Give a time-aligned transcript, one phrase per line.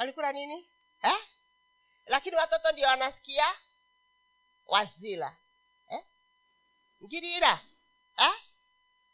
[0.00, 0.68] walikula nini
[1.02, 1.18] eh?
[2.06, 3.44] lakini watoto ndio wanasikia
[4.66, 5.36] wazila
[5.90, 6.04] eh?
[7.04, 7.60] ngirira
[8.18, 8.34] eh?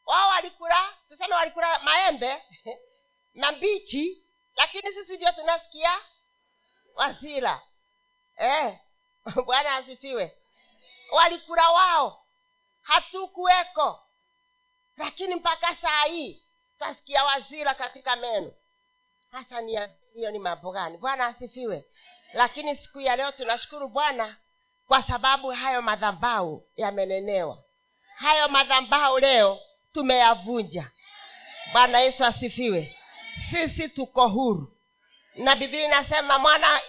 [0.07, 2.43] wao walikula tuseme walikula maembe
[3.35, 4.25] mabichi
[4.57, 6.01] lakini sisi ndio tunasikia
[6.95, 7.63] wazila
[8.37, 8.79] eh?
[9.47, 10.39] bwana asifiwe
[11.11, 12.27] walikula wao
[12.83, 14.07] hatukuweko
[14.97, 16.43] lakini mpaka saa hii
[16.79, 18.53] twasikia wazira katika meno
[19.31, 19.75] hasa ni
[20.17, 20.99] hiyo ni mambo gani?
[20.99, 21.85] Bwana asifiwe.
[22.35, 24.37] Lakini siku ya leo tunashukuru bwana
[24.89, 27.59] kwa sababu hayo madhambau yamenenewa.
[28.17, 29.61] Hayo madhambau leo
[29.93, 30.91] tumeyavunja.
[31.73, 32.97] Bwana yesu asifiwe.
[33.51, 34.77] Sisi tuko huru.
[35.35, 36.81] Na biblia inasema mwana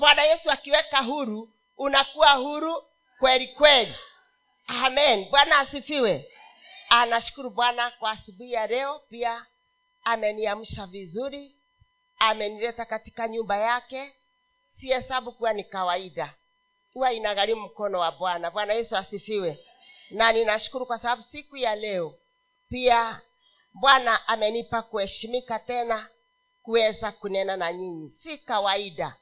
[0.00, 2.84] bwana yesu akiweka huru unakuwa huru
[3.18, 3.94] kweli kweli.
[4.66, 5.30] Amen.
[5.30, 6.32] Bwana asifiwe.
[6.88, 8.98] Anashukuru bwana kwa asubuhi ya leo.
[8.98, 9.46] Pia
[10.04, 11.59] ameniamsha vizuri
[12.20, 14.14] amenileta katika nyumba yake
[14.80, 16.34] si hesabu kuwa ni kawaida.
[16.94, 18.50] Huwa inagharimu mkono wa bwana.
[18.50, 19.58] Bwana yesu asifiwe.
[20.10, 22.14] Na ninashukuru kwa sababu siku ya leo
[22.68, 23.20] pia
[23.74, 26.08] bwana amenipa kuheshimika tena
[26.62, 28.10] kuweza kunena na nyinyi.
[28.22, 29.16] Si kawaida.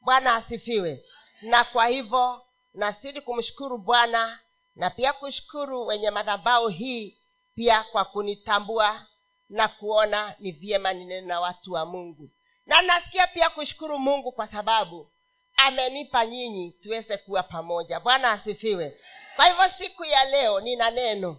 [0.00, 1.04] Bwana asifiwe.
[1.42, 2.42] Na kwa hivyo
[2.74, 4.40] nasidi kumshukuru bwana
[4.76, 7.16] na pia kushukuru wenye madhabau hii
[7.54, 9.06] pia kwa kunitambua
[9.48, 12.30] na kuona ni vyema ninene na watu wa mungu
[12.68, 15.10] na nasikia pia kushukuru mungu kwa sababu
[15.56, 18.00] amenipa nyinyi tuweze kuwa pamoja.
[18.00, 19.00] Bwana asifiwe.
[19.36, 21.38] Kwa hivyo siku ya leo nina neno.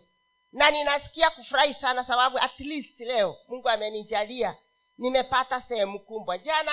[0.52, 4.55] Na ninasikia kufurahi sana sababu at least leo mungu amenijalia
[4.97, 6.72] nimepata sehemu kumbwa jana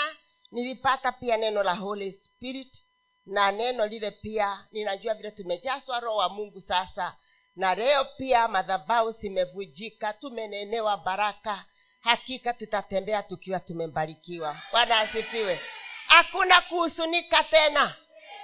[0.53, 2.83] nilipata pia neno la holy spirit
[3.27, 7.17] na neno lile pia ninajua vile tumejaswa roho wa mungu sasa.
[7.57, 11.65] Na leo pia madhabau zimevujika tumenenewa baraka
[12.07, 14.57] hakika tutatembea tukiwa tumebarikiwa.
[14.73, 15.61] Bwana asifiwe.
[16.07, 17.95] Hakuna kuhusunika tena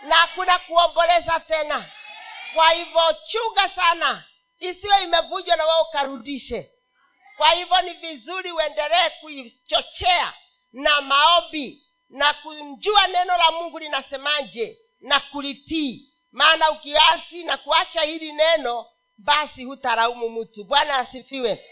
[0.02, 1.90] na hakuna kuomboleza tena.
[2.54, 4.24] Kwa hivyo chunga sana
[4.58, 6.70] isiwe imevunjwa na wao ukarudishe.
[7.36, 10.32] Kwa hivyo ni vizuri uendelee kuichochea
[10.72, 16.08] na maombi na kumjua neno la mungu linasemaje na kulitii.
[16.32, 18.86] Maana ukiasi na kuacha hili neno
[19.18, 20.64] basi hutaraumu mtu.
[20.64, 21.64] Bwana asifiwe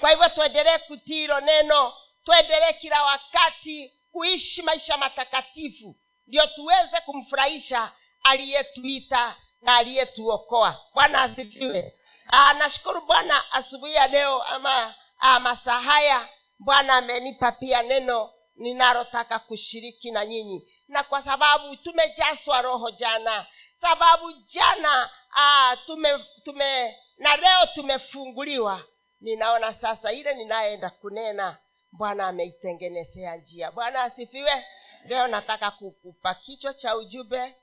[0.00, 1.94] kwa hivyo tuendelee kutii hilo neno
[2.24, 10.80] tuendelee kila wakati kuishi maisha matakatifu ndio tuweze kumfurahisha aliyetuita na aliyetuokoa.
[10.94, 11.94] Bwana asifiwe.
[12.32, 14.94] Aa, nashukuru bwana asubuhi ya leo ama
[15.40, 16.28] masaa haya
[16.58, 20.68] bwana amenipa pia neno ninalotaka kushiriki na nyinyi.
[20.88, 23.46] Na kwa sababu tumejaswa roho jana
[23.80, 28.82] sababu jana aa, tume tume na leo tumefunguliwa
[29.22, 31.58] ninaona sasa ile ninayeenda kunena
[31.92, 33.72] bwana ameitengenezea njia.
[33.72, 34.64] Bwana asifiwe.
[35.04, 37.54] Leo nataka kukupa kichwa cha ujumbe.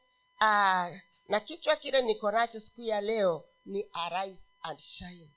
[0.42, 0.90] Aa,
[1.28, 3.86] na kichwa kile niko nacho siku ya leo ni
[4.64, 5.30] and shine.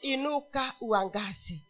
[0.00, 1.66] Inuka uangaze.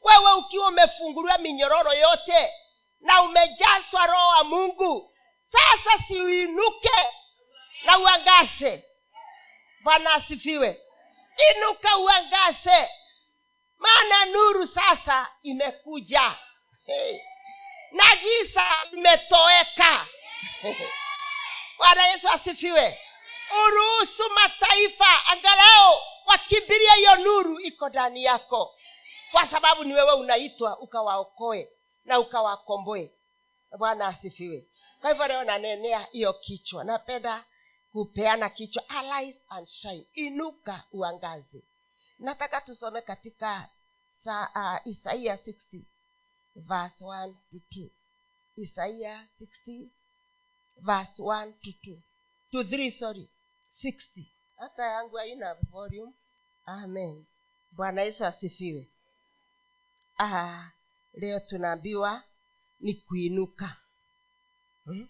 [0.00, 2.52] Wewe ukiwa umefunguliwa minyororo yote
[3.00, 5.14] na umejazwa roho wa mungu
[5.52, 6.98] sasa siuinuke
[7.84, 8.84] na uangaze.
[9.84, 10.80] Bwana asifiwe.
[11.56, 12.88] Inuka uangaze
[13.78, 16.36] maana nuru sasa imekuja.
[17.92, 20.06] Na giza limetoweka
[21.78, 22.98] bwana yesu asifiwe.
[23.64, 28.74] Uruhusu mataifa angalau wakimbilia hiyo nuru iko ndani yako.
[29.32, 31.68] Kwa sababu ni wewe unaitwa ukawaokoe
[32.04, 33.12] na ukawakomboe.
[33.78, 34.66] Bwana asifiwe.
[35.00, 36.84] Kwa hivyo leo nanenea hiyo kichwa.
[36.84, 37.44] Napenda
[37.92, 38.88] kupeana kichwa.
[38.88, 40.06] Arise and shine.
[40.14, 41.62] Inuka uangaze
[42.18, 43.68] nataka tusome katika
[44.24, 45.84] uh, isaia 60
[46.56, 47.88] verse 1 to 2
[48.56, 49.28] isaia
[49.66, 49.88] 60
[50.76, 51.98] verse 1 to 2
[52.50, 53.28] to 3 sorry
[53.82, 56.12] 60 hata yangu haina volume.
[56.66, 57.24] Amen.
[57.70, 58.86] Bwana yesu asifiwe.
[60.18, 60.70] Ah,
[61.14, 62.22] leo tunaambiwa
[62.80, 63.76] ni kuinuka.
[64.84, 65.08] Hmm?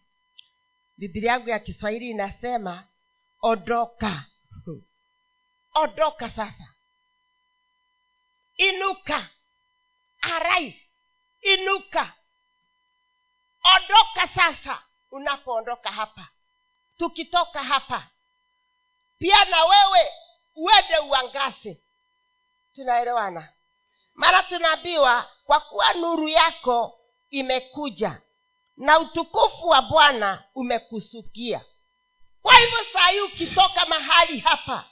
[0.98, 2.84] biblia yangu ya kiswahili inasema
[3.42, 4.26] ondoka.
[5.74, 6.74] Odoka sasa
[8.56, 9.28] inuka.
[10.20, 10.82] Arise.
[11.40, 12.12] Inuka.
[13.74, 16.28] Ondoka sasa unapoondoka hapa.
[16.98, 18.08] Tukitoka hapa
[19.18, 20.12] pia na wewe
[20.54, 21.82] uende uangase
[22.74, 23.52] tunaelewana?
[24.14, 28.22] Mara tunaambiwa kwa kuwa nuru yako imekuja
[28.76, 31.64] na utukufu wa bwana umekusukia.
[32.42, 34.84] Kwa hivyo saa hii ukitoka mahali hapa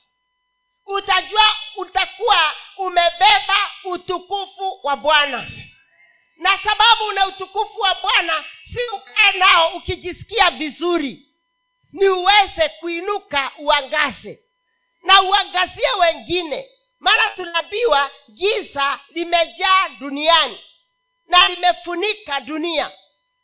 [0.86, 5.48] utajua utakuwa umebeba utukufu wa bwana.
[6.36, 11.28] Na sababu una utukufu wa bwana si ukae nao ukijisikia vizuri.
[11.92, 14.40] Ni uweze kuinuka uangaze.
[15.02, 16.70] Na uangazie wengine.
[16.98, 20.60] Maana tunaambiwa giza limejaa duniani
[21.26, 22.90] na limefunika dunia.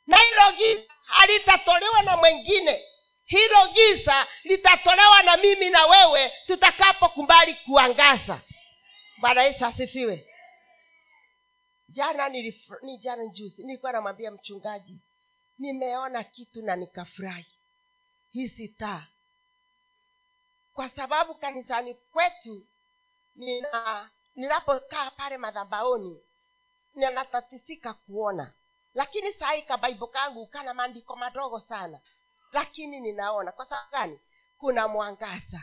[0.07, 2.85] Na hilo giza halitatolewa na mwengine
[3.31, 8.41] hilo giza litatolewa na mimi na wewe tutakapokubali kuangaza.
[9.19, 10.27] Bwana yesu asifiwe.
[11.88, 14.99] Jana nilif- ni jana juzi nilikuwa namwambia mchungaji
[15.59, 17.47] nimeona kitu na nikafurahi.
[18.32, 19.06] Hizi taa.
[20.75, 22.67] Kwa sababu kanisani kwetu
[23.37, 26.21] nina ninapokaa pale madhabaoni
[26.94, 28.53] ninatatisika kuona.
[28.94, 32.00] Lakini saa hii kabaibo kangu kana maandiko madogo sana
[32.52, 34.20] lakini ninaona kwa sababu gani?
[34.58, 35.62] Kuna mwangaza.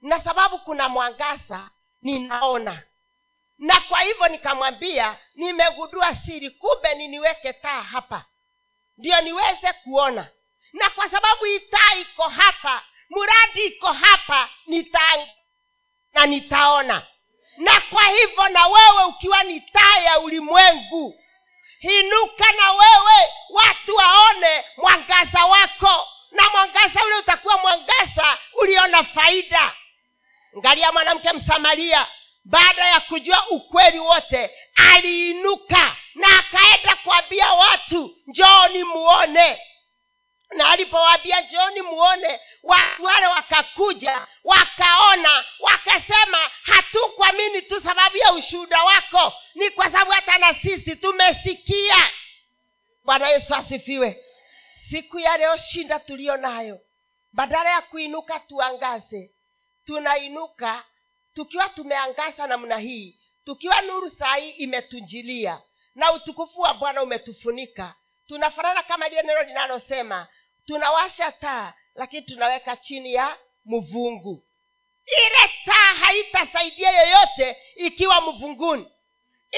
[0.00, 1.70] Na sababu kuna mwangaza
[2.02, 2.82] ninaona.
[3.58, 8.24] Na kwa hivyo nikamwambia nimegundua siri kumbe niniweke taa hapa.
[8.98, 10.28] Ndio niweze kuona.
[10.72, 15.00] Na kwa sababu hii taa iko hapa mradi iko hapa nita
[16.12, 17.06] na nitaona.
[17.56, 21.21] Na kwa hivyo na wewe ukiwa ni taa ya ulimwengu
[21.82, 26.08] inuka na wewe watu waone mwangaza wako.
[26.30, 29.72] Na mwangaza ule utakuwa mwangaza uliona faida.
[30.58, 32.06] Ngalia mwanamke msamaria
[32.44, 34.50] baada ya kujua ukweli wote
[34.90, 39.60] aliinuka na akaenda kuambia watu njooni muone
[40.54, 49.32] na alipowaambia jioni muone watu wale wakakuja wakaona wakasema hatukwamini tu sababu ya ushuhuda wako
[49.54, 51.96] ni kwa sababu hata na sisi tumesikia.
[53.04, 54.24] Bwana yesu asifiwe.
[54.90, 56.80] Siku ya leo shinda tuliyo nayo.
[57.32, 59.30] Badala ya kuinuka tuangaze.
[59.86, 60.84] Tunainuka
[61.34, 63.18] tukiwa tumeangaza namna hii.
[63.44, 65.62] Tukiwa nuru saa hii imetunjilia
[65.94, 67.94] na utukufu wa bwana umetufunika.
[68.28, 70.26] Tunafanana kama lile neno linalosema
[70.66, 74.44] tunawasha taa lakini tunaweka chini ya mvungu.
[75.06, 78.88] Ile taa haitasaidia yoyote ikiwa mvunguni.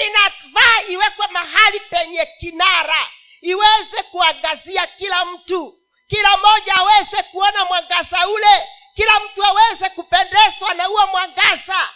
[0.07, 3.09] Inafaa iwekwe mahali penye kinara
[3.41, 5.79] iweze kuangazia kila mtu.
[6.07, 11.89] Kila mmoja aweze kuona mwangaza ule kila mtu aweze kupendezwa na huo mwangaza.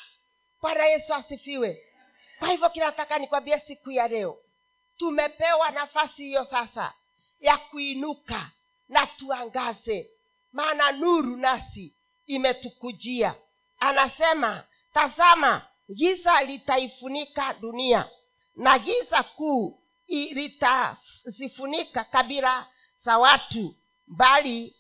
[0.62, 1.86] Bwana yesu asifiwe.
[2.40, 4.38] Kwa hivyo kinataka nikwambie siku ya leo
[4.98, 6.94] tumepewa nafasi hiyo sasa
[7.40, 8.52] ya kuinuka
[8.90, 10.10] na tuangaze.
[10.52, 11.96] Maana nuru nasi
[12.26, 13.36] imetukujia.
[13.80, 14.64] Anasema
[14.94, 18.10] tazama giza litaifunika dunia
[18.56, 22.68] na giza kuu litazifunika kabila
[23.04, 23.76] za watu
[24.08, 24.76] bali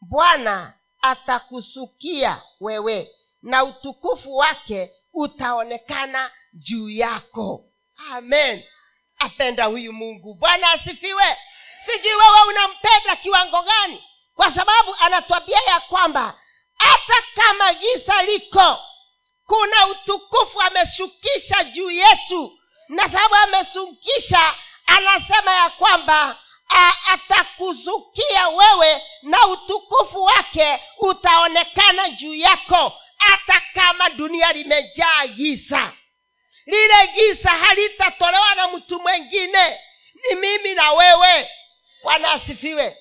[0.00, 3.10] bwana atakusukia wewe
[3.42, 7.64] na utukufu wake utaonekana juu yako.
[8.10, 8.62] Amen.
[9.18, 10.34] Apenda huyu mungu.
[10.34, 11.36] Bwana asifiwe
[11.86, 14.04] sijui wewe unampenda kiwango gani.
[14.34, 16.40] Kwa sababu anatwambia ya kwamba
[16.78, 18.78] hata kama giza liko
[19.46, 22.58] kuna utukufu ameshukisha juu yetu.
[22.88, 24.54] Na sababu ameshukisha
[24.86, 26.38] anasema ya kwamba
[27.12, 32.92] atakuzukia wewe na utukufu wake utaonekana juu yako.
[33.18, 35.92] Hata kama dunia limejaa giza.
[36.66, 39.80] Lile giza halitatolewa na mtu mwengine.
[40.14, 41.50] Ni mimi na wewe
[42.04, 42.96] bwana asifiwe.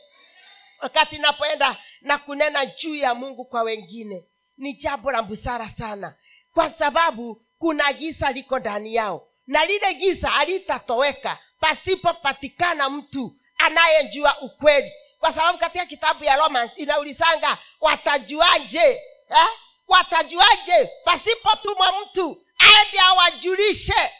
[0.81, 4.25] Wakati napoenda na kunena juu ya mungu kwa wengine
[4.57, 6.15] ni jambo la busara sana.
[6.53, 14.91] Kwa sababu kuna giza liko ndani yao na lile giza halitatoweka pasipopatikana mtu anayejua ukweli.
[15.19, 18.89] Kwa sababu katika kitabu ya romans inaulizanga watajuaje
[19.29, 19.47] eh?
[19.87, 24.11] watajuaje pasipotumwa mtu aende awajulishe?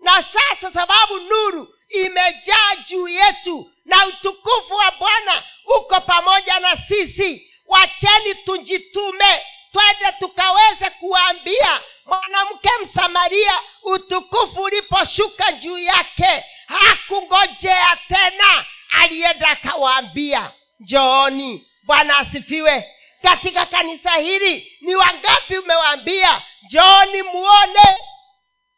[0.00, 5.42] Na sasa sababu nuru imejaa juu yetu na utukufu wa bwana
[5.78, 7.46] uko pamoja na sisi.
[7.66, 9.42] Wacheni tujitume
[9.72, 20.52] twende tukaweze kuwaambia mwanamke msamaria utukufu uliposhuka juu yake hakungojea tena alienda akawaambia.
[20.80, 21.66] Njooni.
[21.82, 22.94] Bwana asifiwe.
[23.22, 27.98] Katika kanisa hili ni wangapi umewaambia njooni muone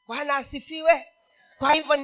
[0.06, 1.06] bwana asifiwe.
[1.58, 1.96] Kwa hivyo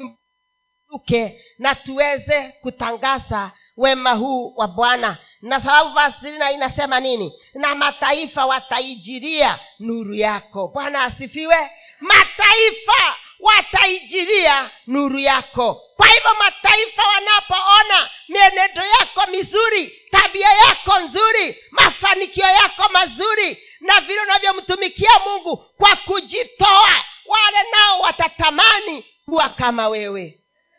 [0.93, 5.17] niuke na tuweze kutangaza wema huu wa bwana.
[5.43, 7.33] Na sababu vasirina inasema nini?
[7.55, 10.69] Na mataifa wataijiria nuru yako.
[10.69, 11.71] Bwana asifiwe.
[12.01, 15.83] Mataifa wataijiria nuru yako.
[15.97, 24.21] Kwa hivyo mataifa wanapoona mienendo yako mizuri tabia yako nzuri mafanikio yako mazuri na vile
[24.23, 30.38] unavyomtumikia mungu kwa kujitoa wale nao watatamani kuwa kama wewe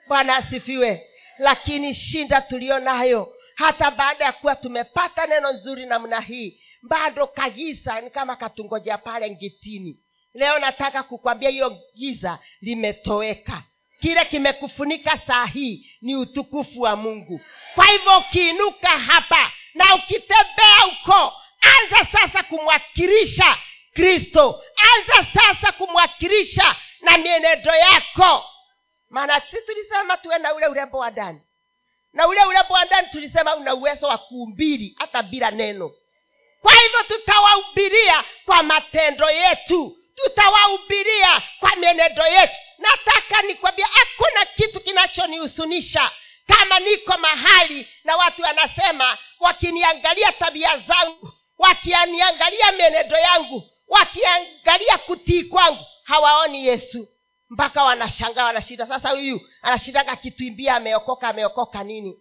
[0.09, 1.05] bwana asifiwe.
[1.37, 8.01] Lakini shinda tuliyo nayo hata baada ya kuwa tumepata neno nzuri namna hii bado kagiza
[8.01, 9.97] ni kama katungojea pale ngitini.
[10.33, 13.63] Leo nataka kukwambia hiyo giza limetoweka.
[13.99, 17.41] Kile kimekufunika saa hii ni utukufu wa mungu.
[17.75, 23.57] Kwa hivyo ukiinuka hapa na ukitembea huko anza sasa kumwakilisha
[23.93, 24.63] kristo.
[24.95, 28.45] Anza sasa kumwakilisha na mienendo yako
[29.09, 31.41] maana si tulisema tuwe na ule urembo wa ndani.
[32.13, 35.91] Na ule urembo wa ndani tulisema una uwezo wa kuumbiri hata bila neno.
[36.61, 39.97] Kwa hivyo tutawaumbiria kwa matendo yetu.
[40.15, 42.53] Tutawaumbiria kwa mienendo yetu.
[42.77, 46.11] Nataka nikwambia hakuna kitu kinachonihusunisha
[46.47, 55.85] kama niko mahali na watu wanasema wakiniangalia tabia zangu wakianiangalia mienendo yangu wakiangalia kutii kwangu
[56.03, 57.07] hawaoni yesu
[57.49, 58.87] mpaka wanashangaa wanashinda.
[58.87, 62.19] Sasa huyu anashindaga akituimbia ameokoka ameokoka nini?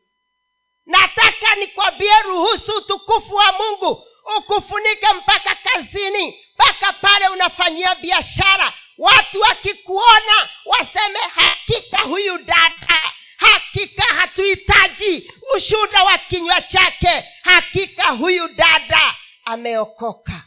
[0.87, 4.04] Nataka nikwambie ruhusu utukufu wa mungu
[4.38, 8.73] ukufunike mpaka kazini mpaka pale unafanyia biashara.
[8.99, 19.14] Watu wakikuona waseme hakika huyu dada hakika hatuhitaji ushuda wa kinywa chake hakika huyu dada
[19.44, 20.42] ameokoka.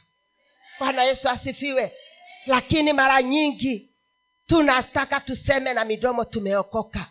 [0.79, 1.91] Bwana yesu asifiwe.
[2.45, 3.90] Lakini mara nyingi
[4.51, 7.07] tunataka tuseme na midomo tumeokoka.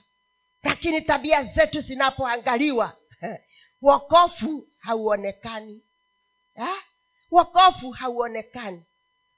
[0.63, 2.97] Lakini tabia zetu zinapoangaliwa
[3.83, 5.83] wokofu hauonekani.
[6.57, 6.75] Ha?
[7.31, 8.83] wokofu hauonekani.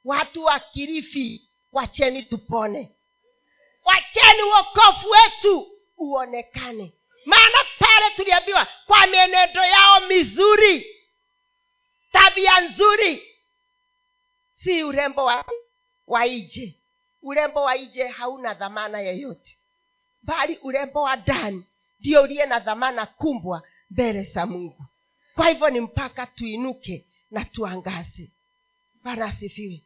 [0.05, 2.93] Watu wa kirifi wacheni tupone.
[3.85, 6.93] Wacheni wokofu wetu uonekane.
[7.25, 10.97] Maana pale tuliambiwa kwa mienendo yao mizuri
[12.13, 13.23] tabia nzuri
[14.53, 15.45] si urembo wa,
[16.07, 16.27] wa
[17.23, 19.59] urembo wa ije hauna dhamana yoyote.
[20.23, 21.65] Bali urembo wa ndani
[22.01, 24.85] ndio uliye na dhamana kumbwa mbele za mungu.
[25.35, 28.31] Kwa hivyo ni mpaka tuinuke na tuangaze.
[29.03, 29.83] Bwana asifiwe.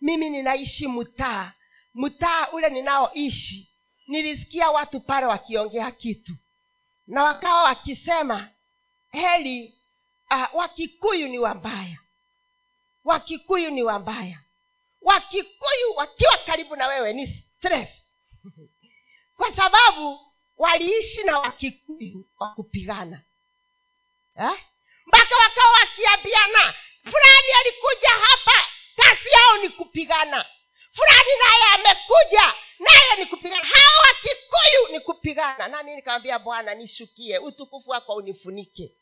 [0.00, 1.52] Mimi ninaishi mtaa.
[1.94, 3.72] Mtaa ule ninaoishi
[4.06, 6.32] nilisikia watu pale wakiongea kitu.
[7.06, 8.48] Na wakawa wakisema
[9.08, 9.74] heli
[10.30, 11.98] uh, wakikuyu ni wambaya
[13.04, 14.40] wakikuyu ni wambaya
[15.02, 17.88] wakikuyu wakiwa karibu na wewe ni stress.
[19.36, 20.20] Kwa sababu
[20.56, 23.22] waliishi na wakikuyu wa kupigana.
[24.36, 24.58] Eh?
[25.06, 30.46] mpaka wakawa wakiambiana fulani alikuja hapa kazi yao ni kupigana.
[30.92, 33.64] Fulani naye amekuja naye ni kupigana.
[33.64, 35.68] Hawa wakikuyu ni kupigana.
[35.68, 38.96] Nami nikamwambia bwana nishukie utukufu wako unifunike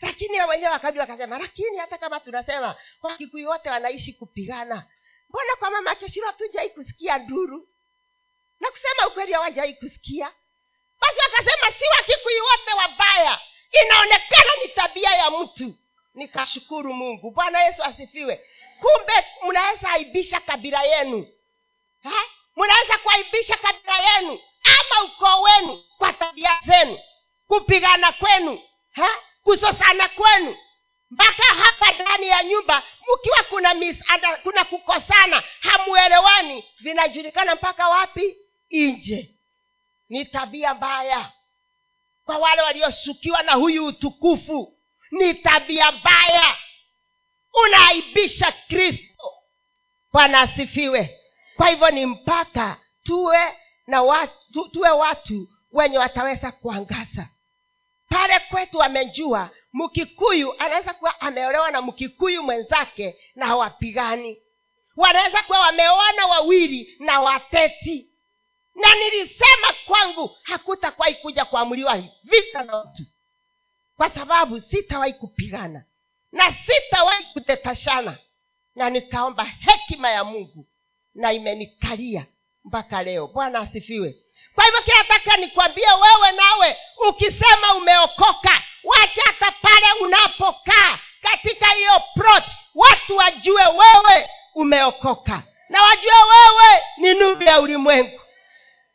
[0.00, 4.86] lakini wenyewe wakabili wakasema lakini hata kama tunasema wakikuyu wote wanaishi kupigana
[5.34, 7.68] mbona kwa mama keshiro hatujai kusikia nduru?
[8.60, 10.32] Na kusema ukweli hawajai kusikia.
[11.00, 13.40] Basi wakasema si wakikuyu wote wabaya.
[13.84, 15.74] Inaonekana ni tabia ya mtu.
[16.14, 17.30] Nikashukuru mungu.
[17.30, 18.44] Bwana yesu asifiwe.
[18.80, 21.28] Kumbe mnaweza aibisha kabila yenu.
[22.56, 24.40] Mnaweza kuaibisha kabila yenu
[24.80, 26.98] ama ukoo wenu kwa tabia zenu.
[27.46, 28.62] Kupigana kwenu.
[28.92, 29.08] Ha?
[29.42, 30.56] kusosana kwenu
[31.14, 32.82] mpaka hapa ndani ya nyumba
[33.14, 38.36] mkiwa kuna misada, kuna kukosana hamuelewani vinajulikana mpaka wapi?
[38.70, 39.30] Nje.
[40.08, 41.32] Ni tabia mbaya.
[42.24, 44.78] Kwa wale walioshukiwa na huyu utukufu
[45.10, 46.56] ni tabia mbaya.
[47.66, 49.32] Unaaibisha kristo.
[50.12, 51.20] Bwana asifiwe.
[51.56, 57.28] Kwa hivyo ni mpaka tuwe na watu, tuwe watu wenye wataweza kuangaza
[58.14, 64.38] pale kwetu amejua mkikuyu anaweza kuwa ameolewa na mkikuyu mwenzake na hawapigani.
[64.96, 68.10] Wanaweza kuwa wameoana wawili na wateti.
[68.74, 73.02] Na nilisema kwangu hakutakwai kuja kuamuliwa vita na watu.
[73.96, 75.84] Kwa sababu sitawahi kupigana
[76.32, 78.18] na sitawahi kutetashana.
[78.74, 80.66] Na nikaomba hekima ya mungu
[81.14, 82.26] na imenikalia
[82.64, 83.26] mpaka leo.
[83.26, 84.16] Bwana asifiwe
[84.54, 86.76] kwa hivyo kinataka nikwambie wewe nawe
[87.08, 92.44] ukisema umeokoka wacha hata pale unapokaa katika hiyo plot
[92.74, 95.42] watu wajue wewe umeokoka.
[95.68, 98.20] Na wajue wewe ni nuru ya ulimwengu.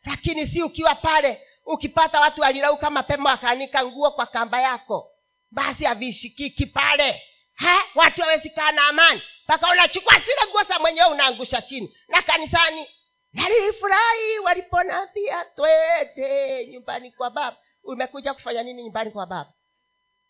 [0.04, 5.10] Lakini si ukiwa pale ukipata watu walirauka mapema wakaanika nguo kwa kamba yako
[5.50, 7.22] basi havishikiki pale.
[7.54, 7.82] Ha?
[7.94, 9.22] watu hawezi kaa na amani.
[9.44, 11.96] Mpaka unachukua zile nguo za mwenyewe unaangusha chini.
[12.08, 12.86] Na kanisani
[13.32, 17.56] nalifurahi waliponambia twende nyumbani kwa baba.
[17.84, 19.52] Umekuja kufanya nini nyumbani kwa baba?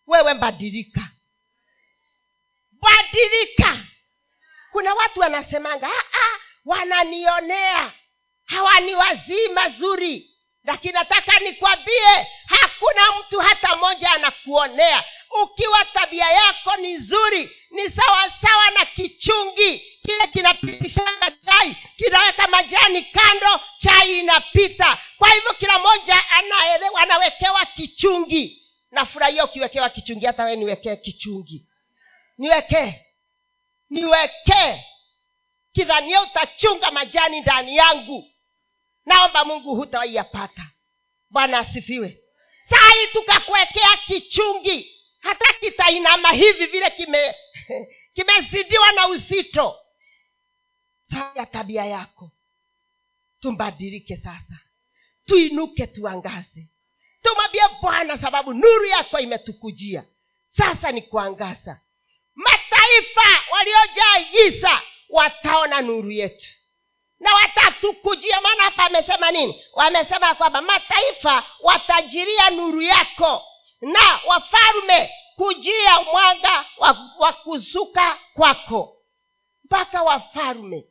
[0.07, 1.01] Wewe badilika
[2.73, 3.79] badilika
[4.73, 7.93] kuna watu wanasemanga ah, ah, wananionea.
[8.45, 10.37] Hawani wazii mazuri.
[10.65, 18.71] Lakini nataka nikwambie hakuna mtu hata mmoja anakuonea ukiwa tabia yako ni nzuri ni sawasawa
[18.71, 19.79] na kichungi.
[20.03, 24.99] Kile kinapitishanga chai kinaweka majani kando chai inapita.
[25.19, 28.63] Kwa hivyo kila mmoja anaelewa anawekewa kichungi.
[28.91, 31.67] Nafurahia ukiwekewa kichungi hata wee niwekee kichungi.
[32.39, 32.95] Niwekee
[33.91, 34.85] niwekee.
[35.73, 38.31] Kidhania utachunga majani ndani yangu.
[39.07, 40.63] Naomba mungu hutawaiyapata
[41.31, 42.19] bwana asifiwe.
[42.71, 47.35] Sai tukakuwekea kichungi hata kitainama hivi vile kime
[48.15, 49.77] kimezidiwa na uzito.
[51.35, 52.31] Ya tabia yako.
[53.41, 54.59] Tumbadilike sasa.
[55.27, 56.69] Tuinuke tuangaze.
[57.23, 60.05] Tumwambie bwana sababu nuru yako imetukujia.
[60.57, 61.81] Sasa ni kuangaza.
[62.35, 66.47] Mataifa waliojaa giza wataona nuru yetu.
[67.21, 69.65] Na watatukujia maana hapa amesema nini?
[69.73, 73.50] Wamesema kwamba mataifa watajiria nuru yako
[73.81, 76.67] na wafalme kujia mwanga
[77.19, 79.03] wa, kuzuka kwako.
[79.65, 80.87] Mpaka wafalme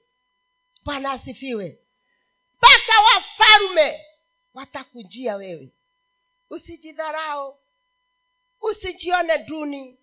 [0.84, 1.80] bwana asifiwe.
[2.58, 4.06] Mpaka wafalme
[4.54, 5.74] watakujia wewe.
[6.50, 7.60] Usijidharau
[8.62, 10.00] usijione duni.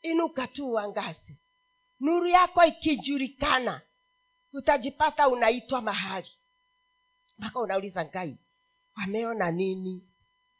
[0.00, 1.36] Inuka tu uangaze.
[2.00, 3.80] Nuru yako ikijulikana
[4.52, 6.30] utajipata unaitwa mahali.
[7.38, 8.38] Mpaka unauliza ngai
[8.96, 10.08] wameona nini?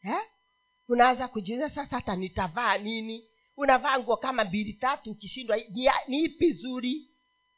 [0.04, 0.20] Eh?
[0.88, 3.24] Unaanza kujiuliza sasa hata nitavaa nini?
[3.56, 5.56] Unavaa nguo kama mbili tatu ukishindwa
[6.08, 7.10] ni, ipi zuri?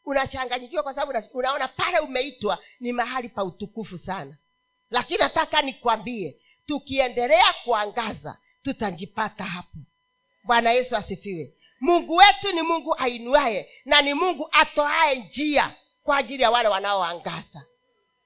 [0.05, 4.37] Unachanganyikiwa kwa sababu unaona pale umeitwa ni mahali pa utukufu sana.
[4.91, 9.79] Lakini nataka nikwambie tukiendelea kuangaza tutajipata hapo.
[10.45, 11.55] Bwana yesu asifiwe.
[11.81, 17.65] Mungu wetu ni mungu ainuaye na ni mungu atoaye njia kwa ajili ya wale wanaoangaza.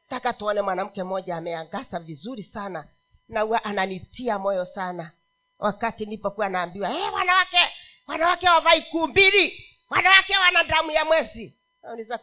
[0.09, 2.89] Taka tuone mwanamke mmoja ameangaza vizuri sana
[3.29, 5.13] na huwa ananitia moyo sana.
[5.59, 7.59] Wakati nilipokuwa naambiwa hey, wanawake
[8.07, 11.57] wanawake wavai kumbili wanawake wana damu ya mwezi.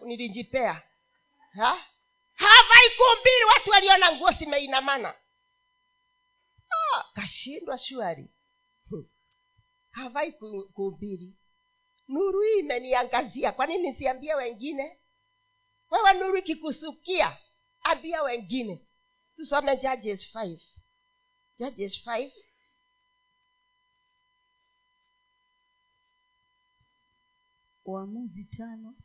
[0.05, 0.81] Nilijipea?
[1.55, 1.85] Ha?
[2.39, 5.15] hawavai kumbili watu waliona nguo zimeinamana.
[6.71, 8.29] Ah, kashindwa shwari.
[9.91, 10.97] Havai kuu
[12.07, 13.51] nuru hii imeniangazia.
[13.51, 14.99] Kwa nini siambie wengine?
[15.91, 17.37] Wewe nuru ikikusukia
[17.83, 18.85] ambia wengine.
[19.35, 20.57] Tusome judges 5
[21.59, 22.31] judges 5
[27.85, 28.95] uamuzi tano.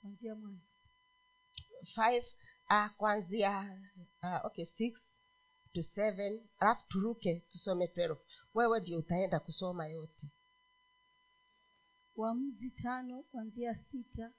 [0.00, 0.70] Kwanzia mwanzo.
[1.96, 2.24] 5
[2.70, 3.78] uh, kwanzia
[4.22, 4.98] uh, okay 6
[5.72, 8.16] to 7 alafu turuke tusome 12
[8.54, 10.26] wewe ndio utaenda kusoma yote.
[12.16, 14.32] Uamuzi tano kwanzia sita.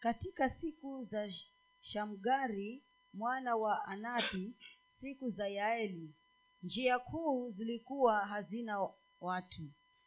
[0.00, 1.30] Katika siku za
[1.80, 2.82] shamgari
[3.14, 4.52] mwana wa anathi
[5.00, 6.14] siku za yaeli.
[6.62, 8.88] Njia kuu zilikuwa hazina
[9.20, 9.62] watu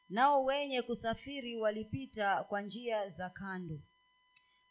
[0.10, 3.80] nao wenye kusafiri walipita kwa njia za kando.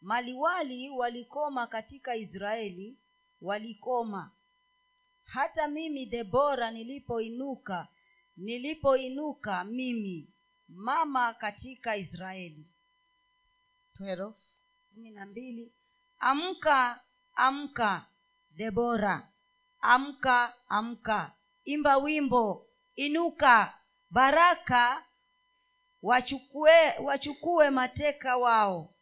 [0.00, 2.98] Maliwali walikoma katika israeli
[3.40, 4.30] walikoma.
[5.24, 7.88] Hata mimi debora nilipoinuka
[8.36, 10.28] nilipoinuka mimi
[10.68, 12.66] mama katika israeli.
[14.94, 15.72] Kumi na mbili.
[16.18, 17.00] Amka
[17.34, 18.06] amka
[18.60, 19.14] debora
[19.94, 21.18] amka amka
[21.72, 22.44] imba wimbo
[23.04, 23.54] inuka
[24.10, 25.04] baraka
[26.02, 28.94] wachukue wachukue mateka wao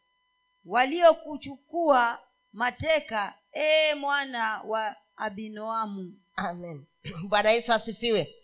[0.65, 2.19] waliokuchukua
[2.53, 6.19] mateka ee mwana wa abinoamu.
[6.35, 6.85] Amen.
[7.29, 8.35] Bwana yesu asifiwe.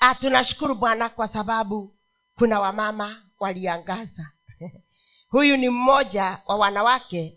[0.00, 1.98] Ah, tunashukuru bwana kwa sababu
[2.38, 4.32] kuna wamama waliangaza.
[5.32, 7.36] Huyu ni mmoja wa wanawake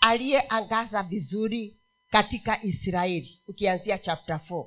[0.00, 1.79] aliyeangaza vizuri
[2.10, 4.66] katika israeli ukianzia chapta 4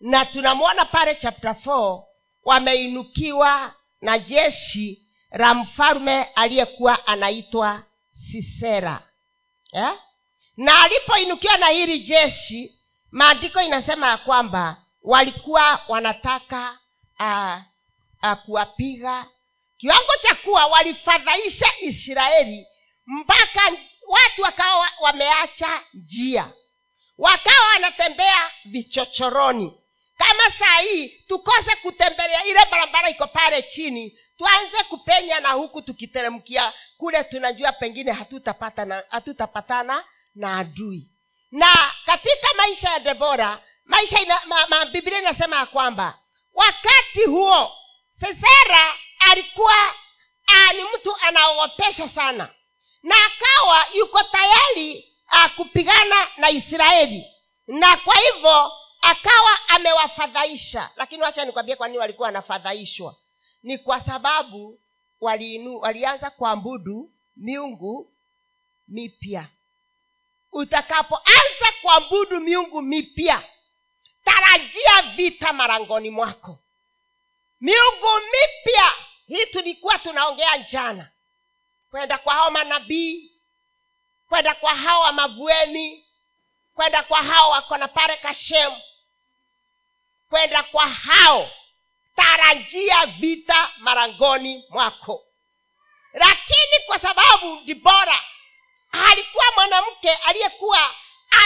[0.00, 2.02] na tunamwona pale chapta 4
[2.44, 7.82] wameinukiwa na jeshi la mfalme aliyekuwa anaitwa
[8.32, 9.02] sisera
[9.72, 9.98] yeah?
[10.56, 12.78] na alipoinukiwa na hili jeshi
[13.10, 16.78] maandiko inasema ya kwamba walikuwa wanataka
[17.20, 19.26] uh, kuwapiga
[19.76, 22.66] kiwango cha kuwa walifadhaisha israeli
[23.06, 23.60] mpaka
[24.12, 26.52] watu wakawa wameacha njia.
[27.18, 29.72] Wakawa wanatembea vichochoroni.
[30.18, 36.72] Kama saa hii tukose kutembelea ile barabara iko pale chini tuanze kupenya na huku tukiteremkia
[36.96, 41.08] kule tunajua pengine hatutapatana hatutapatana na adui.
[41.50, 46.18] Na katika maisha ya debora maisha ina, ma, ma, biblia inasema ya kwamba
[46.54, 47.72] wakati huo
[48.20, 48.94] sesera
[49.30, 49.74] alikuwa
[50.76, 52.48] ni mtu anaogopesha sana
[53.02, 57.24] na akawa yuko tayari uh, kupigana na israeli.
[57.66, 60.90] Na kwa hivyo akawa amewafadhaisha.
[60.96, 63.16] Lakini wacha nikwambie kwa nini walikuwa wanafadhaishwa.
[63.62, 64.80] Ni kwa sababu
[65.20, 68.12] waliinu, walianza kuabudu miungu
[68.88, 69.48] mipya.
[70.52, 73.42] Utakapoanza kuabudu miungu mipya
[74.24, 76.58] tarajia vita marangoni mwako.
[77.60, 78.92] Miungu mipya
[79.26, 81.08] hii tulikuwa tunaongea jana
[81.92, 83.32] kwenda kwa hao manabii.
[84.28, 86.06] Kwenda kwa hao wamavueni.
[86.74, 88.80] Kwenda kwa hao wako na pare kashemu
[90.28, 91.50] kwenda kwa hao
[92.16, 95.24] tarajia vita marangoni mwako.
[96.12, 98.20] Lakini kwa sababu dibora
[99.10, 100.94] alikuwa mwanamke aliyekuwa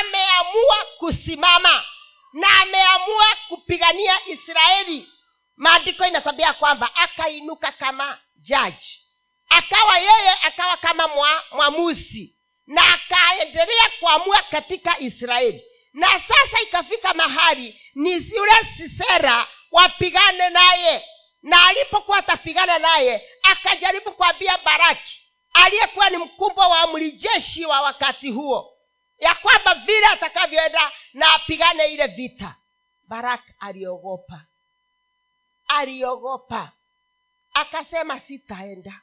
[0.01, 1.85] ameamua kusimama
[2.33, 5.09] na ameamua kupigania israeli.
[5.57, 9.06] Maandiko inatwambia kwamba akainuka kama jaji
[9.49, 12.37] akawa yeye akawa kama mwa, mwamuzi.
[12.67, 15.65] Na akaendelea kuamua katika israeli.
[15.93, 21.05] Na sasa ikafika mahali ni yule sisera wapigane naye.
[21.43, 25.21] Na alipokuwa atapigana naye akajaribu kuambia baraki
[25.53, 28.73] aliyekuwa ni mkubwa wa mlijeshi wa wakati huo
[29.19, 32.57] ya kwamba vile atakavyoenda na apigane ile vita.
[33.09, 34.47] Barak aliogopa.
[35.69, 36.73] Aliogopa.
[37.55, 39.01] Akasema sitaenda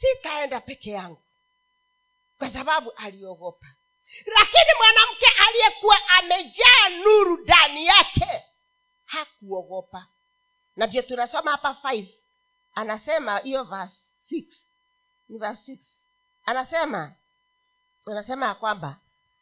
[0.00, 1.22] sitaenda peke yangu
[2.38, 3.66] kwa sababu aliogopa.
[4.26, 8.44] Lakini mwanamke aliyekuwa amejaa nuru ndani yake
[9.04, 10.06] hakuogopa.
[10.76, 12.08] Na ndio tunasoma hapa five.
[12.74, 13.96] Anasema hiyo verse
[15.28, 15.80] ni
[16.44, 17.12] anasema
[18.06, 18.96] anasema ya kwamba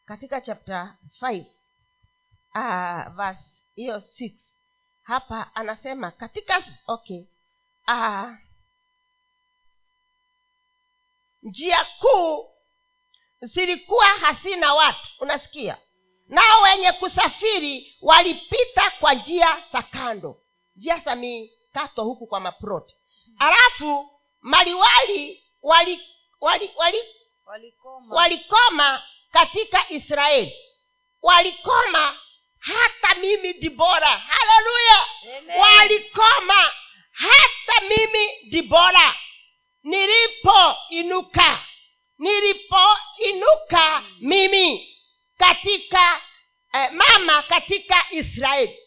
[0.05, 1.45] katika chapter five
[2.55, 3.43] uh, verse
[3.75, 4.33] hiyo six.
[5.03, 7.25] Hapa anasema katika okay
[7.87, 8.31] uh,
[11.43, 12.49] njia kuu
[13.41, 15.77] zilikuwa hazina watu unasikia?
[16.27, 20.41] Nao wenye kusafiri walipita kwa njia za kando.
[20.75, 22.95] Njia za mikato huku kwa maproti
[23.39, 24.09] alafu
[24.41, 26.01] maliwali wali
[26.41, 26.99] wali wali
[27.45, 28.15] walikoma.
[28.15, 30.53] walikoma katika israeli.
[31.21, 32.17] Walikoma
[32.59, 34.07] hata mimi dibora.
[34.07, 35.05] Haleluya!
[35.59, 36.71] Walikoma
[37.11, 39.15] hata mimi dibora
[39.83, 41.65] nilipoinuka.
[42.19, 44.97] Nilipoinuka mimi
[45.37, 46.21] katika
[46.73, 48.79] eh, mama katika israeli.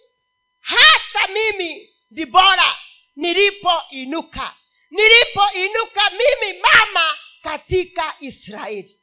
[0.60, 2.76] Hata mimi dibora
[3.16, 4.54] nilipoinuka.
[4.90, 9.00] Nilipoinuka mimi mama katika israeli.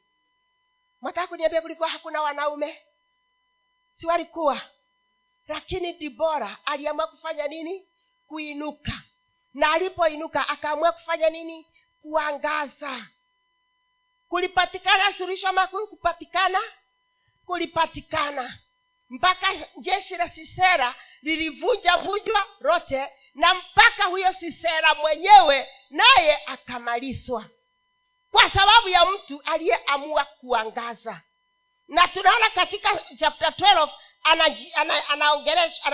[1.00, 2.82] Mwataka kuniambia kulikuwa hakuna wanaume?
[3.96, 4.60] Si walikuwa
[5.48, 7.88] lakini dibora aliamua kufanya nini?
[8.26, 9.02] Kuinuka.
[9.54, 11.66] Na alipoinuka akaamua kufanya nini
[12.04, 13.06] kuangaza.
[14.28, 16.58] Kulipatikana surisho makuu kupatikana
[17.46, 18.58] kulipatikana.
[19.10, 19.46] Mpaka
[19.80, 27.44] jeshi la sisera lilivunja vunjwa lote na mpaka huyo sisera mwenyewe naye akamalizwa.
[28.30, 31.20] Kwa sababu ya mtu aliyeamua kuangaza.
[31.88, 33.88] Na tunaona katika chapter 12
[34.24, 35.84] anaji- ana- anaongelesha-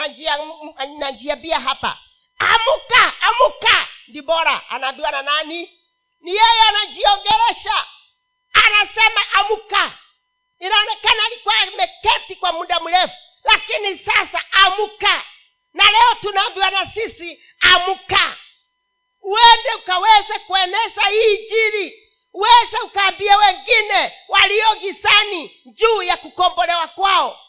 [0.77, 1.99] anajiambia hapa.
[2.39, 3.89] Amuka amuka!
[4.09, 5.80] Dibora anaambiwa na nani
[6.21, 7.87] ni yeye anajiongelesha.
[8.53, 9.99] Anasema amuka
[10.59, 13.15] inaonekana alikuwa ameketi kwa muda mrefu.
[13.45, 15.25] Lakini sasa amuka
[15.75, 18.37] na leo tunaambiwa na sisi amuka
[19.23, 22.07] uende ukaweze kueneza hii injili.
[22.33, 27.41] Uweze ukaambia wengine walio gizani juu ya kukombolewa kwao.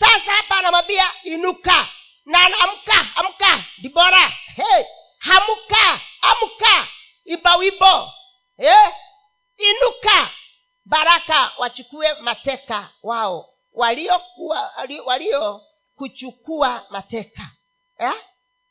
[0.00, 1.88] Sasa hapa anamwambia inuka.
[2.24, 4.84] Na amka amka dibora hey,
[5.18, 6.88] hamuka amka.
[7.24, 8.12] Iba wibo
[8.60, 8.92] eh?
[9.58, 10.30] inuka.
[10.84, 13.54] Baraka wachukue mateka wao.
[13.72, 14.72] Waliokuwa
[15.04, 15.62] walio,
[15.96, 17.50] kuchukua mateka.
[17.98, 18.12] Eh?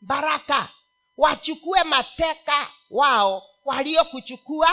[0.01, 0.69] baraka.
[1.17, 3.43] Wachukue mateka wao.
[3.65, 4.69] Waliokuchukua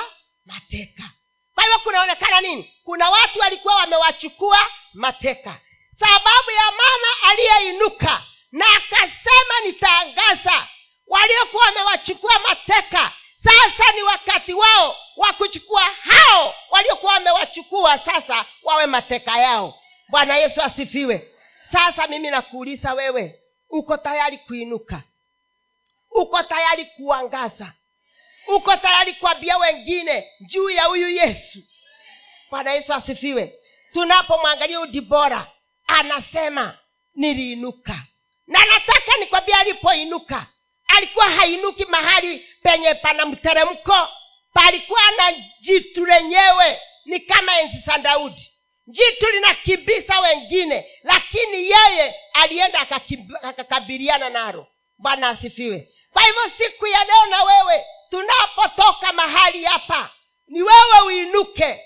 [0.47, 1.11] mateka.
[1.55, 2.73] Kwa hivyo kunaonekana nini?
[2.85, 4.59] Kuna watu walikuwa wamewachukua
[4.95, 5.61] mateka.
[5.99, 10.69] Sababu ya mama aliyeinuka na akasema nitaangaza.
[11.07, 13.13] Waliokuwa wamewachukua mateka
[13.47, 19.79] sasa ni wakati wao wa kuchukua hao waliokuwa wamewachukua sasa wawe mateka yao.
[20.09, 21.31] Bwana yesu asifiwe.
[21.73, 25.03] Sasa mimi nakuuliza wewe uko tayari kuinuka?
[26.11, 27.73] Uko tayari kuangaza?
[28.47, 31.59] Uko tayari kuambia wengine juu ya huyu yesu?
[32.51, 33.55] Bwana yesu asifiwe.
[33.93, 35.53] Tunapomwangalia udibora dibora
[35.87, 36.79] anasema
[37.15, 37.99] niliinuka.
[38.47, 40.47] Na nataka nikwambia alipoinuka
[40.89, 44.09] alikuwa hainuki mahali penye pana mteremko.
[44.53, 48.53] Palikuwa na jitu lenyewe ni kama enzi za daudi.
[48.87, 52.81] Jitu linakimbisa wengine lakini yeye alienda
[53.43, 54.67] akakabiliana nalo.
[54.99, 55.89] Bwana asifiwe.
[56.13, 60.11] Kwa hivyo siku ya leo na wewe tunapotoka mahali hapa
[60.49, 61.83] ni wewe uinuke.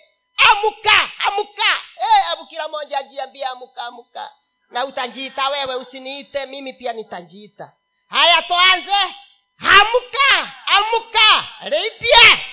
[0.52, 1.62] Amuka amuka.
[1.96, 4.30] Hey, amu kila moja ajiambia amuka amuka.
[4.70, 7.72] Na utajiita wewe usiniite mimi pia nitajiita
[8.10, 9.14] haya twanze
[9.58, 11.48] amuka amka.
[11.60, 12.44] Reidie.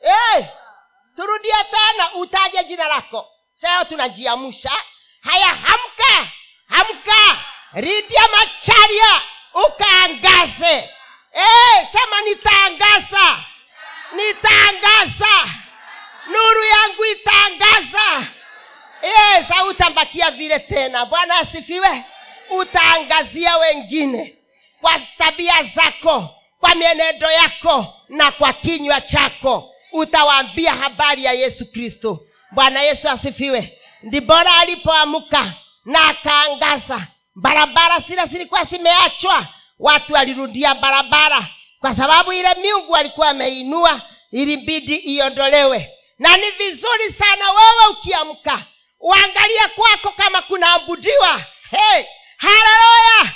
[0.00, 0.44] Hey,
[1.16, 3.28] turudie tena utaje jina lako.
[3.60, 4.72] Seo tunajiamusha
[5.22, 6.30] haya hamka
[6.68, 9.22] hamka ridia macharia
[9.54, 10.90] ukaangaze.
[11.32, 13.44] Hey, sema nitaangaza.
[14.12, 15.48] Nitaangaza.
[16.26, 18.26] Nuru yangu itaangaza.
[19.00, 21.06] Hey, sautambakia vile tena.
[21.06, 22.04] Bwana asifiwe.
[22.50, 24.33] Utaangazia wengine
[24.84, 26.28] kwa tabia zako
[26.60, 29.70] kwa mienendo yako na kwa kinywa chako.
[29.92, 32.20] Utawaambia habari ya yesu kristo.
[32.50, 33.78] Bwana yesu asifiwe.
[34.02, 35.52] Ndibora alipoamka
[35.84, 37.06] na akaangaza.
[37.34, 39.46] Barabara zile zilikuwa zimeachwa.
[39.78, 41.46] Watu walirudia barabara.
[41.80, 44.00] Kwa sababu ile miungu alikuwa ameinua
[44.32, 45.90] ilibidi iondolewe.
[46.18, 48.62] Na ni vizuri sana wewe ukiamka
[49.00, 51.42] uangalie kwako kama kunaabudiwa.
[51.70, 52.04] Hey,
[52.36, 53.34] haleluya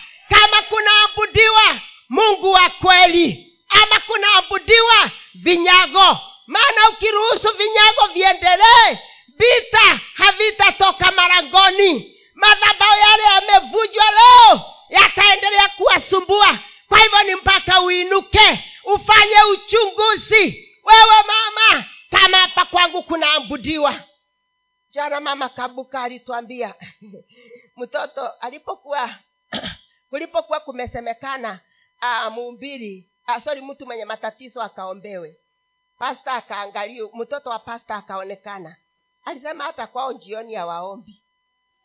[0.68, 6.18] kunaabudiwa mungu wa kweli ama kunaabudiwa vinyago.
[6.46, 12.14] Maana ukiruhusu vinyago viendelee vita havitatoka marangoni.
[12.35, 16.59] Madhabao yale yamevujwa leo yataendelea kuwasumbua.
[16.88, 20.68] Kwa hivyo ni mpaka uinuke ufanye uchunguzi.
[20.85, 24.00] Wewe mama kama hapa kwangu kunaabudiwa
[24.90, 26.74] jana mama kabuka alituambia
[27.76, 29.11] mtoto alipokuwa
[30.10, 31.60] kulipokuwa kumesemekana
[32.30, 35.36] muumbili uh, sorry mtu mwenye matatizo akaombewe.
[35.98, 38.76] Pasta akaangalia mtoto wa pasta akaonekana.
[39.24, 41.22] Alisema hata kwao jioni ya waombi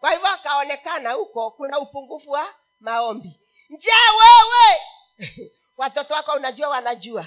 [0.03, 3.39] kwa hivyo akaonekana huko kuna upungufu wa maombi.
[3.69, 4.81] Nje wewe!
[5.77, 7.25] Watoto wako unajua wanajua.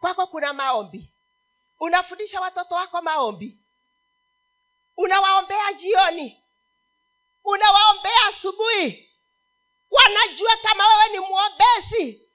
[0.00, 1.10] Kwako kuna maombi.
[1.80, 3.58] Unafundisha watoto wako maombi.
[4.96, 6.42] Unawaombea jioni.
[7.44, 9.10] Unawaombea asubuhi
[9.90, 12.28] wanajua kama wewe ni mwombezi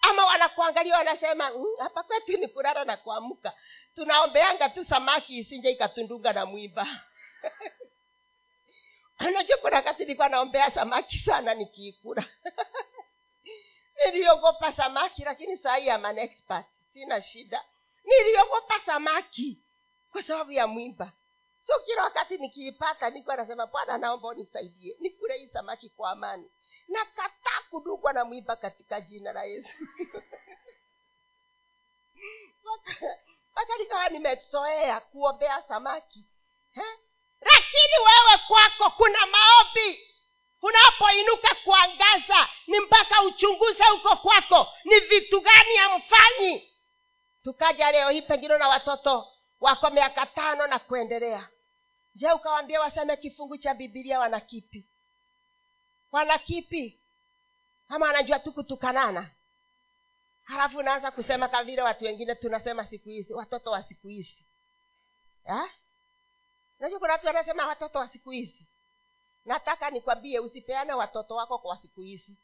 [0.00, 3.52] ama wanakuangalia wanasema "Mm, hapa kwetu ni kulala na kuamka.
[3.94, 6.86] Tunaombeanga tu samaki isinje ikatundunga na mwimba
[9.28, 12.24] unajua kuna kati nilikuwa naombea samaki sana nikiikula
[14.06, 16.28] niliogopa samaki lakini saa hii am an
[16.92, 17.64] sina shida.
[18.04, 19.58] Niliogopa samaki
[20.12, 21.12] kwa sababu ya mwimba
[21.66, 24.96] so kila wakati nikiipata nilikuwa nasema bwana naomba unisaidie.
[25.00, 26.50] Nikule hii samaki kwa amani
[26.88, 29.68] nakataa kudugwa na mwiba katika jina la yesu.
[33.52, 36.24] Mpaka nikawa nimezoea kuombea samaki.
[37.40, 40.00] Lakini wewe kwako kuna maombi.
[40.62, 46.72] Unapoinuka kuangaza ni mpaka uchunguze huko kwako ni vitu gani hamfanyi.
[47.44, 49.28] Tukaja leo hii pengine na watoto
[49.60, 51.48] wako miaka tano na kuendelea.
[52.14, 54.86] Je ukawambia waseme kifungu cha bibilia wana kipi
[56.16, 56.98] wana kipi?
[57.88, 59.30] Ama wanajua tu kutukanana.
[60.44, 64.36] Halafu unaanza kusema kama vile watu wengine tunasema siku hizi watoto wa siku hizi.
[66.80, 68.66] Unajua kuna watu wanasema watoto wa siku hizi.
[69.44, 72.36] Nataka nikwambie usipeane watoto wako kwa siku hizi.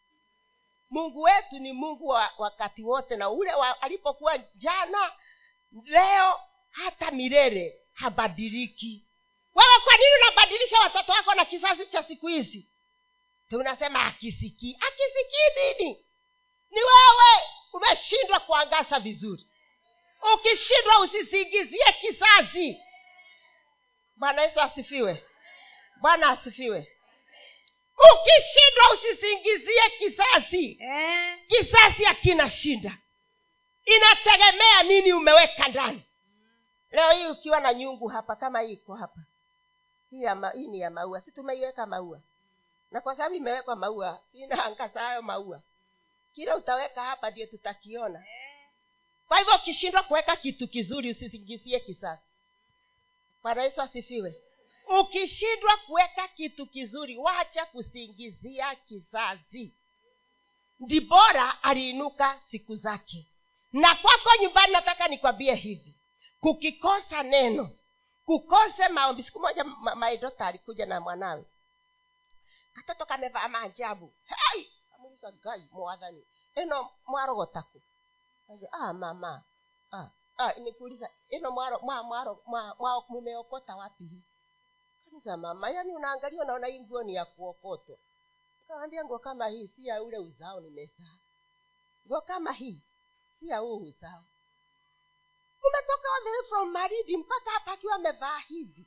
[0.90, 5.12] Mungu wetu ni mungu wa wakati wote na ule wa, alipokuwa jana
[5.84, 9.04] leo hata milele habadiliki.
[9.54, 12.66] Wewe kwa nini unabadilisha watoto wako na kizazi cha siku hizi
[13.58, 16.06] tunasema akisikii akisikii nini?
[16.70, 19.46] Ni wewe umeshindwa kuangasa vizuri.
[20.34, 22.80] Ukishindwa usisingizie kizazi.
[24.16, 25.24] Bwana yesu asifiwe.
[26.00, 26.92] Bwana asifiwe.
[28.14, 30.78] Ukishindwa usisingizie kizazi.
[30.80, 32.98] Eh, kizazi akina shinda.
[33.84, 36.02] Inategemea nini umeweka ndani.
[36.90, 39.20] Leo hii ukiwa na nyungu hapa kama hii iko hapa.
[40.10, 41.20] Hii, ya ma, hii ni ya maua.
[41.20, 42.20] Si tumeiweka maua
[42.92, 45.62] na kwa sababu imewekwa maua inaangaza hayo maua.
[46.34, 48.24] Kila utaweka hapa ndio tutakiona.
[49.28, 52.22] Kwa hivyo ukishindwa kuweka kitu kizuri usisingizie kizazi
[53.42, 54.42] bwana yesu asifiwe.
[55.00, 59.74] Ukishindwa kuweka kitu kizuri wacha kusingizia kizazi.
[60.80, 63.26] Ndibora aliinuka siku zake.
[63.72, 65.94] Na kwako nyumbani nataka nikwambie hivi.
[66.40, 67.70] Kukikosa neno
[68.26, 69.22] kukose maombi.
[69.22, 71.44] Siku moja ma- maidota alikuja na mwanawe
[72.74, 74.12] katoto kamevaa maajabu.
[74.90, 76.22] Kamuuliza gai mwathani
[76.54, 77.80] ino mwarogotaku
[78.72, 79.42] ah mama.
[79.92, 80.08] Ah,
[80.38, 81.50] ah, nikuuliza ino
[83.08, 84.04] mumeokota wapi
[85.12, 87.96] Sasa mama yani unaangalia unaona hii nguo ni ya kuokotwa.
[88.68, 91.16] Kawambia nguo kama hii si ya ule uzao nimezaa
[92.06, 92.80] nguo kama hii
[93.40, 94.24] si ya huu uzao.
[95.68, 96.08] Umetoka
[96.48, 98.86] from maridi mpaka hapa akiwa amevaa hivi.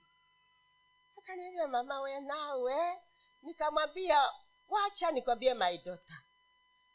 [1.18, 3.02] Akaniambia mama we nawe
[3.46, 4.30] nikamwambia
[4.68, 6.14] wacha nikwambie maidota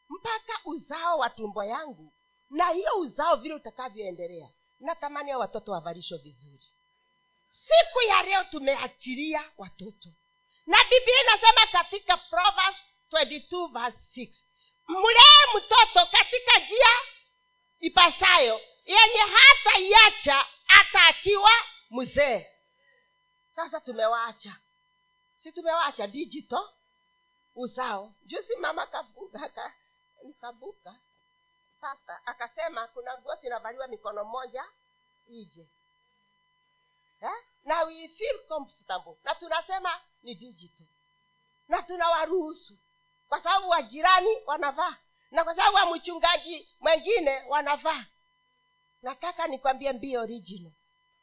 [0.08, 2.12] mpaka uzao wa tumbo yangu
[2.50, 4.48] na hiyo uzao vile utakavyoendelea
[4.80, 6.64] natamani hao watoto wavalishwe vizuri.
[7.52, 10.08] Siku ya leo tumeachilia watoto.
[10.66, 12.80] Na biblia inasema katika proverbs
[13.12, 14.34] 22 verse 6
[14.88, 16.88] mlee mtoto katika njia
[17.78, 21.50] ipasayo yenye hata iacha hata akiwa
[21.90, 22.46] mzee.
[23.56, 24.56] Sasa tumewaacha
[25.42, 26.68] si tumewacha digital
[27.56, 29.72] uzao juzi mama kabuka ka,
[30.24, 30.94] nikabuka
[31.80, 34.64] sasa akasema kuna nguo zinavaliwa mikono moja
[35.28, 35.66] ije.
[37.20, 37.44] Eh?
[37.64, 39.16] na we feel comfortable.
[39.24, 40.86] Na tunasema ni digital.
[41.68, 42.76] Na tunawaruhusu.
[43.28, 44.96] Kwa sababu wajirani wanavaa.
[45.30, 48.04] Na kwa sababu wa mchungaji mwengine wanavaa.
[49.02, 50.72] Nataka nikwambie mbi original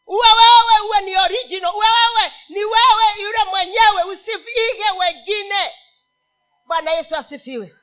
[0.07, 1.71] uwe wewe uwe ni original.
[1.75, 4.03] Uwe wewe ni wewe yule mwenyewe.
[4.03, 5.71] Usiige wengine.
[6.65, 7.75] Bwana yesu asifiwe.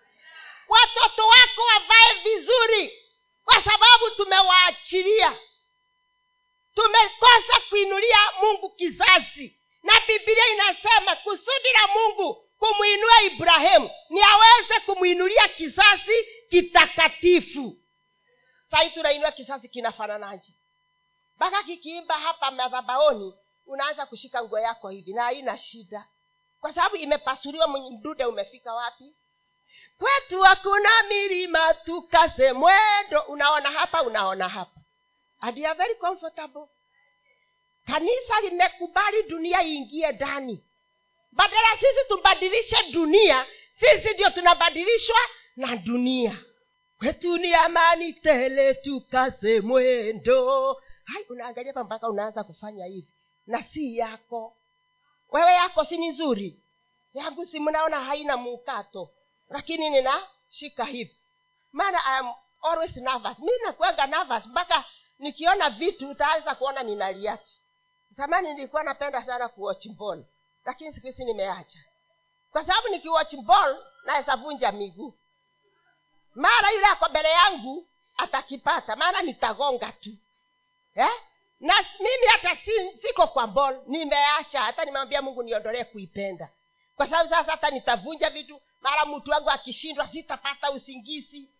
[0.69, 3.03] Watoto wako wavae vizuri
[3.45, 5.39] kwa sababu tumewaachilia.
[6.75, 9.57] Tumekosa kuinulia mungu kizazi.
[9.83, 17.77] Na bibilia inasema kusudi la mungu kumwinua ibrahimu ni aweze kumwinulia kizazi kitakatifu.
[18.71, 20.53] Sahii tunainua kizazi kinafananaje
[21.49, 23.35] mpaka kikiimba hapa madhabaoni
[23.67, 26.05] unaanza kushika nguo yako hivi na haina shida.
[26.61, 29.15] Kwa sababu imepasuliwa mdude umefika wapi?
[29.99, 33.21] Kwetu hakuna milima tukase mwendo.
[33.29, 34.81] Unaona hapa unaona hapa.
[35.41, 36.67] And you are very comfortable.
[37.87, 40.65] Kanisa limekubali dunia iingie ndani.
[41.33, 43.47] Badala sisi tubadilishe dunia
[43.81, 45.19] sisi ndio tunabadilishwa
[45.57, 46.37] na dunia.
[46.99, 53.09] Kwetu ni amani tele tukase mwendo hai unaangalia hapa mpaka unaanza kufanya hivi.
[53.47, 54.57] Na si yako.
[55.31, 56.61] Wewe yako si ni nzuri
[57.13, 59.11] yangu si mnaona haina mukato
[59.51, 61.17] lakini ninashika hivi.
[61.73, 63.39] Maana I am always nervous.
[63.39, 64.85] Mi nakuaga nervous mpaka
[65.19, 67.61] nikiona vitu utaanza kuona ninaliati
[68.17, 70.25] zamani nilikuwa napenda sana kuwatch ball
[70.65, 71.79] lakini siku hizi nimeacha.
[72.53, 75.15] Kwa sababu nikiwatch ball naweza vunja miguu.
[76.35, 78.97] Mara yule ako mbele yangu atakipata.
[78.97, 80.11] Maana nitagonga tu
[80.95, 81.11] eh?
[81.61, 84.61] na mimi hata si, siko kwa bol nimeacha.
[84.61, 86.49] Hata nimeambia mungu niondolee kuipenda.
[86.97, 91.51] Kwa sababu sasa hata nitavunja vitu mara mtu wangu akishindwa sitapata usingizi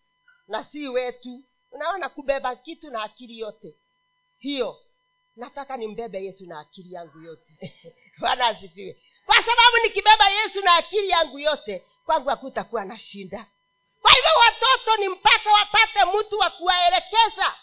[0.49, 1.43] na si wetu.
[1.73, 3.75] Unaona kubeba kitu na akili yote.
[4.39, 4.81] Hiyo
[5.37, 7.75] nataka nimbebe yesu na akili yangu yote.
[8.21, 8.97] Bwana asifiwe.
[9.27, 13.47] Kwa sababu nikibeba yesu na akili yangu yote kwangu hakutakuwa na shinda
[14.05, 17.55] kwa hivyo watoto ni mpaka wapate mtu wa kuwaelekeza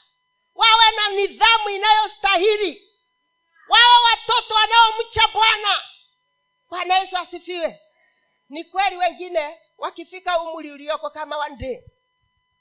[0.56, 2.88] wawe na nidhamu inayostahili.
[3.70, 5.82] Wawe watoto wanaomcha bwana.
[6.70, 7.80] Bwana yesu asifiwe.
[8.50, 11.84] Ni kweli wengine wakifika umri ulioko kama wande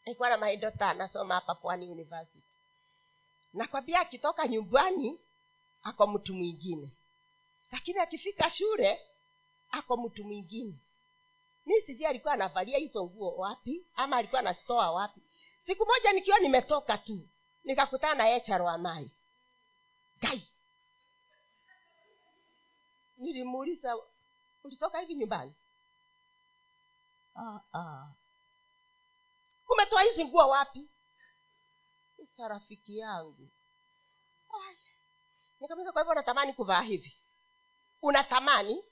[0.06, 2.42] nilikuwa na maindota anasoma hapa pwani university.
[3.54, 5.20] Nakwambia akitoka nyumbani
[5.82, 6.88] ako mtu mwingine.
[7.72, 9.00] Lakini akifika shule
[9.70, 10.74] ako mtu mwingine.
[11.66, 15.20] Mi sijui alikuwa anavalia hizo nguo wapi ama alikuwa anazitoa wapi.
[15.66, 17.28] Siku moja nikiwa nimetoka tu
[17.64, 19.10] nikakutana na echaro amai
[20.22, 20.50] gai
[23.20, 23.96] nilimuuliza
[24.64, 25.54] ulitoka hivi nyumbani?
[27.36, 28.06] Ah, ah.
[29.68, 30.88] umetoa hizi nguo wapi?
[32.36, 33.48] Sa rafiki yangu.
[35.60, 37.16] Nikamuza kwa hivyo unatamani kuvaa hivi?
[38.02, 38.84] Unatamani?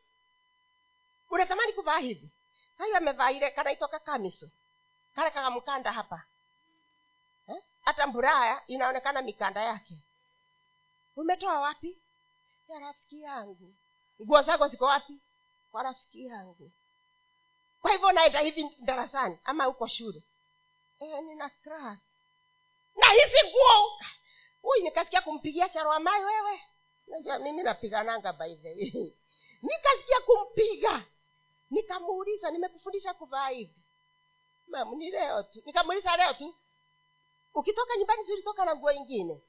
[1.31, 2.31] Unatamani kuvaa hivi?
[2.79, 4.51] Sahiyo amevaa ile kanaitoka kamiso
[5.15, 6.23] kale kakamkanda hapa?
[7.89, 9.95] Hata mburaya inaonekana mikanda yake.
[11.17, 11.99] Umetoa wapi?
[12.69, 13.75] Ya rafiki yangu.
[14.23, 15.13] Nguo zako ziko wapi?
[15.71, 16.71] Kwa rafiki yangu.
[17.83, 20.23] Kwa hivyo naenda hivi darasani ama uko shule?
[20.99, 21.99] E, nina class.
[22.97, 23.99] Na hizi nguo
[24.63, 26.61] huyu nikasikia kumpigia charoamai wewe.
[27.07, 28.55] Najua mimi napigananga by
[29.63, 31.05] nikasikia kumpiga.
[31.71, 33.81] Nikamuuliza nimekufundisha kuvaa hivi.
[34.67, 35.63] Mam ni leo tu.
[35.67, 36.55] Nikamuuliza leo tu
[37.55, 39.43] ukitoka nyumbani si ulitoka na nguo ingine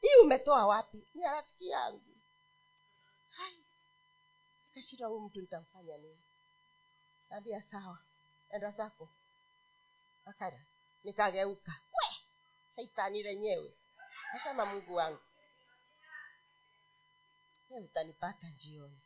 [0.00, 1.08] hii umetoa wapi?
[1.14, 2.16] Ni ya rafiki yangu.
[3.30, 3.64] Hai.
[4.98, 6.18] Huyu mtu nitamfanya nini?
[7.30, 7.98] Naambia sawa
[8.50, 9.08] enda zako.
[10.26, 10.60] Akara
[11.04, 11.72] nikageuka.
[11.92, 12.16] We
[12.76, 13.72] shaitani lenyewe.
[14.32, 15.20] Nasema mungu wangu.
[17.70, 19.00] Utanipata njioni.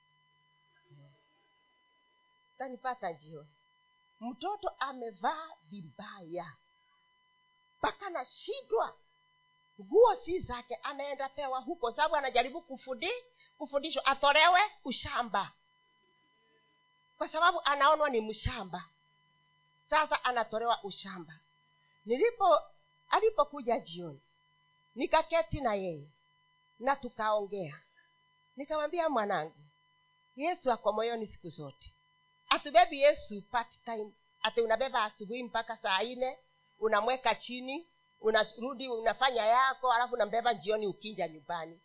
[2.55, 3.49] Utanipata njioni.
[4.21, 6.53] Mtoto amevaa vibaya
[7.85, 8.97] mpaka nashindwa.
[9.80, 13.11] Nguo si zake ameenda pewa huko sababu anajaribu kufundi
[13.59, 15.53] kufundishwa atolewe ushamba.
[17.18, 18.85] Kwa sababu anaonwa ni mshamba.
[19.91, 21.32] Sasa anatolewa ushamba.
[22.07, 22.59] Nilipo
[23.11, 24.20] alipokuja jioni
[24.95, 26.09] nikaketi na yeye
[26.78, 27.80] na tukaongea.
[28.57, 29.55] Nikamwambia mwanangu
[30.37, 31.91] yesu ako moyoni siku zote.
[32.49, 34.12] Atubebi yesu part time.
[34.43, 36.39] Ati unabeba asubuhi mpaka saa nne
[36.85, 37.87] unamweka chini
[38.20, 41.80] unarudi unafanya yako alafu unambeba jioni ukinja nyumbani.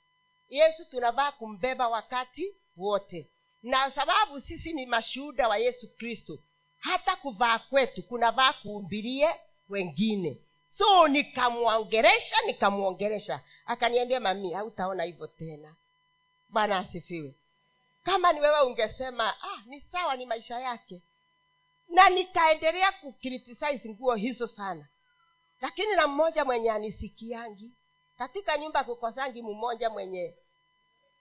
[0.50, 3.30] Yesu tunavaa kumbeba wakati wote.
[3.64, 6.40] Na sababu sisi ni mashuhuda wa yesu kristo
[6.80, 9.36] hata kuvaa kwetu kunavaa kuumbilie
[9.70, 10.38] wengine.
[10.78, 13.42] So nikamwongeresha nikamwongeresha.
[13.66, 15.76] Akaniambia mami hautaona hivyo tena.
[16.50, 17.34] Bwana asifiwe.
[18.04, 21.02] Kama ni wewe ungesema ah ni sawa ni maisha yake
[21.90, 24.88] na nitaendelea kukritisize nguo hizo sana.
[25.62, 27.72] Lakini na mmoja mwenye anisikiangi
[28.18, 30.36] katika nyumba kukosangi mmoja mwenye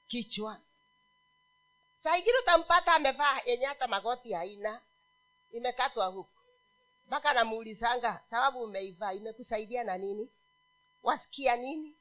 [0.08, 0.60] kichwa.
[2.02, 4.80] Saingine utampata amevaa yenye hata magoti haina
[5.52, 6.30] imekatwa huku.
[7.06, 10.28] Mpaka namuulizanga sababu umeivaa imekusaidia na nini?
[11.02, 11.96] Wasikia nini?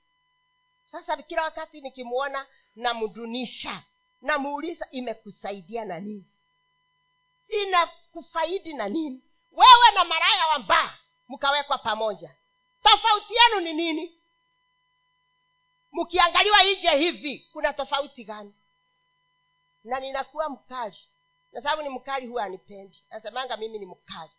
[0.91, 2.45] Sasa kila wakati nikimwona
[2.75, 3.83] namdunisha
[4.21, 6.25] namuuliza imekusaidia na nini
[8.17, 9.21] inakufaidi na nini?
[9.51, 10.97] Wewe na maraya wa mbaa
[11.27, 12.35] mkawekwa pamoja.
[12.83, 14.21] Tofauti yenu ni nini?
[15.91, 18.53] Mkiangaliwa ije hivi kuna tofauti gani?
[19.83, 20.97] Na ninakuwa mkali
[21.51, 24.31] na sababu ni mkali huwa anipendi nasemanga mimi ni mkali.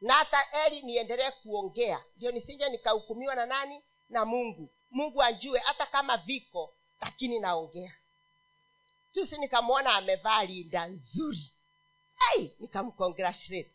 [0.00, 3.82] Na hata eli niendelee kuongea ndio nisije nikahukumiwa na nani?
[4.08, 4.68] Na mungu.
[4.90, 7.94] Mungu ajue hata kama viko lakini naongea.
[9.12, 11.52] Tusi nikamwona amevaa linda nzuri
[12.18, 13.70] hey, nikamcongratulate.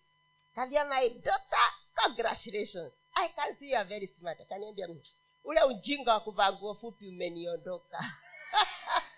[0.55, 1.65] Kaambia my daughter
[1.95, 2.91] congratulations.
[3.15, 4.41] I can see you are very smart.
[4.41, 4.87] Akaniambia
[5.43, 8.05] ule ujinga wa kuvaa nguo fupi umeniondoka.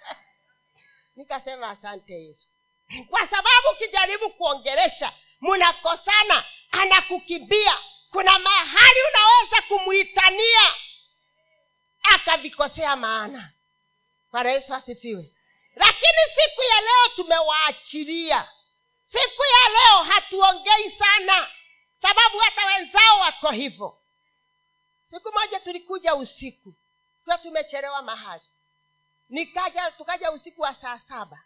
[1.15, 2.47] Nikasema asante yesu.
[3.09, 7.77] Kwa sababu ukijaribu kuongeresha mnakosana anakukimbia.
[8.11, 10.73] Kuna mahali unaweza kumwitania
[12.13, 13.51] akavikosea maana.
[14.31, 15.31] Bwana yesu asifiwe.
[15.75, 18.49] Lakini siku ya leo tumewaachilia
[19.05, 21.47] siku ya leo hatuongei sana
[22.01, 23.97] sababu hata wenzao wako hivyo.
[25.03, 26.73] Siku moja tulikuja usiku
[27.23, 28.43] kiwa tumechelewa mahali.
[29.29, 31.43] Nikaja tukaja usiku wa saa saba.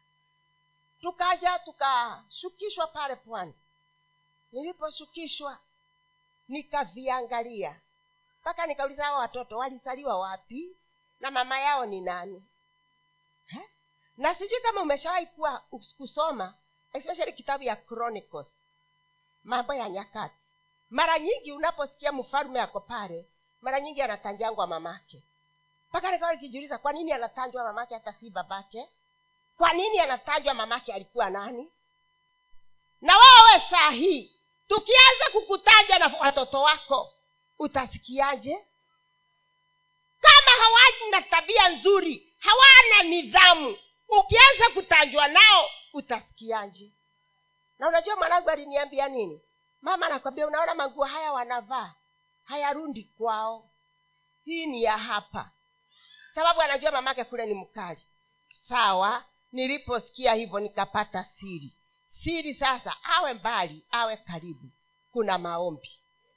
[1.02, 3.54] Tukaja tukashukishwa pale pwani.
[4.52, 5.58] Niliposhukishwa
[6.48, 7.80] nikaviangalia.
[8.42, 10.76] Mpaka nikauliza hawa watoto walizaliwa wapi?
[11.20, 12.44] Na mama yao ni nani?
[13.48, 13.70] He?
[14.18, 15.60] na sijui kama umeshawahi kuwa
[15.98, 16.54] kusoma
[16.94, 18.48] especially kitabu ya chronicles.
[19.44, 20.36] Mambo ya nyakati.
[20.90, 23.26] Mara nyingi unaposikia mfalume ako pale
[23.62, 25.24] mara nyingi anatanjangwa mamake.
[25.90, 28.90] Mpaka nikawa nikijiuliza kwa nini anatanjwa mamake hata si babake?
[29.58, 31.72] Kwa nini anatajwa mamake alikuwa nani?
[33.02, 34.32] Na wewe saa hii
[34.68, 37.14] tukianza kukutaja na watoto wako
[37.60, 38.66] utasikiaje?
[40.22, 43.78] Kama hawana tabia nzuri hawana nidhamu
[44.08, 46.92] ukianza kutajwa nao utasikiaje?
[47.80, 49.42] Na unajua mwanangu aliniambia nini?
[49.82, 51.94] Mama anakwambia unaona manguo haya wanavaa
[52.44, 53.70] hayarundi kwao.
[54.46, 55.52] Hii ni ya hapa.
[56.36, 58.02] Sababu anajua mamake kule ni mkali.
[58.70, 61.74] Sawa niliposikia hivyo nikapata siri.
[62.24, 64.70] Siri sasa awe mbali awe karibu.
[65.12, 65.90] Kuna maombi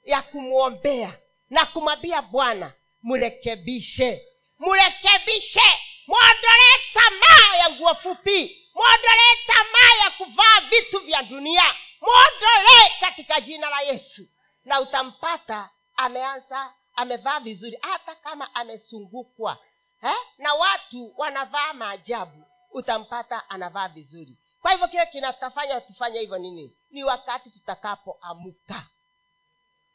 [0.04, 1.18] ya kumwombea
[1.50, 2.72] na kumwambia bwana
[3.02, 4.28] mrekebishe
[4.58, 5.60] mrekebishe
[6.06, 11.74] mwondolee tamaa ya nguo fupi mwodolee tamaa ya kuvaa vitu vya dunia.
[12.00, 14.22] Mwodolee katika jina la yesu.
[14.64, 19.58] Na utampata ameanza amevaa vizuri hata kama amesungukwa.
[20.02, 20.16] Eh?
[20.38, 24.36] na watu wanavaa maajabu utampata anavaa vizuri.
[24.62, 26.76] Kwa hivyo kile kinatafanya tufanye hivyo nini?
[26.90, 28.86] Ni wakati tutakapoamuka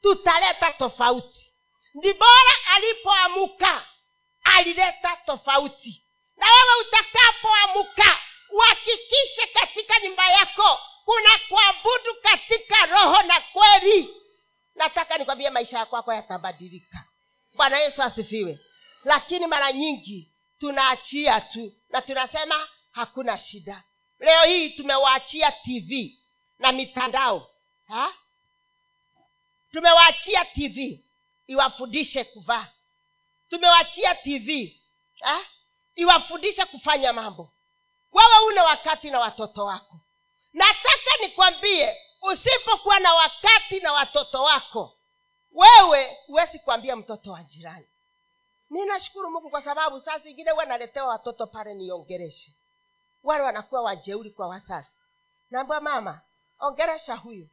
[0.02, 1.54] tutaleta tofauti.
[1.94, 3.86] Ndi bora alipoamuka
[4.44, 6.04] alileta tofauti.
[6.38, 8.20] Na wewe utakapoamuka
[8.58, 14.10] uhakikishe katika nyumba yako kuna kuabudu katika roho na kweli.
[14.76, 17.04] Nataka nikwambie maisha ya kwako yatabadilika.
[17.54, 18.60] Bwana yesu asifiwe.
[19.04, 23.84] Lakini mara nyingi tunaachia tu na tunasema hakuna shida.
[24.20, 26.20] Leo hii tumewaachia tv
[26.60, 27.50] na mitandao
[29.72, 31.06] tumewaachia tv
[31.48, 32.68] iwafundishe kuvaa.
[33.50, 34.82] Tumewaachia tv
[35.22, 35.46] ha?
[35.96, 37.54] iwafundishe kufanya mambo
[38.18, 40.00] wewe ule wakati na watoto wako.
[40.54, 44.94] Nataka nikwambie usipokuwa na wakati na watoto wako
[45.52, 47.88] wewe huwezi kuambia mtoto wa jirani.
[48.70, 52.52] Ninashukuru mungu kwa sababu saa zingine huwa naletewa watoto pale niongereshe.
[53.24, 54.92] Wale wanakuwa wajeuri kwa wasasi
[55.52, 56.22] naambia mama
[56.60, 57.48] ongeresha huyu.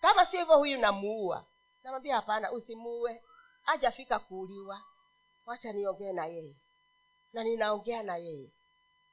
[0.00, 1.44] Kama si hivyo huyu namuua.
[1.84, 3.22] Namwambia hapana usimuue.
[3.62, 4.80] Hajafika kuuliwa.
[5.46, 6.54] Wacha niongee na yeye.
[7.32, 8.50] Na ninaongea na yeye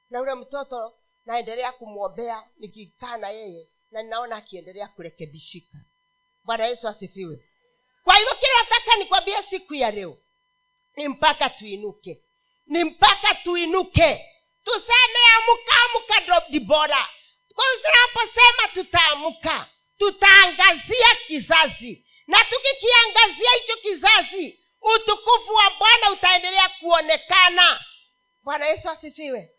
[0.09, 0.93] na yule mtoto
[1.25, 5.77] naendelea kumwombea nikikaa na yeye na ninaona akiendelea kurekebishika.
[6.43, 7.43] Bwana yesu asifiwe.
[8.03, 10.17] Kwa hivyo kile nataka nikwambie siku ya leo
[10.95, 12.23] ni mpaka tuinuke
[12.67, 14.25] ni mpaka tuinuke.
[14.63, 17.09] Tuseme amuka amuka dibora
[17.81, 22.05] tunaposema tutaamuka tutaangazia kizazi.
[22.27, 27.85] Na tukikiangazia hicho kizazi utukufu wa bwana utaendelea kuonekana.
[28.43, 29.51] Bwana yesu asifiwe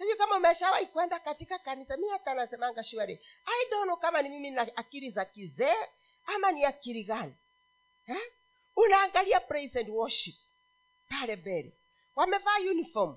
[0.00, 3.20] sijui kama umeshawahi kwenda katika kanisa mi hata nasemanga shwari.
[3.46, 5.88] I kama ni mimi na akili za kizee
[6.26, 7.34] ama ni akili gani.
[8.06, 8.32] Eh?
[8.76, 10.34] unaangalia praise and worship
[11.08, 11.72] pale mbele.
[12.16, 13.16] Wamevaa uniform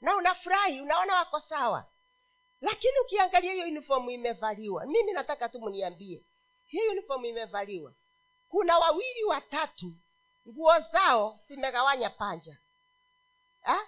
[0.00, 1.84] na unafurahi unaona wako sawa.
[2.60, 4.86] Lakini ukiangalia hiyo uniform imevaliwa.
[4.86, 6.24] Mimi nataka tu mniambie
[6.66, 7.92] hiyo uniform imevaliwa.
[8.48, 9.92] Kuna wawili watatu
[10.48, 12.56] nguo zao zimegawanya panja.
[13.62, 13.86] Ha?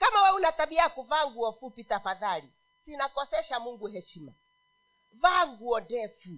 [0.00, 2.48] Kama we una tabia ya kuvaa nguo fupi tafadhali.
[2.84, 4.32] Sinakosesha mungu heshima.
[5.12, 6.28] Vaa nguo ndefu.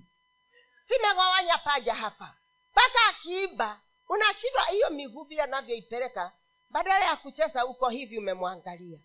[0.88, 2.36] Zimegawanya paja hapa.
[2.72, 6.32] Mpaka akiimba unashindwa hiyo miguu vile anavyoipeleka.
[6.70, 9.00] Badala ya kucheza huko hivi umemwangalia.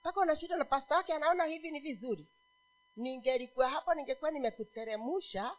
[0.00, 2.26] Mpaka unashindwa na pasta wake anaona hivi ni vizuri.
[2.96, 5.52] Ningelikuwa hapo ningekuwa nimekuteremusha.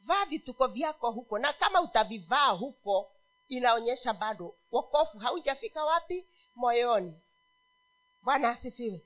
[0.00, 1.38] Vaa vituko vyako huko.
[1.38, 3.10] Na kama utavivaa huko
[3.48, 7.14] inaonyesha bado wokofu haujafika wapi moyoni.
[8.22, 9.00] Bwana asifiwe.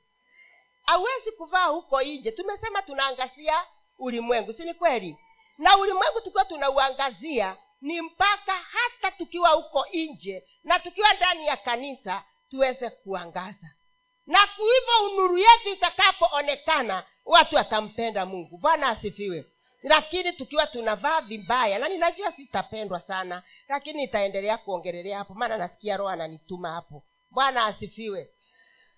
[0.86, 2.32] Hawezi kuvaa huko nje.
[2.32, 3.64] Tumesema tunaangazia
[3.98, 5.16] ulimwengu si ni kweli?
[5.58, 12.24] Na ulimwengu tukiwa tunauangazia ni mpaka hata tukiwa huko nje na tukiwa ndani ya kanisa
[12.50, 13.70] tuweze kuangaza.
[14.26, 18.58] Na hivyo unuru yetu itakapoonekana watu watampenda mungu.
[18.58, 19.44] Bwana asifiwe.
[19.82, 26.10] Lakini tukiwa tunavaa vibaya na ninajua sitapendwa sana lakini nitaendelea kuongelelea hapo maana nasikia roho
[26.10, 28.30] ananituma hapo bwana asifiwe.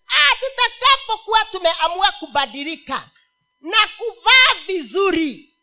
[0.07, 3.11] Ah, tutakapokuwa tumeamua kubadilika
[3.61, 5.55] na kuvaa vizuri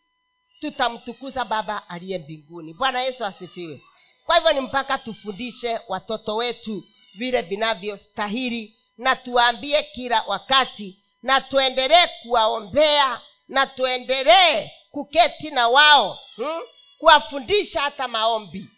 [0.60, 2.74] tutamtukuza baba aliye mbinguni.
[2.74, 3.82] Bwana yesu asifiwe.
[4.26, 6.84] Kwa hivyo ni mpaka tufundishe watoto wetu
[7.16, 16.62] vile vinavyostahili na tuwaambie kila wakati na tuendelee kuwaombea na tuendelee kuketi na wao hmm?
[16.98, 18.70] kuwafundisha hata maombi.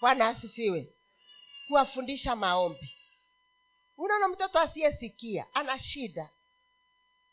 [0.00, 0.88] Bwana asifiwe.
[1.68, 2.97] Kuwafundisha maombi
[3.98, 6.30] unaona mtoto asiyesikia ana shida.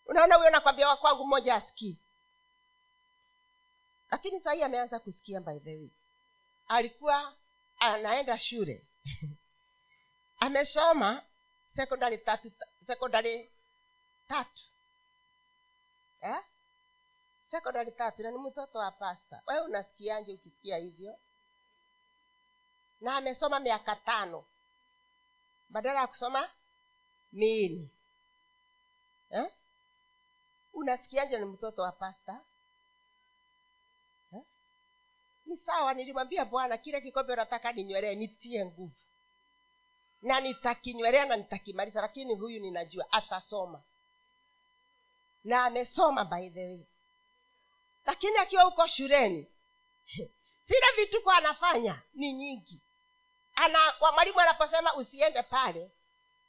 [0.06, 1.98] Unaona huyo nakwambia wakwangu mmoja asikii.
[4.12, 5.90] Lakini sahii ameanza kusikia by the way.
[6.68, 7.34] Alikuwa
[7.80, 8.86] anaenda shule.
[10.40, 11.22] Amesoma
[11.76, 12.52] sekondari tatu
[12.88, 13.52] sekondari
[14.28, 14.62] tatu.
[16.22, 16.44] Eh?
[17.52, 19.42] sekondari tatu na ni mtoto wa pasta.
[19.48, 21.20] Wewe unasikianje ukisikia hivyo?
[23.02, 24.46] Na amesoma miaka tano
[25.70, 26.50] badala ya kusoma
[27.34, 27.90] miili
[29.30, 29.52] eh?
[30.74, 32.42] unasikianje ni mtoto wa pasta?
[34.34, 34.42] Eh?
[35.46, 38.92] ni sawa nilimwambia bwana kile kikombe unataka ninywelee nitie nguvu.
[40.22, 43.82] Na nitakinywelea na nitakimaliza lakini huyu ninajua atasoma.
[45.44, 46.86] Na amesoma by the way.
[48.06, 49.48] Lakini akiwa huko shuleni
[50.68, 52.80] zile vituko anafanya ni nyingi
[53.56, 55.92] ana mwalimu anaposema usiende pale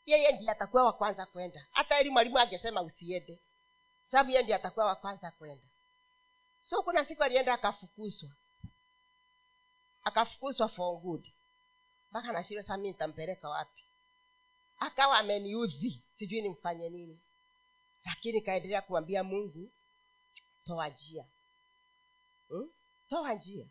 [0.06, 1.66] yeye ndiye atakuwa wa kwanza kwenda.
[1.72, 3.38] Hata ili mwalimu angesema usiende
[4.10, 5.64] sababu yeye ndiye atakuwa wa kwanza kwenda.
[6.62, 8.30] So kuna siku alienda akafukuzwa.
[10.04, 11.24] Akafukuzwa for good.
[12.10, 13.82] Mpaka nashindwa saa mi nitampeleka wapi?
[14.78, 17.20] Akawa ameniudhi sijui nimfanye nini.
[18.04, 19.70] Lakini kaendelea kumwambia mungu
[20.66, 21.24] toa njia.
[22.48, 22.70] Hmm?
[23.10, 23.66] toa njia.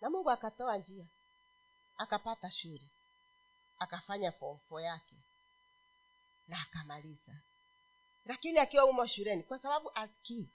[0.00, 1.04] Na mungu akatoa njia
[1.98, 2.86] akapata shule
[3.78, 5.14] akafanya fomfo yake
[6.48, 7.32] na akamaliza.
[8.26, 10.48] Lakini akiwa umo shuleni kwa sababu askii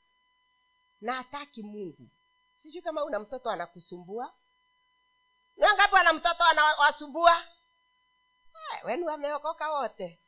[1.02, 2.08] na hataki mungu.
[2.58, 4.34] Sijui kama una mtoto anakusumbua.
[5.58, 7.44] Nangapi ana mtoto anawasumbua?
[8.74, 10.20] Eh, wenu wameokoka wote.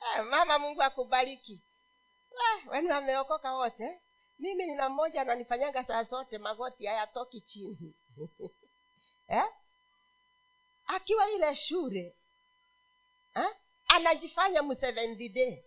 [0.00, 1.60] Eh, mama mungu akubariki.
[2.30, 4.00] Eh, wenu wameokoka wote.
[4.38, 7.94] Mimi nina mmoja ananifanyanga saa zote magoti hayatoki chini.
[9.28, 9.44] Eh?
[10.86, 12.14] Akiwa ile shule
[13.34, 13.56] eh?
[13.88, 15.62] anajifanya mseventh day.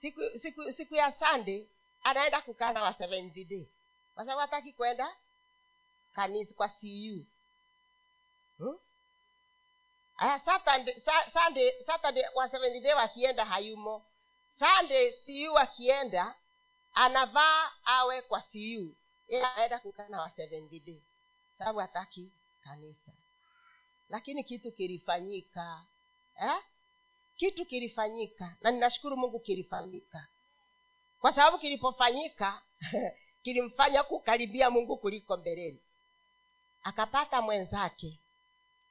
[0.00, 1.66] Siku siku siku ya sunday
[2.02, 3.66] anaenda kukaa na wa seventh day.
[4.14, 5.16] Kwa sababu hataki kwenda
[6.14, 7.24] kanisa kwa cu
[8.58, 8.78] hmm?
[12.94, 14.04] wakienda hayumo.
[14.58, 16.34] Sunday cu wakienda
[16.94, 18.56] anavaa awe kwa cu
[19.28, 20.72] yeye anaenda kukaa na wa seventh
[21.58, 22.32] sababu hataki
[22.64, 23.12] kanisa
[24.14, 25.82] lakini kitu kilifanyika
[26.42, 26.62] eh?
[27.36, 30.26] kitu kilifanyika na ninashukuru mungu kilifanyika.
[31.20, 32.62] Kwa sababu kilipofanyika
[33.42, 35.80] kilimfanya kukaribia mungu kuliko mbeleni.
[36.82, 38.18] Akapata mwenzake.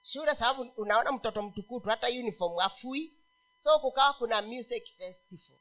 [0.03, 3.13] Shule sababu unaona mtoto mtukutu hata uniform afui
[3.63, 5.57] so kukawa kuna music festival.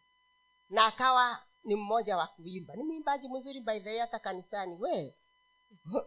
[0.71, 2.75] Na akawa ni mmoja wa kuimba.
[2.77, 4.77] Ni mwimbaji mzuri by the way hata kanisani.
[4.81, 5.15] We!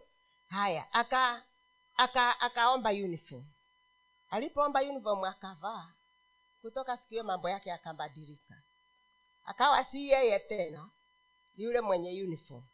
[0.56, 1.42] Haya aka
[1.96, 3.44] aka akaomba uniform.
[4.30, 5.92] Alipoomba uniform akavaa.
[6.62, 8.54] Kutoka siku hiyo mambo yake akabadilika
[9.44, 10.90] akawa si yeye tena
[11.56, 12.64] yule mwenye uniform.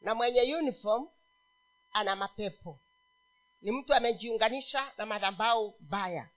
[0.00, 1.08] Na mwenye uniform
[1.92, 2.80] ana mapepo.
[3.62, 6.28] Ni mtu amejiunganisha na madhambau baya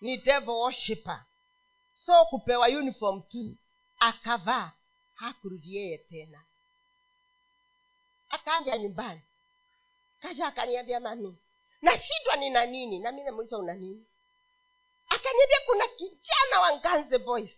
[0.00, 1.24] ni devil worshiper
[1.94, 3.56] so kupewa uniform tu
[3.98, 4.72] akavaa.
[5.14, 6.44] Hakurudi yeye tena.
[8.28, 9.20] Akaja nyumbani
[10.24, 11.36] kaja akaniambia mami
[11.82, 12.98] nashindwa nina nini?
[12.98, 14.06] Nami namuuliza una nini?
[15.08, 17.50] Akaniambia kuna kijana wa Nganze boys.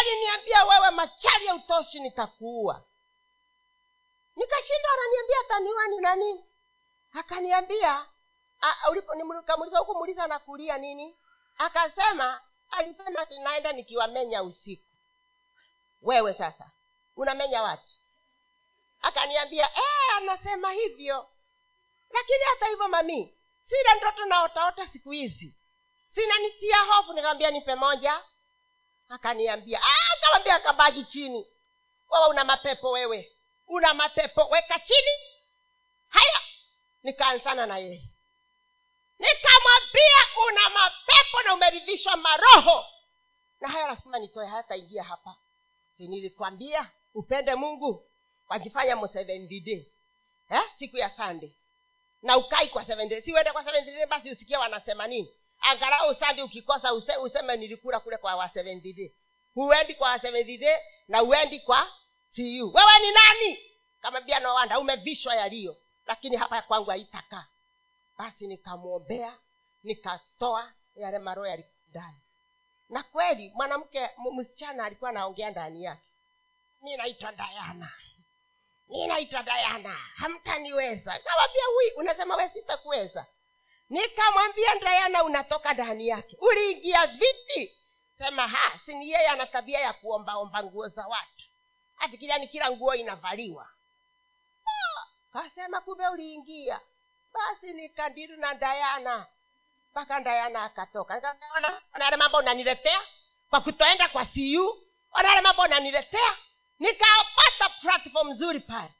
[0.00, 2.84] Aliniambia wewe machari ya utoshi nitakuua.
[4.36, 6.44] Nikashindwa ananiambia ataniua nina nini?
[7.12, 8.06] Akaniambia
[9.46, 11.16] kamuliza huku muuliza nakulia nini?
[11.58, 12.40] Akasema
[12.70, 14.84] alisema tinaenda nikiwamenya usiku.
[16.02, 16.70] Wewe sasa
[17.16, 17.92] unamenya watu
[19.02, 21.28] akaniambia ee, anasema hivyo
[22.10, 23.34] lakini hata hivyo mami
[23.68, 25.54] sina ndoto naotaota siku hizi.
[26.14, 28.22] Sinanitia hofu nikamwambia nipe moja.
[29.08, 31.46] Akaniambia "Ah," akamwambia kabagi chini.
[32.10, 33.32] Wewe una mapepo wewe.
[33.66, 34.44] Una mapepo.
[34.48, 35.10] Weka chini.
[36.08, 36.40] Haya
[37.02, 38.02] nikaansana na yeye.
[39.18, 40.16] Nikamwambia
[40.48, 42.84] una mapepo na umeridhishwa maroho.
[43.60, 45.36] Na haya lazima nitoe hayataingia hapa.
[45.96, 48.10] Sinilikwambia upende mungu?
[48.48, 49.52] Wajifanya mo seventh
[50.50, 50.62] eh?
[50.78, 51.52] siku ya sunday
[52.22, 53.64] na ukai kwa si uende kwa
[54.08, 55.34] basi usikie wanasema nini?
[55.60, 58.50] Angalau sandi ukikosa use, useme nilikula kule kwa wa
[59.54, 60.64] huendi kwa wa seventh
[61.08, 61.82] na uendi kwa
[62.34, 63.58] cu wewe ni nani?
[64.00, 67.46] Kama bia nawanda umevishwa yaliyo lakini hapa kwangu haitakaa
[68.18, 69.38] basi nikamwombea
[69.82, 71.64] nikatoa yale maroho yali
[72.88, 76.02] na kweli mwanamke msichana alikuwa anaongea ndani yake.
[76.82, 77.92] Mi naitwa dayana
[78.90, 81.18] mi dayana hamtaniweza.
[81.18, 83.26] Kawambia wi unasema we sitakuweza.
[83.90, 86.36] Nikamwambia dayana unatoka ndani yake.
[86.40, 87.76] Uliingia vipi?
[88.18, 91.44] Sema ha sini yeye ana tabia ya kuombaomba nguo za watu.
[91.98, 93.68] Afikiria ni kila nguo inavaliwa.
[95.32, 96.80] Kasema kumbe uliingia.
[97.32, 99.26] Basi nikandiru na dayana
[99.90, 101.14] mpaka dayana akatoka.
[101.14, 103.00] Nikamwambia, "Ona- ona yale mambo unaniletea
[103.50, 106.36] kwa kutoenda kwa siu ona yale mambo unaniletea
[106.80, 108.92] nikapata platform nzuri pale.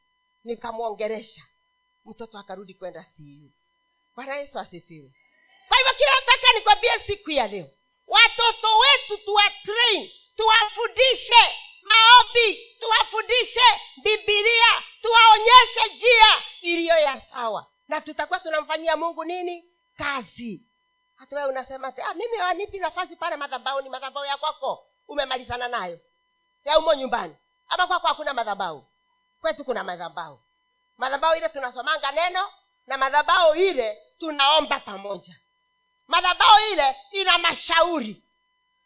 [0.45, 1.43] Nikamwongeresha.
[2.05, 3.51] Mtoto akarudi kwenda siu
[4.17, 5.11] bwana yesu asifiwe.
[5.69, 7.71] Kwa hivyo kila nataka nikwambie siku ya leo
[8.07, 17.67] watoto wetu tuwatrain tuwafundishe maombi tuwafundishe bibilia tuwaonyeshe njia iliyo ya sawa.
[17.89, 19.65] Na tutakuwa tunamfanyia mungu nini?
[19.97, 20.63] Kazi.
[21.17, 24.87] Hata wewe unasema ah, mimi wanipi nafasi pale madhabauni madhabau ya kwako.
[25.09, 26.01] Umemalizana nayo.
[26.65, 27.37] Ya umo nyumbani
[27.71, 28.85] ama kwako hakuna madhabau
[29.41, 30.41] kwetu kuna madhabau
[30.99, 32.49] madhabau ile tunasomanga neno
[32.87, 35.37] na madhabau ile tunaomba pamoja.
[36.09, 38.23] Madhabau ile ina mashauri.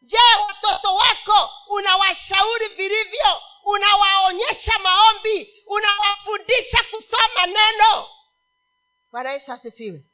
[0.03, 0.19] Je
[0.49, 3.43] watoto wako unawashauri vilivyo?
[3.65, 5.63] Unawaonyesha maombi?
[5.67, 8.09] Unawafundisha kusoma neno?
[9.13, 10.05] Bwana yesu asifiwe.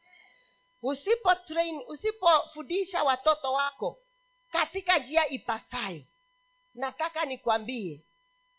[0.82, 3.98] Usipo train usipofundisha watoto wako
[4.52, 6.02] katika njia ipasayo
[6.74, 8.00] nataka nikwambie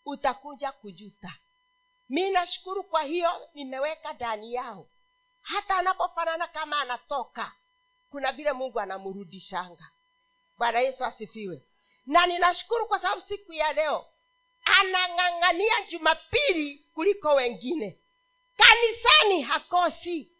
[0.05, 1.33] utakuja kujuta.
[2.09, 4.87] Mi nashukuru kwa hiyo nimeweka ndani yao.
[5.41, 7.51] Hata anapofanana kama anatoka
[8.09, 9.91] kuna vile mungu anamrudishanga
[10.57, 11.61] bwana yesu asifiwe.
[12.05, 14.05] Na ninashukuru kwa sababu siku ya leo
[14.65, 17.97] anang'ang'ania jumapili kuliko wengine.
[18.57, 20.31] Kanisani hakosi.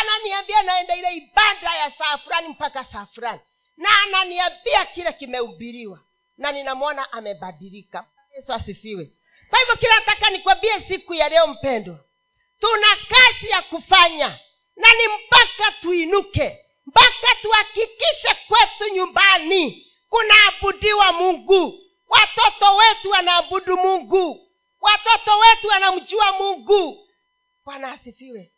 [0.00, 3.40] Ananiambia naenda ile ibada ya saa fulani mpaka saa fulani.
[3.76, 6.00] Na ananiambia kile kimehubiriwa.
[6.38, 8.06] Na ninamwona amebadilika
[8.36, 9.12] yesu asifiwe.
[9.50, 12.04] Kwa hivyo kila nataka nikwambie siku ya leo mpendwa
[12.60, 14.38] tuna kazi ya kufanya
[14.76, 21.86] na ni mpaka tuinuke mpaka tuhakikishe kwetu nyumbani kunaabudiwa mungu.
[22.08, 24.50] Watoto wetu wanaabudu mungu.
[24.80, 27.08] Watoto wetu wanamjua mungu.
[27.64, 28.52] Bwana asifiwe.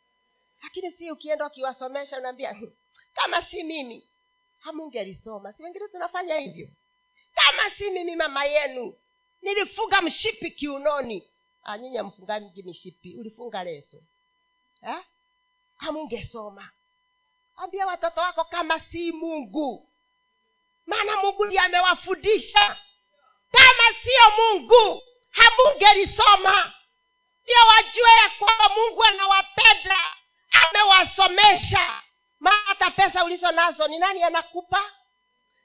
[0.63, 2.73] Lakini si ukienda ukiwasomesha unaambia "Hmm,
[3.15, 4.09] kama si mimi
[4.61, 5.53] hamungelisoma.
[5.53, 6.69] Si wengine tunafanya hivyo.
[7.35, 8.95] Kama si mimi mama yenu
[9.43, 11.29] nilifunga mshipi kiunoni.
[11.63, 13.17] Ah, nyinyi amfungangi mishipi.
[13.17, 14.03] Ulifunga leso.
[14.83, 15.05] Eh?
[15.83, 16.71] hamungesoma.
[17.57, 19.89] Ambia watoto wako kama si mungu.
[20.87, 22.77] Maana mungu ndiye amewafundisha.
[23.53, 26.73] Kama siyo mungu hamungelisoma.
[27.45, 29.99] Ndio wajue ya kwamba mungu anawapenda.
[30.69, 32.03] Amewasomesha.
[32.41, 34.93] Maana hata pesa ulizo nazo ni nani anakupa?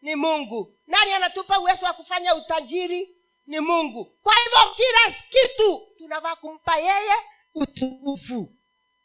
[0.02, 0.78] Ni mungu.
[0.88, 3.17] Nani anatupa uwezo wa kufanya utajiri
[3.48, 4.06] ni mungu.
[4.06, 7.16] Kwa hivyo kila kitu tunavaa kumpa yeye
[7.56, 8.54] utukufu.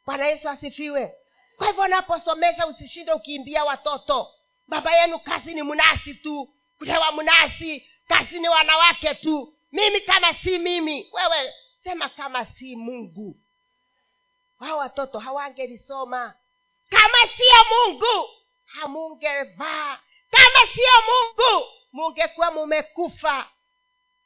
[0.06, 1.14] Bwana yesu asifiwe.
[1.56, 4.28] Kwa hivyo unaposomesha usishinde ukiimbia watoto.
[4.68, 6.54] Baba yenu kazi ni mnasi tu.
[6.78, 7.88] Kulewa mnasi.
[8.08, 9.54] Kazi ni wanawake tu.
[9.72, 11.08] Mimi kama si mimi.
[11.12, 13.36] Wewe sema kama si mungu.
[14.58, 16.34] Hao watoto hawangelisoma.
[16.90, 18.28] Kama siyo mungu
[18.64, 19.98] hamungevaa.
[20.30, 23.48] Kama siyo mungu mungekuwa mumekufa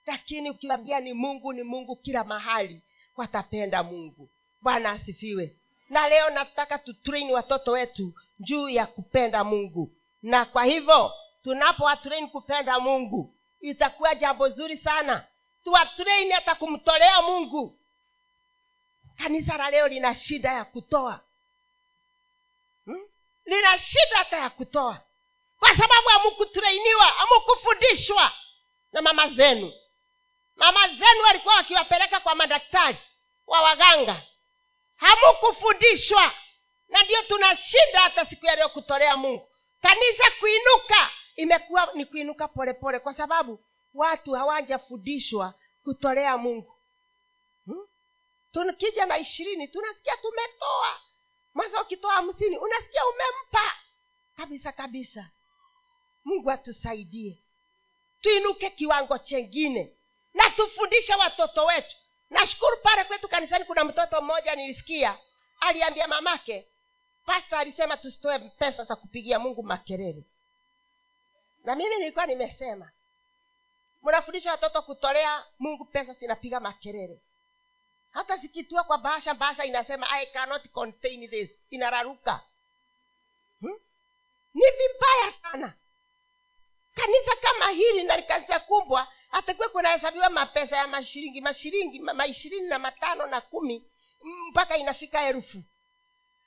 [0.06, 2.80] lakini ukiwambia ni mungu ni mungu kila mahali
[3.16, 4.28] watapenda mungu.
[4.60, 5.56] Bwana asifiwe.
[5.90, 9.92] Na leo nataka tutrain watoto wetu juu ya kupenda mungu.
[10.22, 11.12] Na kwa hivyo
[11.44, 15.24] tunapowatrain kupenda mungu itakuwa jambo zuri sana.
[15.64, 17.78] Tuwatrain hata kumtolea mungu.
[19.18, 21.20] Kanisa la leo lina shida ya kutoa.
[22.84, 23.06] Hmm?
[23.44, 25.00] lina shida hata ya kutoa.
[25.58, 28.32] Kwa sababu hamukutreiniwa hamukufundishwa
[28.92, 29.72] na mama zenu
[30.56, 32.98] mama zenu walikuwa wakiwapeleka kwa madaktari
[33.46, 34.22] wa waganga.
[34.96, 36.32] Hamukufundishwa.
[36.88, 39.48] Na ndiyo tunashinda hata siku ya kutolea mungu.
[39.82, 45.54] Kanisa kuinuka imekuwa ni kuinuka polepole kwa sababu watu hawajafundishwa
[45.84, 46.76] kutolea mungu.
[47.66, 47.86] Hmm?
[48.52, 51.00] tukija na ishirini tunasikia tumetoa.
[51.54, 53.76] Mwanza ukitoa hamsini unasikia umempa.
[54.36, 55.30] Kabisa kabisa.
[56.24, 57.38] Mungu atusaidie.
[58.20, 59.96] Tuinuke kiwango chengine
[60.36, 61.96] na tufundishe watoto wetu.
[62.30, 65.18] Nashukuru pale kwetu kanisani kuna mtoto mmoja nilisikia.
[65.60, 66.66] Aliambia mamake
[67.26, 70.22] pasta alisema tusitoe pesa za kupigia mungu makelele.
[71.64, 72.90] Na mimi nilikuwa nimesema
[74.02, 77.20] mnafundisha watoto kutolea mungu pesa zinapiga makelele.
[78.12, 81.50] Hata zikitua kwa bahasha bahasha inasema i cannot contain this.
[81.70, 82.40] Inararuka.
[83.60, 83.78] Hmm?
[84.54, 85.72] ni vibaya sana.
[86.94, 92.78] Kanisa kama hili na kanisa kubwa hatakuwa kunahesabiwa mapesa ya mashiringi mashiringi ma- maishirini na
[92.78, 93.84] matano na kumi
[94.50, 95.62] mpaka inafika elfu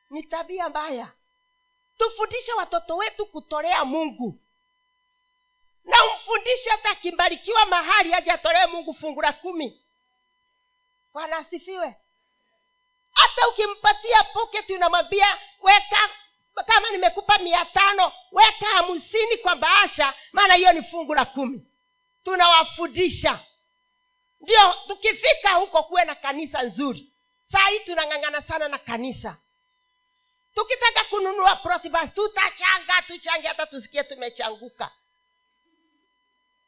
[0.09, 1.11] ni tabia mbaya.
[1.97, 4.39] Tufundishe watoto wetu kutolea mungu.
[5.85, 9.81] Na umfundishe hata akimbarikiwa mahali aje atolee mungu fungu la kumi.
[11.13, 11.95] Bwana asifiwe.
[13.13, 16.09] Hata ukimpatia poketi unamwambia weka
[16.67, 21.61] kama nimekupa mia tano weka hamsini kwa bahasha maana hiyo ni fungu la kumi
[22.23, 23.45] tunawafundisha.
[24.41, 27.13] Ndio tukifika huko kuwe na kanisa nzuri.
[27.51, 29.37] Saa hii tunang'ang'ana sana na kanisa.
[30.53, 31.55] Tukitaka kununua
[31.91, 34.91] basi tutachanga tuchange hata tusikie tumechanguka.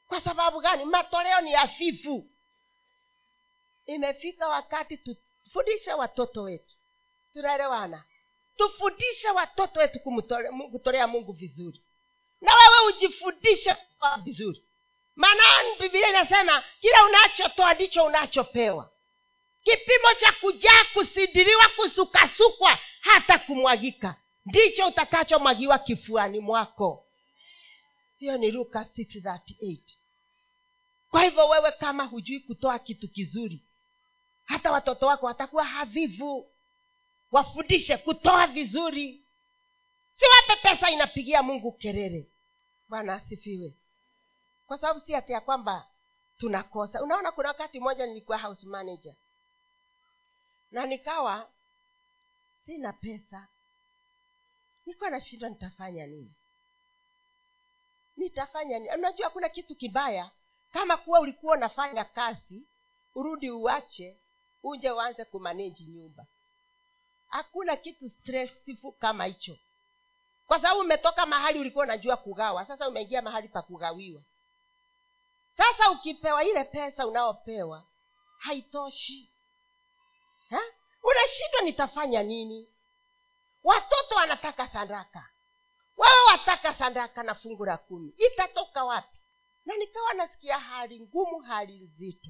[0.08, 0.86] Kwa sababu gani?
[0.86, 2.28] Matoleo ni hafifu.
[3.86, 6.76] Imefika wakati tufundishe watoto wetu.
[7.34, 8.04] Tunaelewana?
[8.58, 10.00] Tufundishe watoto wetu
[10.72, 11.82] kutolea mungu vizuri.
[12.42, 13.76] Na wewe ujifundishe
[14.24, 14.64] vizuri
[15.16, 15.44] maana
[15.80, 18.92] bibilia inasema kila unachotoa ndicho unachopewa.
[19.64, 24.16] Kipimo cha kujaa kusidiriwa kusukasukwa hata kumwagika.
[24.46, 27.06] Ndicho utakachomwagiwa kifuani mwako.
[28.20, 29.78] Hiyo ni luka 638
[31.12, 33.62] kwa hivyo wewe kama hujui kutoa kitu kizuri
[34.46, 36.48] hata watoto wako watakuwa havivu.
[37.32, 39.22] Wafundishe kutoa vizuri.
[40.16, 42.28] Siwape pesa inapigia mungu kelele.
[42.90, 43.74] Bwana asifiwe
[44.72, 45.88] kwa sababu si hati ya kwamba
[46.38, 47.04] tunakosa.
[47.04, 49.16] Unaona kuna wakati mmoja nilikuwa house manager.
[50.72, 51.50] Na nikawa
[52.66, 53.48] sina pesa.
[54.86, 56.34] Nilikuwa nashindwa nitafanya nini?
[58.18, 58.94] Nitafanya nini?
[58.96, 60.32] Unajua kuna kitu kibaya.
[60.74, 62.68] Kama kuwa ulikuwa unafanya kazi
[63.16, 64.18] urudi uache
[64.64, 66.26] uje uanze kumaneji nyumba.
[67.28, 69.58] Hakuna kitu stressifu kama hicho.
[70.48, 72.66] Kwa sababu umetoka mahali ulikuwa unajua kugawa.
[72.66, 74.22] Sasa umeingia mahali pa kugawiwa
[75.58, 77.84] sasa ukipewa ile pesa unaopewa
[78.38, 79.30] haitoshi.
[80.50, 80.62] Ha?
[81.04, 82.68] unashindwa nitafanya nini?
[83.64, 85.30] Watoto wanataka sadaka.
[85.98, 88.14] Wewe wataka sadaka na fungu la kumi.
[88.18, 89.18] Itatoka wapi?
[89.66, 92.30] Na nikawa nasikia hali ngumu hali nzito.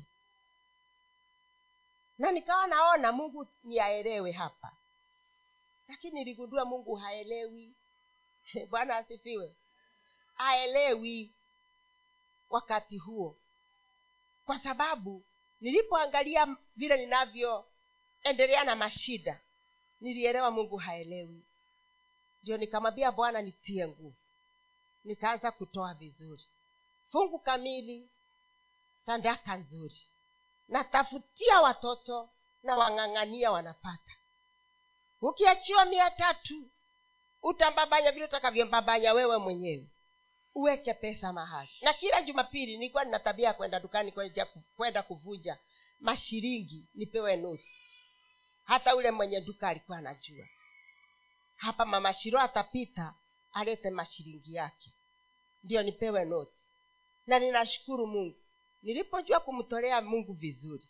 [2.18, 4.72] Na nikawa naona mungu niaelewe hapa.
[5.88, 7.74] Lakini niligundua mungu haelewi.
[8.70, 9.56] Bwana asifiwe.
[10.34, 11.36] Haelewi
[12.52, 13.36] wakati huo.
[14.46, 15.24] Kwa sababu
[15.62, 19.40] nilipoangalia vile ninavyoendelea na mashida
[20.02, 21.42] nilielewa mungu haelewi.
[22.44, 24.14] Ndio nikamwambia bwana nitie nguvu.
[25.04, 26.44] Nikaanza kutoa vizuri.
[27.12, 28.10] Fungu kamili
[29.06, 30.02] sadaka nzuri.
[30.68, 32.30] Natafutia watoto
[32.64, 34.14] na wang'ang'ania wanapata.
[35.22, 36.70] Ukiachiwa mia tatu
[37.44, 39.88] utambabanya vile utakavyobabanya wewe mwenyewe
[40.56, 41.70] uweke pesa mahali.
[41.82, 44.14] Na kila jumapili nilikuwa nina tabia ya kwenda dukani
[44.78, 45.58] kwenda kuvuja
[46.00, 47.72] mashiringi nipewe noti.
[48.64, 50.46] Hata ule mwenye duka alikuwa anajua.
[51.56, 53.14] Hapa mama shiro atapita
[53.54, 54.94] alete mashiringi yake.
[55.64, 56.66] Ndio nipewe noti.
[57.28, 58.38] Na ninashukuru mungu.
[58.84, 60.84] Nilipojua kumtolea mungu vizuri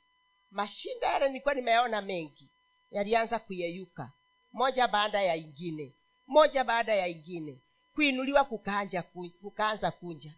[0.51, 2.49] mashinda yale nilikuwa nimeona mengi
[2.91, 4.12] yalianza kuyeyuka.
[4.53, 5.93] Moja baada ya ingine
[6.28, 7.59] moja baada ya ingine
[7.96, 9.04] kuinuliwa kukaanja
[9.42, 10.34] kukaanza kunja.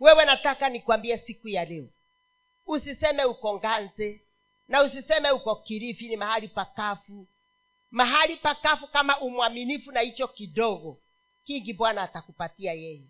[0.00, 1.88] Wewe nataka nikwambie siku ya leo
[2.66, 4.20] usiseme uko nganze
[4.68, 7.26] na usiseme uko kirifi ni mahali pakafu.
[7.90, 11.00] Mahali pakafu kama umwaminifu na hicho kidogo
[11.44, 13.04] kingi bwana atakupatia yeye.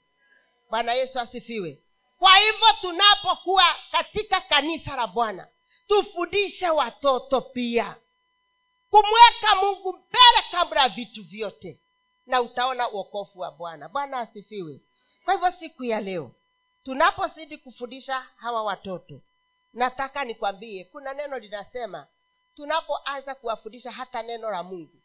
[0.71, 1.83] Bwana yesu asifiwe.
[2.19, 5.49] Kwa hivyo tunapokuwa katika kanisa la bwana
[5.89, 7.97] tufundishe watoto pia
[8.91, 11.81] kumweka mungu mbele kabla ya vitu vyote
[12.27, 13.89] na utaona uokofu wa bwana.
[13.89, 14.81] Bwana asifiwe.
[15.25, 16.31] Kwa hivyo siku ya leo
[16.85, 19.21] tunapozidi kufundisha hawa watoto
[19.73, 22.07] nataka nikwambie kuna neno linasema
[22.57, 25.03] tunapoanza kuwafundisha hata neno la mungu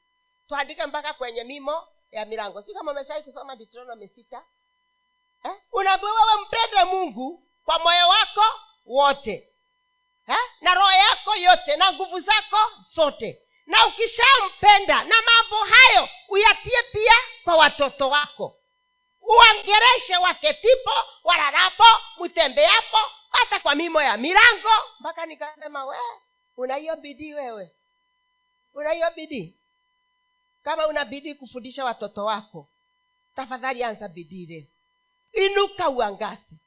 [0.47, 2.61] tuandike mpaka kwenye mimo ya milango.
[2.61, 4.43] Si kama umeshai kusoma deuteronomy sita?
[5.43, 5.51] Eh?
[5.71, 8.43] unaambiwa wewe mpende mungu kwa moyo wako
[8.85, 9.49] wote
[10.27, 10.37] eh?
[10.61, 17.13] na roho yako yote na nguvu zako zote na ukishampenda na mambo hayo uyatie pia
[17.43, 18.55] kwa watoto wako.
[19.21, 20.91] Uangereshe waketipo
[21.23, 21.83] wararapo
[22.19, 22.97] mtembeapo
[23.29, 25.97] hata kwa mimo ya milango mpaka nikasema we
[26.57, 27.75] una bidii wewe.
[28.73, 29.53] Una hiyo bidii
[30.63, 32.67] kama una bidii kufundisha watoto wako
[33.35, 34.67] tafadhali anza bidii leo.
[35.45, 36.59] Inuka uangazi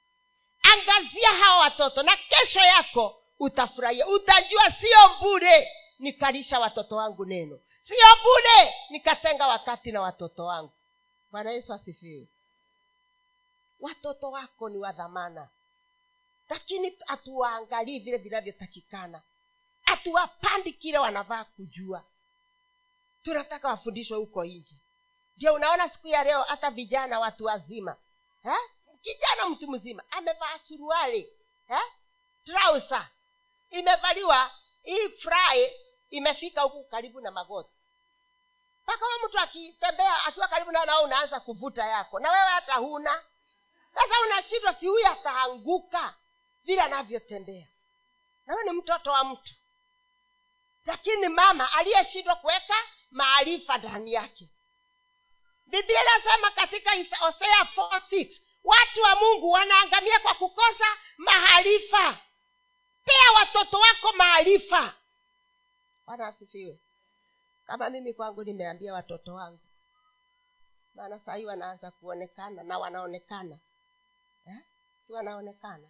[0.62, 4.06] angazia hawa watoto na kesho yako utafurahia.
[4.06, 7.60] Utajua sio bure nikalisha watoto wangu neno.
[7.82, 10.72] Sio bule nikatenga wakati na watoto wangu.
[11.30, 12.26] Bwana yesu asifiwe.
[13.80, 15.48] Watoto wako ni wa dhamana.
[16.48, 19.22] Lakini hatuwaangalii vile vinavyotakikana.
[19.82, 22.04] Hatuwapandi kile wanavaa kujua.
[23.24, 24.74] Tunataka wafundishwe huko nje.
[25.36, 27.96] Ndio unaona siku ya leo hata vijana watu wazima
[28.42, 28.56] ha?
[29.02, 31.32] kijana mtu mzima amevaa suruali
[31.68, 31.82] eh?
[32.44, 33.08] trausa
[33.70, 34.50] imevaliwa
[34.82, 35.70] hii fry
[36.12, 37.70] imefika huku karibu na magoti.
[38.82, 42.20] Mpaka huyo mtu akitembea akiwa karibu nao nao unaanza kuvuta yako.
[42.20, 43.22] Na wewe hata huna.
[43.94, 46.14] Sasa unashindwa si huyu ataanguka
[46.64, 47.66] vile anavyotembea.
[48.46, 49.54] Na wewe ni mtoto wa mtu.
[50.86, 52.74] Lakini mama aliyeshindwa kuweka
[53.10, 54.48] maarifa ndani yake.
[55.66, 60.86] Biblia inasema katika hosea 4:6 watu wa mungu wanaangamia kwa kukosa
[61.16, 62.18] maarifa.
[63.04, 64.94] Pea watoto wako maarifa
[66.16, 66.78] bwana asifiwe.
[67.66, 69.58] Kama mimi kwangu nimeambia watoto wangu
[70.94, 73.58] maana sahii wanaanza kuonekana na wanaonekana
[74.46, 74.58] eh?
[75.06, 75.88] si wanaonekana?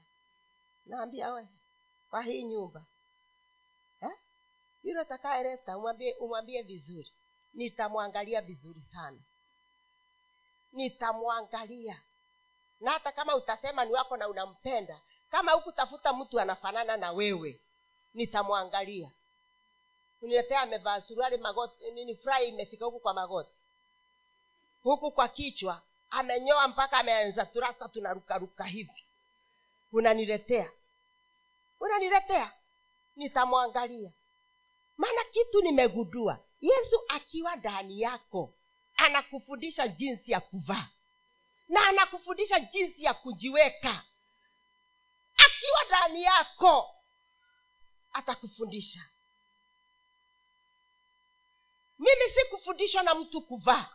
[0.86, 1.48] Naambia we
[2.10, 2.84] kwa hii nyumba
[4.00, 4.18] eh?
[4.82, 7.12] yule atakayeleta umwambie umwambie vizuri.
[7.54, 9.18] Nitamwangalia vizuri sana.
[10.72, 12.00] Nitamwangalia.
[12.80, 15.00] Na hata kama utasema ni wako na unampenda
[15.30, 17.60] kama hukutafuta mtu anafanana na wewe
[18.14, 19.10] nitamwangalia
[20.22, 23.60] uniletea amevaa suruali magoti nini furahi imefika huku kwa magoti.
[24.82, 29.04] Huku kwa kichwa amenyoa mpaka ameanza turasa tunarukaruka hivi.
[29.92, 30.70] Unaniletea?
[31.80, 32.52] Unaniletea?
[33.16, 34.12] Nitamwangalia.
[34.96, 38.54] Maana kitu nimegundua yesu akiwa ndani yako
[38.96, 40.88] anakufundisha jinsi ya kuvaa.
[41.68, 44.02] Na anakufundisha jinsi ya kujiweka.
[45.36, 46.94] Akiwa ndani yako
[48.12, 49.00] atakufundisha
[52.02, 53.86] mimi sikufundishwa na mtu kuvaa.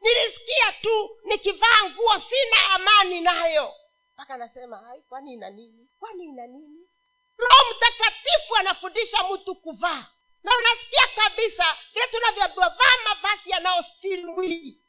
[0.00, 3.74] Nilisikia tu nikivaa nguo sina amani nayo.
[4.14, 5.88] Mpaka anasema hai kwani ina nini?
[5.98, 6.88] Kwani ina nini?
[7.36, 10.06] Roho mtakatifu anafundisha mtu kuvaa.
[10.42, 14.82] Na unasikia kabisa vile tunavyoambiwa vaa mavazi yanayostiri mwili.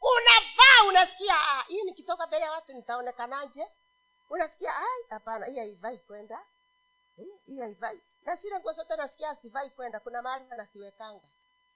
[0.00, 3.66] Unavaa unasikia ah, hii nikitoka mbele ya watu nitaonekanaje?
[4.30, 6.38] Unasikia ai hapana hii haivai kwenda.
[7.16, 8.00] Hmm, hii haivai.
[8.22, 10.00] Na zile nguo zote nasikia asivai kwenda.
[10.00, 11.28] Kuna mahali anasiwekanga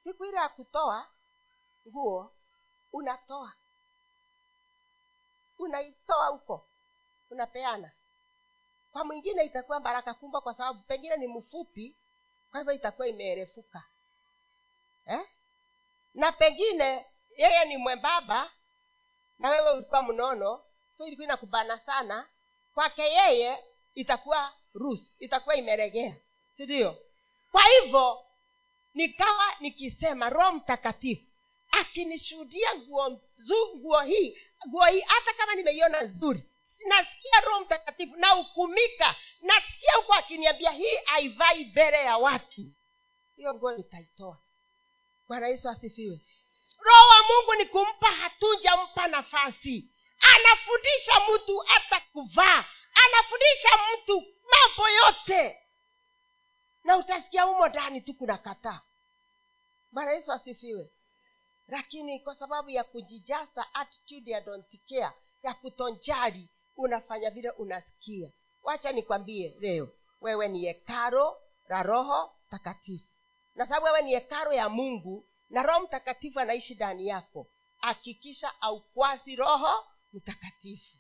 [0.04, 1.06] siku ile ya kutoa
[1.88, 2.32] nguo
[2.92, 3.52] unatoa.
[5.58, 6.66] Unaitoa huko
[7.30, 7.90] unapeana.
[8.92, 11.96] Kwa mwingine itakuwa baraka kubwa kwa sababu pengine ni mfupi
[12.50, 13.84] kwa hivyo itakuwa imeerefuka
[15.06, 15.28] eh?
[16.14, 18.50] na pengine yeye ni mwembamba
[19.38, 20.64] na wewe ulikuwa mnono
[20.98, 22.28] so ilikuwa inakubana sana.
[22.74, 26.16] Kwake yeye itakuwa rus itakuwa imeregea
[26.56, 26.96] si ndio?
[27.52, 28.24] Kwa hivyo
[28.98, 31.22] nikawa nikisema roho mtakatifu
[31.70, 33.20] akinishuhudia nguo
[33.76, 34.38] nguo hii
[34.68, 36.42] nguo hii hata kama nimeiona nzuri
[36.88, 42.62] nasikia roho mtakatifu na hukumika nasikia huko akiniambia hii haivai mbele ya watu.
[43.36, 44.38] Hiyo nguo nitaitoa.
[45.28, 46.20] Bwana yesu asifiwe.
[46.78, 49.90] Roho wa mungu ni kumpa hatujampa nafasi.
[50.36, 52.64] Anafundisha mtu hata kuvaa.
[53.06, 55.58] Anafundisha mtu mambo yote.
[56.84, 58.80] Na utasikia humo ndani tu kuna kataa
[59.92, 60.90] bwana yesu asifiwe.
[61.68, 65.12] Lakini kwa sababu ya kujijaza attitude ya don't care
[65.42, 68.30] ya kutonjali unafanya vile unasikia.
[68.62, 69.88] Wacha nikwambie leo
[70.20, 71.36] wewe ni hekaro
[71.68, 73.04] la roho takatifu
[73.54, 77.46] na sababu wewe ni hekaro ya mungu na roho mtakatifu anaishi ndani yako
[77.78, 80.96] hakikisha aukwasi roho mtakatifu.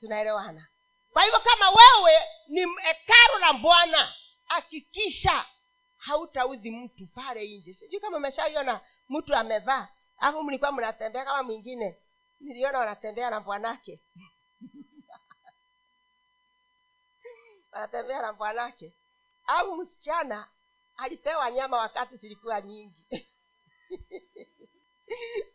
[0.00, 0.68] Tunaelewana?
[1.12, 4.14] Kwa hivyo kama wewe ni hekaro la bwana
[4.44, 5.46] hakikisha
[6.00, 7.74] hautaudhi mtu pale nje.
[7.74, 9.88] Sijui kama umeshaiona mtu amevaa
[10.18, 12.02] alafu mlikuwa mnatembea kama mwingine.
[12.40, 14.00] Niliona wanatembea na bwanake
[17.72, 18.94] wanatembea na bwanake
[19.46, 20.48] au msichana
[20.96, 23.06] alipewa nyama wakati zilikuwa nyingi.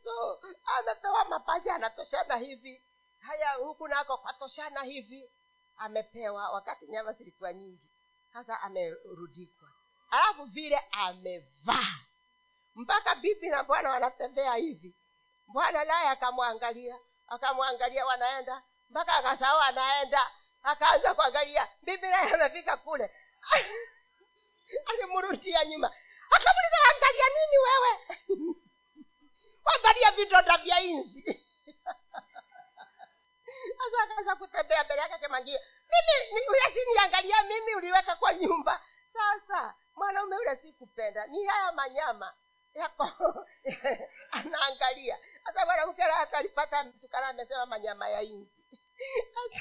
[0.04, 0.42] So
[0.80, 2.82] amepewa mapaja anatoshana hivi.
[3.20, 5.32] Haya huku nako kwatoshana hivi.
[5.78, 7.90] Amepewa wakati nyama zilikuwa nyingi.
[8.34, 9.75] Sasa amerudikwa
[10.16, 11.96] alafu vile amevaa.
[12.76, 14.96] Mpaka bibi na bwana wanatembea hivi.
[15.48, 20.32] Bwana naye akamwangalia akamwangalia wanaenda mpaka akasahau anaenda.
[20.64, 23.12] Akaanza kuangalia bibi naye amefika kule.
[24.90, 25.88] Alimrudia nyuma.
[26.32, 27.92] Akamuliza angalia nini wewe?
[29.66, 31.24] Wangalia vidonda vya inzi.
[33.78, 35.60] Sasa akaanza kutembea mbele yake kemangia
[35.90, 38.82] mimi ni- uyasiniangalia mimi uliweka kwa nyumba.
[39.14, 42.34] Sasa mwanaume ule sikupenda ni haya manyama
[42.74, 43.12] yako
[44.32, 45.18] anaangalia.
[45.46, 48.52] Sasa mwanamke naye hata alipata mtukana amesema manyama ya inzi.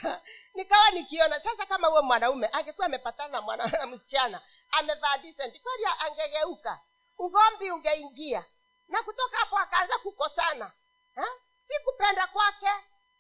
[0.55, 4.41] Nikawa nikiona sasa kama huwe mwanaume angekuwa amepatana na msichana
[4.73, 6.81] amevaa decent kweli angegeuka.
[7.19, 8.45] Ugombi ungeingia.
[8.89, 10.73] Na kutoka hapo akaanza kukosana.
[11.15, 11.25] Ha?
[11.69, 12.71] si kupenda kwake.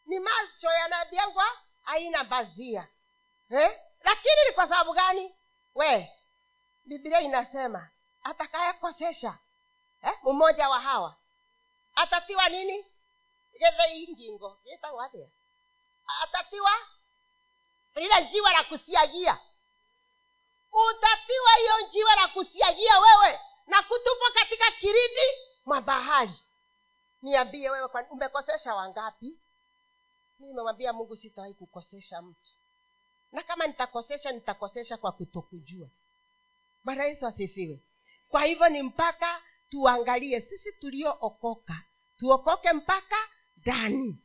[0.07, 1.45] Ni macho yanabengwa
[1.83, 2.89] haina bazia
[3.51, 3.81] eh?
[4.05, 5.35] lakini ni kwa sababu gani?
[5.75, 6.11] We
[6.85, 7.89] biblia inasema
[8.23, 9.39] atakayekosesha
[10.03, 10.19] eh?
[10.23, 11.17] mmoja wa hawa
[11.95, 12.87] atatiwa nini?
[13.59, 15.29] Gethe ngingo gitagwathia
[16.23, 16.71] atatiwa
[17.95, 19.39] lile njiwa la kusiagia.
[20.73, 26.35] Utatiwa hiyo njiwa la kusiagia wewe na kutupwa katika kiridi mwa bahari.
[27.23, 29.39] Niambie wewe umekosesha wangapi?
[30.39, 32.51] Mi nimemwambia mungu sitawahi kukosesha mtu.
[33.33, 35.89] Na kama nitakosesha nitakosesha kwa kutokujua
[36.85, 37.79] bwana yesu asifiwe.
[38.29, 41.83] Kwa hivyo ni mpaka tuangalie sisi tuliookoka
[42.19, 43.17] tuokoke mpaka
[43.57, 44.19] ndani.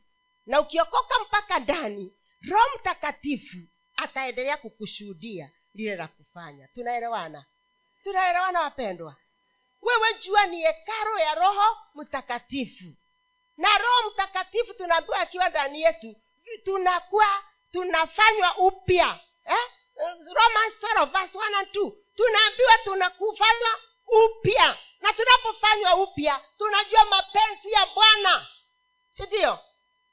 [0.46, 2.12] Na ukiokoka mpaka ndani
[2.50, 3.56] roho mtakatifu
[3.96, 6.68] ataendelea kukushuhudia lile la kufanya.
[6.74, 7.44] Tunaelewana?
[8.04, 9.16] Tunaelewana wapendwa?
[9.82, 12.84] Wewe jua ni hekaro ya roho mtakatifu.
[13.56, 16.16] Na roho mtakatifu tunaambiwa akiwa ndani yetu
[16.64, 17.26] tunakuwa
[17.72, 19.70] tunafanywa upya eh?
[20.34, 23.70] romans 12 verse 1 and 2 tunaambiwa tunakufanywa
[24.06, 24.78] upya.
[25.00, 28.46] Na tunapofanywa upya tunajua mapenzi ya bwana.
[29.10, 29.58] Sindio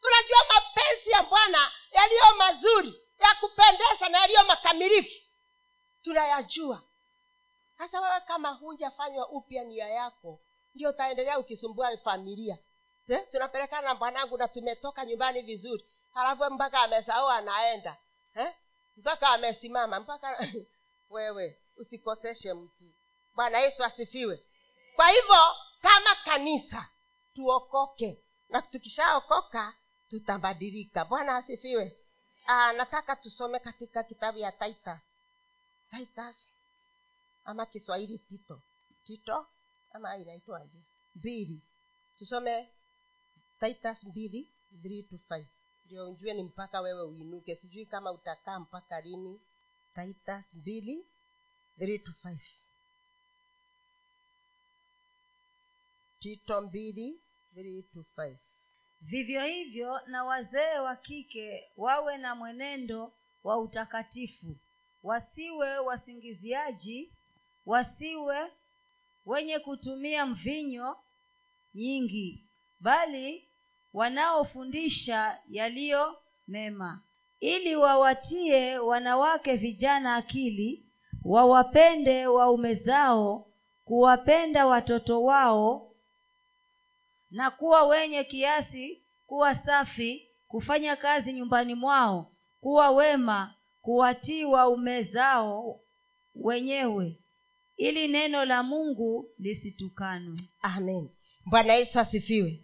[0.02, 5.22] tunajua mapenzi ya bwana yaliyo mazuri ya kupendeza na yaliyo makamilifu.
[6.04, 6.84] Tunayajua.
[7.78, 10.40] Sasa wewe kama hunjafanywa upya nia yako
[10.76, 12.58] ndio utaendelea ukisumbua familia.
[13.08, 13.28] Eh?
[13.32, 15.86] tunapelekana na bwanangu na tumetoka nyumbani vizuri.
[16.14, 17.98] Halafu mpaka amesahau anaenda.
[18.36, 18.54] Eh?
[18.98, 20.48] mpaka amesimama mpaka
[21.10, 22.84] wewe usikoseshe mtu.
[23.36, 24.44] Bwana yesu asifiwe.
[24.96, 26.90] Kwa hivyo kama kanisa
[27.36, 28.24] tuokoke.
[28.50, 29.74] Na tukishaokoka
[30.10, 31.06] tutabadilika.
[31.06, 31.98] Bwana asifiwe.
[32.48, 35.00] Aa, nataka tusome katika kitabu ya titus
[35.90, 36.36] titus
[37.46, 38.62] ama kiswahili tito.
[39.06, 39.48] Tito
[39.94, 40.78] ama inaitwaje?
[41.16, 41.62] Mbili.
[42.20, 42.70] Tusome
[43.60, 44.50] titus mbili
[44.82, 45.48] three to five.
[45.86, 47.56] Ndio ujue ni mpaka wewe uinuke.
[47.56, 49.42] Sijui kama utakaa mpaka lini.
[49.96, 51.06] Titus mbili
[51.80, 52.40] to five.
[56.20, 57.20] Tito mbili
[57.94, 58.38] to five.
[59.02, 63.14] Vivyo hivyo na wazee wa kike wawe na mwenendo
[63.44, 64.56] wa utakatifu
[65.04, 67.12] wasiwe wasingiziaji
[67.66, 68.52] wasiwe
[69.26, 70.98] wenye kutumia mvinyo
[71.76, 72.44] nyingi
[72.80, 73.48] bali
[73.94, 76.18] wanaofundisha yaliyo
[76.48, 77.02] mema.
[77.40, 80.87] Ili wawatie wanawake vijana akili
[81.28, 83.48] wawapende waume zao
[83.86, 85.92] kuwapenda watoto wao
[87.32, 95.80] na kuwa wenye kiasi kuwa safi kufanya kazi nyumbani mwao kuwa wema kuwatii waume zao
[96.36, 97.20] wenyewe.
[97.78, 101.10] Ili neno la mungu lisitukanwe amen.
[101.46, 102.60] Bwana yesu asifiwe.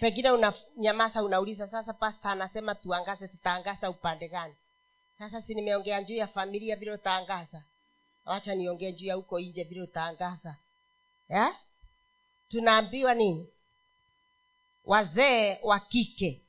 [0.00, 4.54] Pengine unanyamaza unauliza sasa pasta anasema tuangaze tutaangaza upande gani?
[5.18, 7.62] Sasa si nimeongea juu ya familia vile utaangaza
[8.24, 10.56] wacha niongee juu ya huko nje vile utaangaza.
[12.50, 13.48] Tunaambiwa nini?
[14.84, 16.42] Wazee wa kike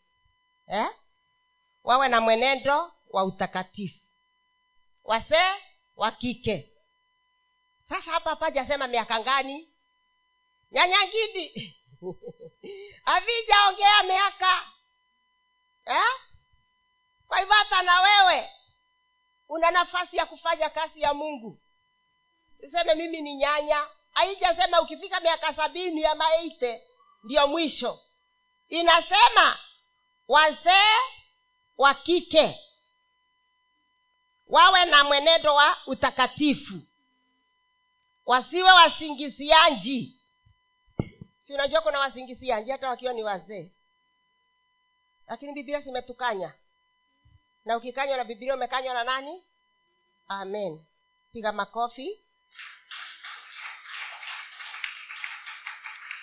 [1.84, 4.00] wawe na mwenendo wa utakatifu.
[5.04, 5.54] Wazee
[5.96, 6.70] wa kike.
[7.90, 9.68] Sasa hapa hapajasema miaka ngani?
[10.72, 11.76] Nyanyangidi
[13.06, 14.72] havijaongea miaka
[15.86, 16.04] eh?
[17.28, 18.50] kwa hivyo hata na wewe
[19.50, 21.60] una nafasi ya kufanya kazi ya mungu
[22.64, 23.88] siseme mimi ni nyanya.
[24.14, 26.84] Haijasema ukifika miaka sabini ama eite
[27.24, 28.00] ndiyo mwisho.
[28.68, 29.60] Inasema
[30.28, 30.98] wazee
[31.78, 32.60] wa kike
[34.48, 36.74] wawe na mwenendo wa utakatifu.
[38.26, 40.20] Wasiwe wasingizianji
[41.40, 43.72] si unajua kuna wasingizianji hata wakiwa ni wazee.
[45.28, 46.54] Lakini bibilia zimetukanya.
[47.66, 49.44] Na ukikanywa na bibilia umekanywa na nani?
[50.28, 50.86] Amen.
[51.34, 52.20] Piga makofi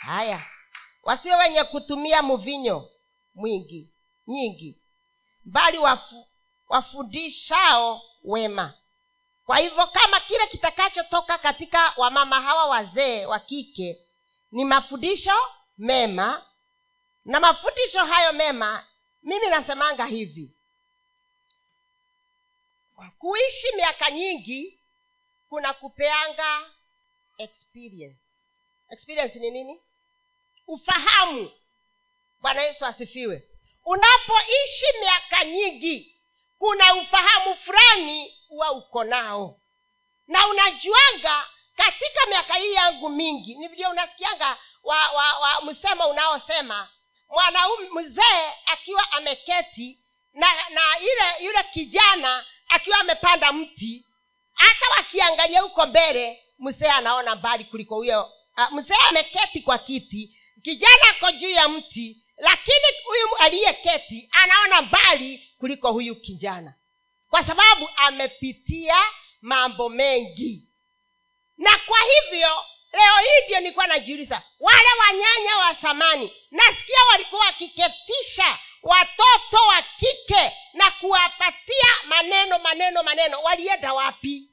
[0.01, 0.47] haya.
[1.03, 2.91] Wasio wenye kutumia mvinyo
[3.35, 3.93] mwingi
[4.27, 4.79] nyingi
[5.45, 6.27] bali wafu,
[6.69, 8.75] wafundishao wema.
[9.47, 14.01] Kwa hivyo kama kile kitakachotoka katika wamama hawa wazee wa kike
[14.53, 15.35] ni mafundisho
[15.79, 16.47] mema
[17.25, 18.87] na mafundisho hayo mema
[19.23, 20.51] mimi nasemanga hivi.
[23.19, 24.79] Kuishi miaka nyingi
[25.49, 26.71] kuna kupeanga
[27.39, 28.19] experience.
[28.91, 29.81] Experience ni nini
[30.71, 31.51] ufahamu.
[32.41, 33.49] Bwana yesu asifiwe.
[33.85, 36.17] Unapoishi miaka nyingi
[36.59, 39.61] kuna ufahamu fulani huwa uko nao.
[40.27, 46.89] Na unajuanga katika miaka hii yangu mingi ni vile unasikianga wa, wa, wa msemo unaosema
[47.93, 49.99] mzee akiwa ameketi
[50.33, 54.07] na na ile yule kijana akiwa amepanda mti
[54.55, 61.09] hata wakiangalia huko mbele mzee anaona mbali kuliko huyo uh, mzee ameketi kwa kiti kijana
[61.11, 66.75] ako juu ya mti lakini huyu aliyeketi anaona mbali kuliko huyu kijana.
[67.31, 68.97] Kwa sababu amepitia
[69.41, 70.69] mambo mengi.
[71.59, 78.59] Na kwa hivyo leo hii ndio nilikuwa najiuliza wale wanyanya wa samani nasikia walikuwa wakiketisha
[78.83, 83.43] watoto wa kike na kuwapatia maneno maneno maneno.
[83.43, 84.51] Walienda wapi?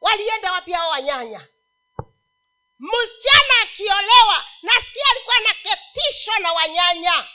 [0.00, 1.46] Walienda wapi hao wanyanya
[2.78, 7.26] msichana akiolewa nasikia alikuwa anakepishwa na wanyanya.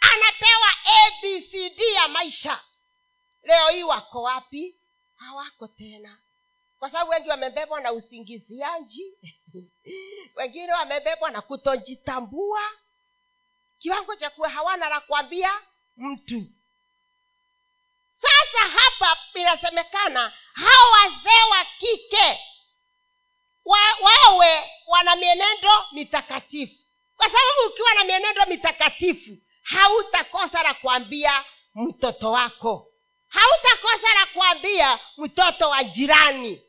[0.00, 0.68] Anapewa
[1.06, 2.60] abcd ya maisha.
[3.42, 4.76] Leo hii wako wapi?
[5.18, 6.18] Hawako tena.
[6.78, 9.14] Kwa sababu wengi wamebebwa na usingiziaji.
[10.36, 12.62] Wengine wamebebwa na kutojitambua.
[13.78, 15.52] Kiwango cha kuwa hawana la kuambia
[15.96, 16.46] mtu.
[18.22, 22.40] Sasa hapa inasemekana hao wazee wa kike
[23.64, 26.74] wa, wawe wana mienendo mitakatifu.
[27.16, 31.44] Kwa sababu ukiwa na mienendo mitakatifu hautakosa la kuambia
[31.74, 32.88] mtoto wako.
[33.28, 36.62] Hautakosa la kuambia mtoto wa jirani.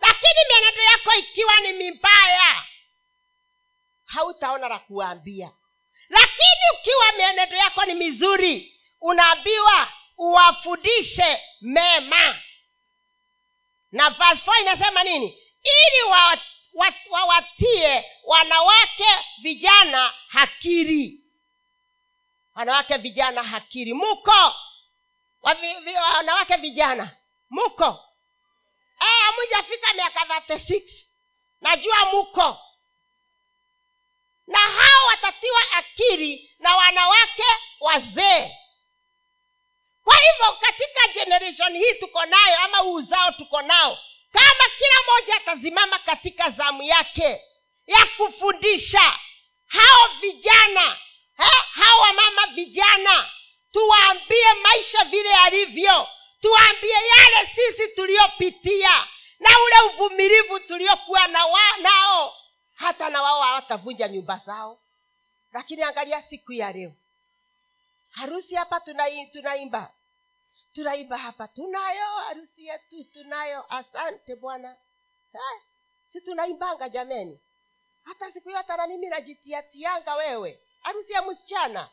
[0.00, 2.64] Lakini mienendo yako ikiwa ni mibaya
[4.04, 5.50] hautaona la kuambia.
[6.08, 12.40] Lakini ukiwa mienendo yako ni mizuri unaambiwa uwafundishe mema.
[13.92, 16.02] Na verse inasema nini ili
[17.10, 18.04] wawatie wa, wa,
[18.38, 19.08] wanawake
[19.42, 21.20] vijana hakiri.
[22.54, 23.94] Wanawake vijana hakiri.
[23.94, 24.54] Muko.
[25.42, 27.10] Wanawake vijana.
[27.50, 28.04] Muko.
[28.98, 30.82] Hamujafika e, miaka 36
[31.60, 32.58] najua muko.
[34.46, 37.44] Na hao watatiwa akili na wanawake
[37.80, 38.56] wazee.
[40.04, 43.98] Kwa hivyo katika generation hii tuko nayo ama uuzao tuko nao
[44.34, 47.40] kama kila mmoja atazimama katika zamu yake
[47.86, 49.18] ya kufundisha
[49.66, 50.98] hao vijana
[51.36, 53.30] ha, hawa wamama vijana
[53.72, 56.08] tuwaambie maisha vile yalivyo
[56.40, 59.08] tuwaambie yale sisi tuliyopitia
[59.40, 62.36] na ule uvumilivu tuliokuwa na wa, nao.
[62.74, 64.78] Hata na wao hawatavunja nyumba zao.
[65.52, 66.92] Lakini angalia siku ya leo.
[68.10, 69.90] Harusi hapa tunaimba tunaimba
[70.74, 74.76] tunaimba hapa tunayo harusi yetu tunayo asante bwana.
[75.32, 75.62] Eh,
[76.08, 77.40] si tunaimbanga jameni?
[78.02, 81.90] Hata siku hiyo hata na mimi najitiatianga wewe harusi ya msichana.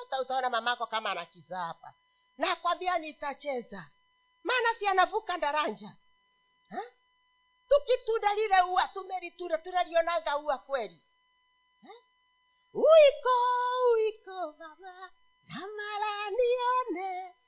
[0.00, 1.94] Hata utaona mamako kama anakiza hapa.
[2.38, 3.90] Nakwambia nitacheza.
[4.42, 5.96] Maana si anavuka daranja
[6.70, 6.80] Ha?
[7.68, 11.00] tukitunda lile ua tumelitunda tunalionanga ua kweli.
[12.72, 13.30] Uiko
[13.94, 15.10] uiko mama
[15.48, 17.34] namala nione.
[17.34, 17.43] ninilikane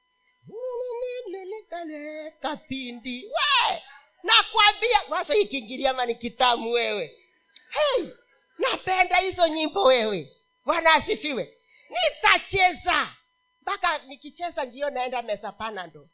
[2.40, 3.24] kapindi.
[3.24, 3.82] We
[4.22, 5.00] nakwambia.
[5.08, 7.18] Sasa hii ni kitamu wewe.
[7.70, 8.08] Hey,
[8.58, 10.36] napenda hizo nyimbo wewe.
[10.64, 11.54] Bwana asifiwe.
[11.90, 13.14] Nitacheza.
[13.62, 16.08] Mpaka nikicheza njio naenda meza panado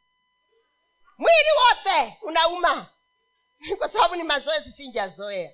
[1.19, 2.87] mwili wote unauma.
[3.79, 5.51] Kwa sababu ni mazoezi sinjazoea.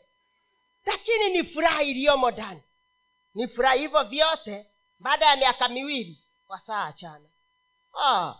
[0.86, 2.62] Lakini ni furaha iliyomo ndani.
[3.34, 4.66] Ni furaha hivyo vyote
[4.98, 6.18] baada ya miaka miwili
[6.48, 7.28] washaachana
[7.94, 8.34] oh,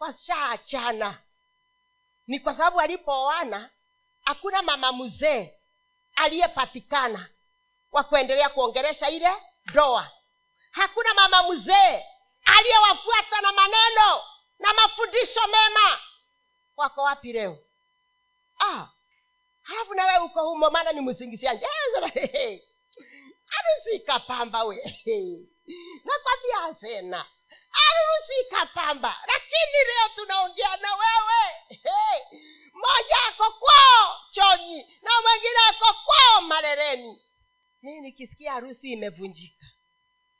[0.00, 1.18] washaachana
[2.26, 3.70] ni kwa sababu alipooana
[4.24, 5.60] hakuna mama mzee
[6.14, 7.28] aliyepatikana
[7.92, 9.30] wa kuendelea kuongeresha ile
[9.70, 10.10] ndoa.
[10.70, 12.04] Hakuna mama mzee
[12.44, 14.24] aliyewafuata na maneno
[14.58, 16.00] na mafundisho mema.
[16.76, 17.58] Wako wapi leo?
[18.60, 18.86] Ah,
[19.62, 21.68] halafu nawe uko humo maana ni msingisianja
[23.46, 24.76] harusi ikapamba we.
[26.04, 27.26] Nakwambia asena
[27.70, 29.16] harusi ikapamba.
[29.26, 31.54] Lakini leo tunaongea na wewe.
[31.68, 32.40] Hey,
[33.28, 37.22] ako kwao chonyi na mwengine ako kwao marereni.
[37.82, 39.66] Mi nikisikia harusi imevunjika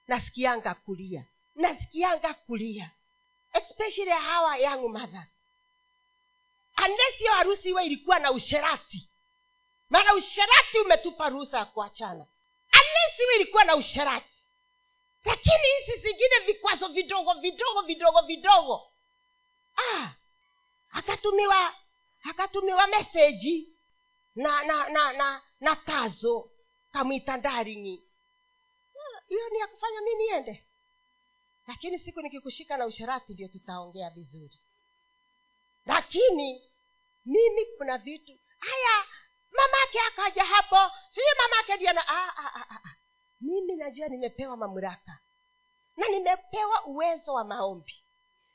[0.09, 1.25] nasikianga kulia
[1.55, 2.91] nasikianga kulia.
[3.53, 5.29] Especially hawa yangu mothers.
[6.85, 9.09] Unless harusi iwe ilikuwa na usherati.
[9.91, 12.27] Maana usherati umetupa ruhusa ya kuachana.
[12.73, 14.30] Unless ilikuwa na usherati
[15.25, 18.93] lakini hizi zingine vikwazo vidogo vidogo vidogo vidogo.
[19.77, 20.09] Ah,
[20.91, 21.75] akatumiwa
[22.31, 23.69] akatumiwa meseji
[24.35, 26.51] na na na na na kazo
[26.93, 28.03] kamwita ndaringi
[28.97, 30.65] Ah, hiyo ni ya kufanya mi niende.
[31.67, 34.59] Lakini siku nikikushika na usharati ndio tutaongea vizuri.
[35.87, 36.71] Lakini
[37.27, 39.05] mimi kuna vitu haya
[39.53, 42.90] mamake akaja hapo sijui mamake ndio na ah, ah, ah, ah.
[43.41, 45.19] Mimi najua nimepewa mamlaka.
[45.97, 47.95] Na nimepewa uwezo wa maombi.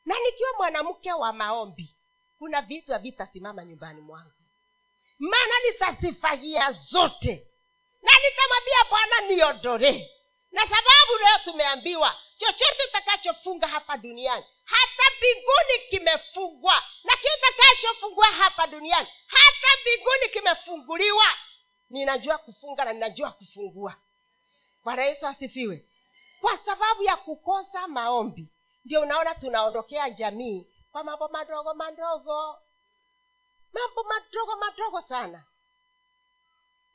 [0.05, 1.95] Na nikiwa mwanamke wa maombi
[2.39, 4.31] kuna vitu havitasimama nyumbani mwangu.
[5.19, 7.47] Maana nitazifagia zote.
[8.01, 10.09] Na nitamwambia bwana niondolee.
[10.51, 16.83] Na sababu leo tumeambiwa chochote utakachofunga hapa duniani hata mbinguni kimefungwa.
[17.03, 21.25] Na kio utakachofungua hapa duniani hata mbinguni kimefunguliwa.
[21.89, 23.95] Ninajua kufunga na ninajua kufungua
[24.85, 25.85] bwana yesu asifiwe.
[26.41, 28.47] Kwa sababu ya kukosa maombi
[28.85, 32.59] ndio unaona tunaondokea jamii kwa mambo madogo madogo.
[33.73, 35.43] Mambo madogo madogo sana.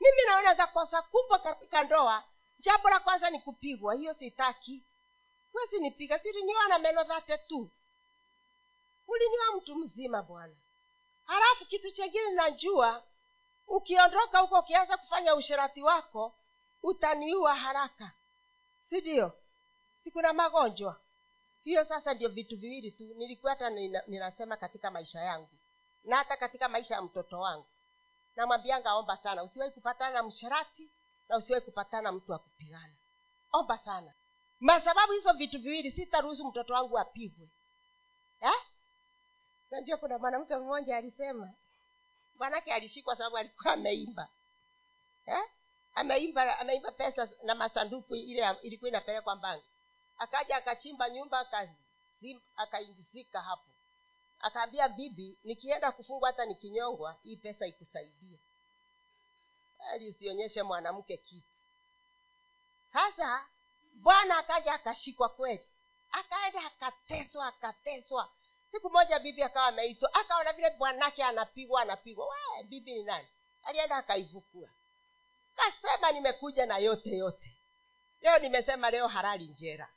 [0.01, 2.25] Mimi naonaga kosa kubwa katika ndoa.
[2.61, 3.95] Jambo la kwanza ni kupigwa.
[3.95, 4.85] Hiyo sitaki.
[5.55, 6.19] Wezi nipiga.
[6.19, 7.71] Siliniwa na meno dhate tu.
[9.09, 10.55] Uliniwa mtu mzima bwana.
[11.27, 13.03] Halafu kitu chengine najua
[13.67, 16.35] ukiondoka huko ukianza kufanya usherati wako
[16.82, 18.12] utaniua haraka.
[18.89, 19.32] Si ndio?
[20.05, 21.01] Sikuna magonjwa.
[21.62, 25.48] Hiyo sasa ndio vitu viwili tu nilikuwa hata nina, ninasema katika maisha yangu.
[26.05, 27.66] Na hata katika maisha ya mtoto wangu.
[28.36, 29.43] Namwambianga omba sana.
[29.43, 30.90] Usiwahi kupatana na msharati
[31.28, 32.40] na usiwahi kupatana na mtu wa
[33.52, 34.12] omba sana.
[34.61, 37.48] Masababu hizo vitu viwili sitaruhusu mtoto wangu apigwe.
[38.40, 38.61] Eh?
[39.70, 41.52] najua kuna mwanamke mmoja alisema.
[42.39, 44.28] Mwanake alishikwa sababu alikuwa ameimba.
[45.27, 45.44] Eh?
[45.95, 49.65] Ameimba ameiba pesa na masanduku ile ilikuwa inapelekwa mbangi
[50.19, 51.47] akaja akachimba nyumba
[52.57, 53.65] akaingizika hapo.
[54.41, 58.39] Akaambia bibi nikienda kufungwa hata nikinyongwa hii pesa ikusaidie.
[59.93, 61.49] Ali usionyeshe mwanamke kitu.
[62.93, 63.47] Sasa
[63.95, 65.69] bwana akaja akashikwa kweli.
[66.12, 68.29] Akaenda akateswa akateswa.
[68.71, 70.15] Siku moja bibi akawa ameitwa.
[70.15, 72.37] Akaona vile bwanake anapigwa anapigwa.
[72.65, 73.29] Bibi ni nani?
[73.65, 74.69] Alienda akaivukua
[76.12, 77.57] nimekuja na yote yote.
[78.20, 79.89] Leo nimesema leo harali njera.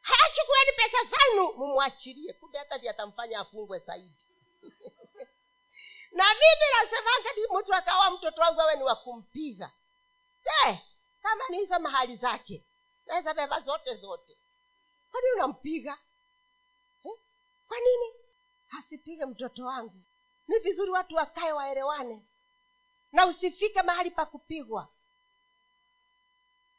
[0.00, 1.52] Haya chukueni pesa zenu.
[1.52, 4.24] Mumwachilie kumbe hata vyatamfanya atamfanya afungwe zaidi.
[6.18, 9.70] Na mimi nasemanga mtu akawa mtoto wangu awe ni wa kumpiga.
[10.66, 10.78] Eh,
[11.22, 12.62] kama ni hizo mahali zake
[13.06, 14.36] naweza beba zote zote.
[15.10, 15.98] Kwa nini unampiga?
[17.04, 17.12] Eh?
[17.68, 18.14] kwa nini?
[18.78, 20.02] Asipige mtoto wangu.
[20.48, 22.22] Ni vizuri watu wakae waelewane.
[23.12, 24.88] Na usifike mahali pa kupigwa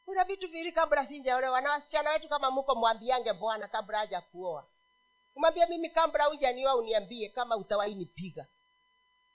[0.08, 1.60] kuna vitu vili kabla sijaolewa.
[1.60, 4.66] Na wasichana wetu kama muko mwambiange bwana kabla haja kuoa
[5.36, 8.46] umwambie mimi kabla ujaniwa uniambie kama utawainipiga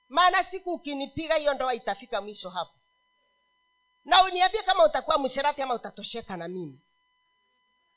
[0.10, 2.74] maana siku ukinipiga hiyo ndoa itafika mwisho hapo.
[4.06, 6.80] Na uniambie kama utakuwa msherati ama utatosheka na mimi.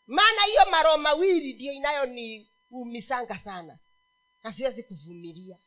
[0.07, 3.79] Maana hiyo maroo mawili ndiyo inayoniumisanga sana.
[4.43, 5.59] Na siwezi kuvumilia.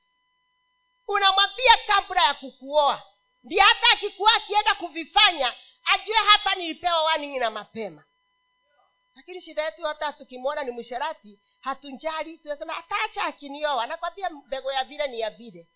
[1.08, 3.04] Unamwambia kabla ya kukuoa.
[3.44, 5.54] Ndio hata akikuwa akienda kuvifanya
[5.94, 8.04] ajue hapa nilipewa warning na mapema.
[9.16, 13.88] Lakini shida yetu hata tukimwona ni msherati hatunjali tunasema ataacha akinioa.
[13.88, 15.68] Nakwambia mbego ya vile ni ya vile.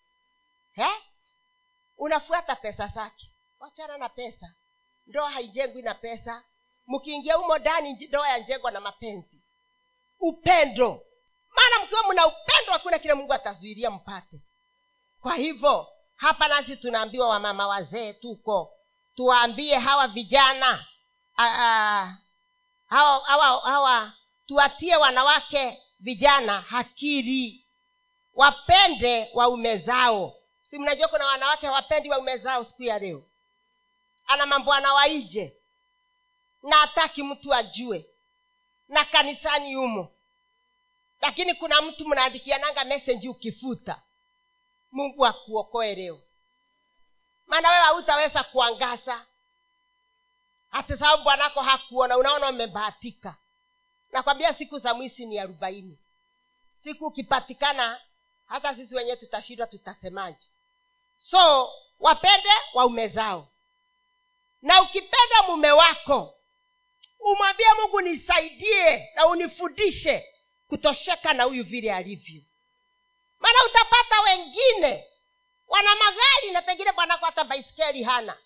[1.97, 3.31] Unafuata pesa zake.
[3.59, 4.53] Wachana na pesa.
[5.07, 6.43] Ndoa haijengwi na pesa.
[6.87, 9.41] Mkiingia humo ndani ndoa yajengwa na mapenzi.
[10.19, 11.05] Upendo.
[11.55, 14.41] Maana mkiwa mna upendo hakuna kile mungu atazuilia mpate.
[15.21, 18.73] Kwa hivyo hapa nasi tunaambiwa wamama wazee tuko
[19.15, 20.85] tuwaambie hawa vijana
[22.89, 24.13] hawa, hawa, hawa
[24.47, 27.59] tuwatie wanawake vijana hakiri.
[28.33, 30.35] Wapende waume zao.
[30.63, 33.23] Si mnajua kuna wanawake hawapendi waume zao siku ya leo?
[34.27, 35.53] Ana mambo anawaije?
[36.63, 38.05] Na hataki mtu ajue.
[38.89, 40.11] Na kanisani yumo
[41.21, 44.01] lakini kuna mtu mnaandikiananga meseji ukifuta.
[44.91, 46.21] Mungu akuokoe leo
[47.53, 49.25] maana wewe hautaweza kuangaza.
[50.69, 53.35] Hata sababu bwanako hakuona unaona umebahatika.
[54.11, 55.97] Nakwambia siku za mwisi ni arobaini.
[56.83, 58.01] Siku ukipatikana
[58.47, 60.47] hata sisi wenyewe tutashindwa tutasemaje?
[61.17, 63.47] So wapende waume zao.
[64.61, 66.35] Na ukipenda mume wako
[67.19, 70.25] umwambie mungu nisaidie na unifundishe
[70.69, 72.41] kutosheka na huyu vile alivyo.
[73.39, 75.12] Maana utapata wengine
[75.67, 78.37] wana magari na pengine bwanako hata baiskeli hana.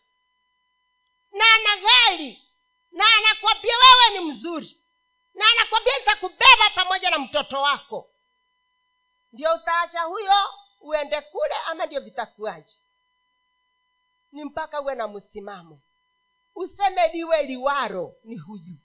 [1.32, 2.44] Na ana gari
[2.92, 4.78] na anakwambia wewe ni mzuri.
[5.34, 8.10] Na anakwambia nitakubeba pamoja na mtoto wako.
[9.34, 12.80] Ndio utaacha huyo uende kule ama ndio vitakuaji
[14.32, 15.80] ni mpaka uwe na msimamo.
[16.56, 18.78] Useme liwe liwaro ni huyu.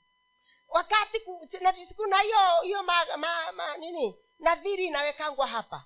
[0.68, 4.16] Wakati ku- na- kuna hiyo hiyo ma, ma, ma, nini?
[4.38, 5.84] Nadhiri inawekangwa hapa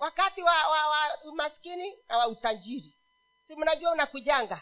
[0.00, 2.94] wakati wa, wa, wa umaskini na wa utajiri.
[3.46, 4.60] Si mnajua unakujanga.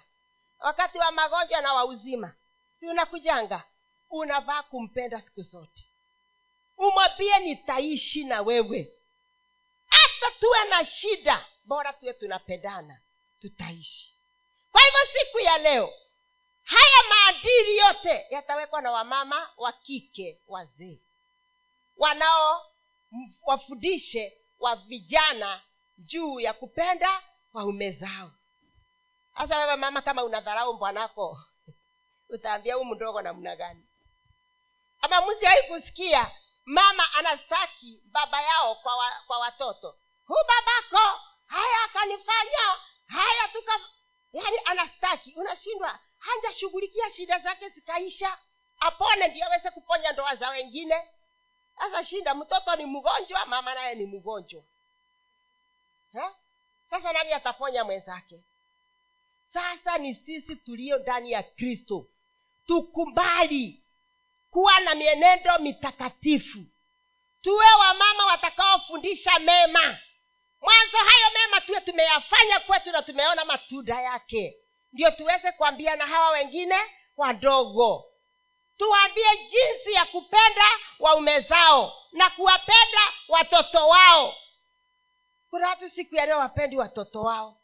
[0.58, 2.34] Wakati wa magonjwa na wa uzima.
[2.80, 3.62] Si unakujanga.
[4.10, 5.84] Unavaa kumpenda siku zote.
[6.76, 8.92] Umwambie nitaishi na wewe.
[9.86, 13.00] Hata tuwe na shida bora tuwe tunapendana.
[13.40, 14.14] Tutaishi.
[14.72, 15.92] Kwa hivyo siku ya leo
[16.62, 20.98] haya maadili yote yatawekwa na wamama wa kike wazee.
[21.96, 22.72] Wanao
[23.42, 25.60] wafundishe wa vijana
[25.98, 27.22] juu ya kupenda
[27.52, 28.30] waume zao.
[29.32, 31.38] Hasa wewe mama kama unadharau mbwanako
[32.34, 33.86] utaambia huu mdogo namna gani?
[35.00, 36.30] Ama msiwahi kusikia
[36.64, 39.98] mama anastaki baba yao kwa, wa, kwa watoto.
[40.26, 43.80] Huu babako haya akanifanya haya tuka
[44.32, 45.34] yaani anastaki.
[45.36, 48.38] Unashindwa hajashughulikia shida zake zikaisha.
[48.80, 51.08] Apone ndio aweze kuponya ndoa za wengine
[51.78, 54.62] sasa shida mtoto ni mgonjwa mama naye ni mgonjwa.
[56.12, 56.34] Ha?
[56.90, 58.44] sasa nani ataponya mwenzake?
[59.52, 62.06] Sasa ni sisi tulio ndani ya kristo.
[62.66, 63.82] Tukubali
[64.50, 66.58] kuwa na mienendo mitakatifu.
[67.42, 69.98] Tuwe wamama watakaofundisha mema.
[70.60, 74.56] Mwanzo hayo mema tuwe tumeyafanya kwetu na tumeona matunda yake.
[74.92, 76.76] Ndio tuweze kuambia na hawa wengine
[77.16, 78.04] wadogo
[78.78, 80.64] tuwaambie jinsi ya kupenda
[80.98, 84.34] waume zao na kuwapenda watoto wao.
[85.50, 87.56] Kuna watu siku ya leo wapendi watoto wao.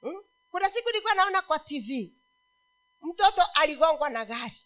[0.00, 0.22] Hmm?
[0.50, 2.12] kuna siku nilikuwa naona kwa tv
[3.02, 4.56] mtoto aligongwa na gari.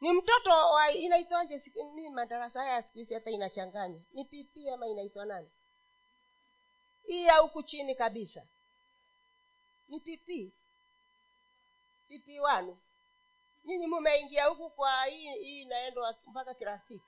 [0.00, 1.62] Ni mtoto wa inaitwaje
[1.94, 4.00] ni madarasa haya ya siku hizi hata inachanganya.
[4.12, 5.50] Ni pipi ama inaitwa nani?
[7.06, 8.42] Hii ya huku chini kabisa.
[9.88, 10.52] Ni pipi
[12.08, 12.78] pipi wanu
[13.64, 17.04] nyinyi mumeingia huku kwa hii hii inaendwa mpaka kila siku.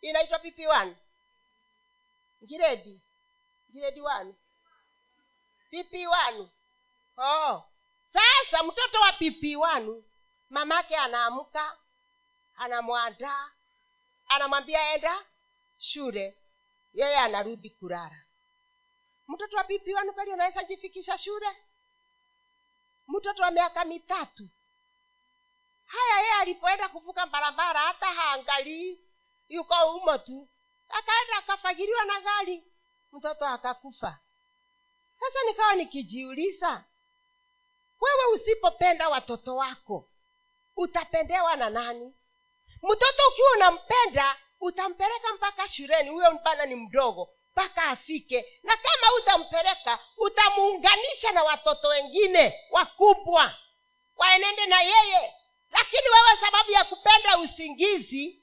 [0.00, 0.96] Inaitwa pipi wanu
[2.44, 3.00] ngiredi
[3.70, 4.34] ngiredi wanu
[5.70, 6.50] pipi wanu
[7.16, 7.64] oh.
[8.12, 10.04] sasa mtoto wa pipi wanu
[10.50, 11.78] mamake anaamka
[12.56, 13.50] anamwandaa
[14.28, 15.24] anamwambia enda
[15.78, 16.38] shule.
[16.92, 18.22] Yeye anarudi kulala.
[19.28, 21.56] Mtoto wa pipi wanu kweli anaweza jifikisha shule?
[23.08, 24.48] Mtoto wa miaka mitatu
[25.92, 29.00] haya yeye alipoenda kuvuka barabara hata haangalii.
[29.48, 30.48] Yuko umo tu.
[30.88, 32.64] Akaenda akafagiliwa na gari.
[33.12, 34.18] Mtoto akakufa.
[35.20, 36.84] Sasa nikawa nikijiuliza
[38.00, 40.08] wewe usipopenda watoto wako
[40.76, 42.14] utapendewa na nani?
[42.82, 46.10] Mtoto ukiwa unampenda utampeleka mpaka shuleni.
[46.10, 48.60] Huyo bana ni mdogo mpaka afike.
[48.62, 53.56] Na kama utampeleka utamuunganisha na watoto wengine wakubwa
[54.16, 55.34] waenende na yeye
[55.72, 58.42] lakini wewe sababu ya kupenda usingizi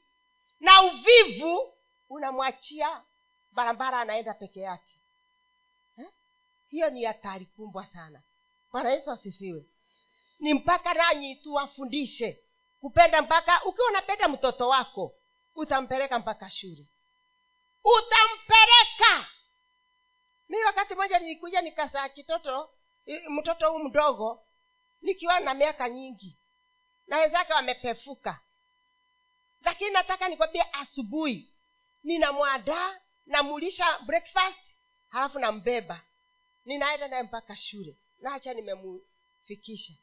[0.59, 1.73] na uvivu
[2.09, 3.01] unamwachia
[3.51, 4.99] barabara anaenda peke yake.
[5.97, 6.09] Eh?
[6.67, 8.21] hiyo ni hatari kubwa sana.
[8.71, 9.65] Bwana yesu asifiwe.
[10.39, 12.43] Ni mpaka nanyi tuwafundishe
[12.81, 15.15] kupenda mpaka ukiwa unapenda mtoto wako
[15.55, 16.85] utampeleka mpaka shule.
[17.83, 19.27] Utampeleka.
[20.49, 22.69] Mi wakati moja nilikuja nikasaa kitoto
[23.29, 24.45] mtoto huu mdogo
[25.01, 26.38] nikiwa na miaka nyingi
[27.09, 28.39] na wenzake wamepefuka.
[29.61, 31.53] Lakini nataka nikwambie asubuhi
[32.03, 34.57] ninamwadaa namulisha breakfast
[35.09, 36.01] halafu nambeba.
[36.65, 37.95] Ninaenda naye mpaka shule.
[38.19, 39.93] Nacha nimemufikisha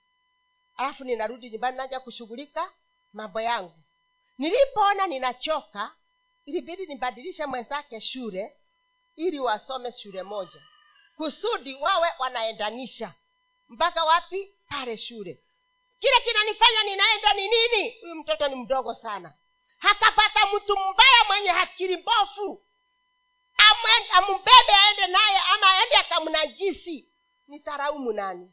[0.76, 2.72] alafu ninarudi nyumbani naja kushughulika
[3.12, 3.82] mambo yangu.
[4.38, 5.96] Nilipoona ninachoka
[6.44, 8.56] ilibidi nibadilishe mwenzake shule
[9.16, 10.62] ili wasome shule moja.
[11.16, 13.14] Kusudi wawe wanaendanisha.
[13.68, 14.54] Mpaka wapi?
[14.68, 15.42] Pale shule
[16.01, 18.01] kile kinanifanya ninaenda ni nini?
[18.01, 19.35] Huyu mtoto ni mdogo sana.
[19.78, 22.62] Hakapata mtu mbaya mwenye hakiri mbofu
[24.12, 27.12] ambebe aende naye ama aende akamnajisi.
[27.48, 28.52] Nitaraumu nani?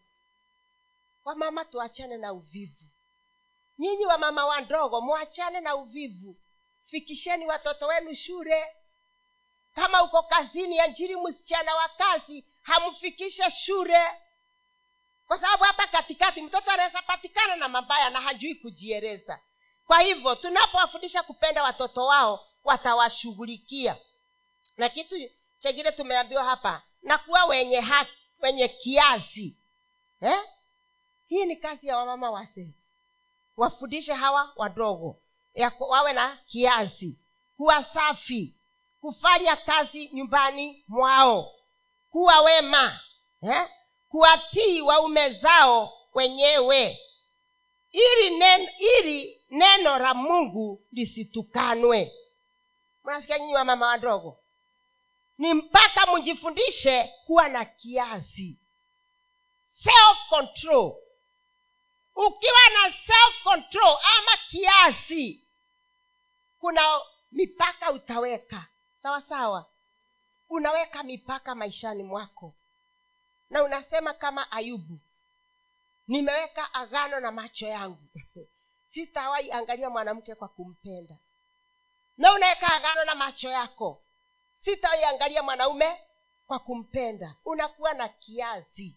[1.26, 2.84] Wamama tuachane na uvivu.
[3.80, 6.36] Nyinyi wamama wandogo mwachane na uvivu.
[6.86, 8.66] Fikisheni watoto wenu shule.
[9.76, 14.08] Kama uko kazini ajiri msichana wa kazi hamfikishe shule
[15.28, 19.40] kwa sababu hapa katikati mtoto anaweza patikana na mabaya na hajui kujieleza
[19.88, 23.98] kwa hivyo tunapowafundisha kupenda watoto wao watawashughulikia.
[24.78, 25.16] Na kitu
[25.60, 29.58] chengine tumeambiwa hapa na kuwa wenye haki wenye kiasi.
[30.22, 30.44] Eh?
[31.28, 32.74] hii ni kazi ya wamama wazee
[33.58, 35.22] wafundishe hawa wadogo
[35.54, 37.18] ya wawe na kiasi
[37.58, 38.56] kuwa safi
[39.02, 41.56] kufanya kazi nyumbani mwao
[42.10, 43.00] kuwa wema.
[43.42, 43.70] Eh?
[44.14, 47.00] Kuwatii waume zao wenyewe
[47.92, 52.14] ili neno, ili neno la mungu lisitukanwe.
[53.04, 54.40] Mnasikia nyinyi wa mama wadogo?
[55.38, 58.58] Ni mpaka mjifundishe kuwa na kiasi.
[59.84, 60.96] Self control
[62.16, 65.42] ukiwa na self control ama kiasi
[66.60, 68.66] kuna mipaka utaweka.
[69.04, 69.66] Sawa sawa.
[70.50, 72.54] Unaweka mipaka maishani mwako
[73.54, 75.00] na unasema kama ayubu
[76.08, 78.04] nimeweka agano na macho yangu.
[78.94, 81.16] Sitawahi angalia mwanamke kwa kumpenda.
[82.18, 84.02] Na unaweka agano na macho yako.
[84.66, 86.02] Sitawahi angalia mwanaume
[86.48, 87.36] kwa kumpenda.
[87.46, 88.96] Unakuwa na kiasi.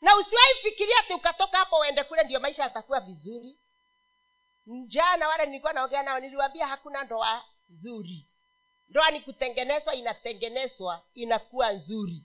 [0.00, 3.58] Na usiwahi ati ukatoka hapo uende kule ndio maisha yatakuwa vizuri.
[4.86, 8.26] Jana wale nilikuwa naongea nao niliwambia hakuna ndoa nzuri.
[8.88, 12.24] Ndoa ni kutengenezwa inatengenezwa inakuwa nzuri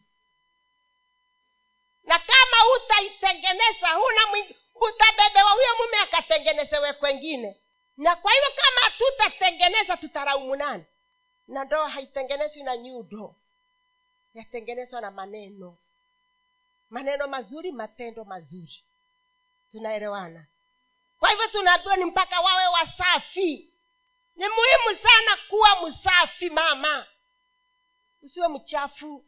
[2.06, 4.22] na kama utaitengeneza huna
[4.76, 7.62] utabebewa huyo mume akatengenezewe kwengine.
[7.98, 10.86] Na kwa hivyo kama tutatengeneza tutaraumu nani?
[11.48, 13.36] Na ndoa haitengenezwi na nyudo
[14.34, 15.78] yatengenezwa na maneno.
[16.90, 18.84] Maneno mazuri matendo mazuri.
[19.72, 20.46] Tunaelewana?
[21.20, 23.74] Kwa hivyo tunaambiwa ni mpaka wawe wasafi.
[24.36, 27.08] Ni muhimu sana kuwa msafi mama.
[28.22, 29.26] Usiwe mchafu.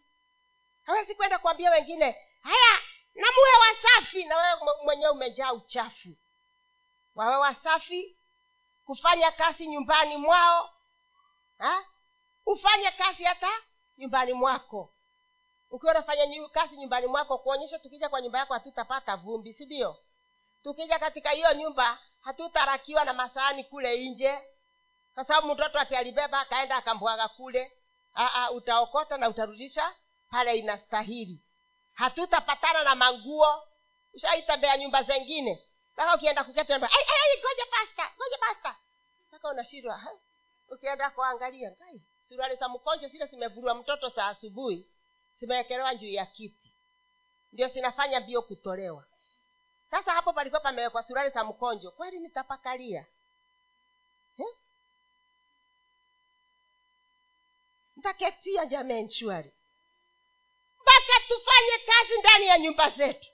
[0.83, 2.82] Hawezi kwenda kuambia wengine haya
[3.15, 6.10] na muwe wasafi na wewe mwenyewe umejaa uchafu.
[7.15, 8.18] Wawe wasafi
[8.86, 10.69] kufanya kazi nyumbani mwao
[11.57, 11.86] ha?
[12.45, 13.49] ufanye kazi hata
[13.98, 14.94] nyumbani mwako.
[15.72, 19.98] Ukiwa unafanya kazi nyumbani mwako kuonyesha tukija kwa nyumba yako hatutapata vumbi si ndio?
[20.64, 24.40] Tukija katika hiyo nyumba hatutarakiwa na masahani kule nje
[25.14, 27.72] kwa sababu mtoto ati alibeba akaenda akambwaga kule.
[28.53, 29.95] Utaokota na utarudisha
[30.32, 31.40] pale inastahili
[31.98, 33.64] hatutapatana na manguo.
[34.14, 35.64] Ushaitambea nyumba zengine.
[35.94, 38.76] Mpaka ukienda kuketa goja pasta goja pasta.
[39.28, 40.02] Mpaka unashindwa
[40.69, 44.88] ukienda kuangalia ngai suruali za mkonjo zile zimevurwa mtoto za asubuhi.
[45.40, 46.74] Zimewekelewa juu ya kiti.
[47.53, 49.03] Ndio zinafanya mbio kutolewa.
[49.91, 51.91] Sasa hapo palikuwa pamewekwa suruali za mkonjo.
[51.91, 53.06] Kweli nitapakalia?
[57.98, 59.52] Ntaketia jameni shwari
[60.82, 63.29] mpaka tufanye kazi ndani ya nyumba zetu.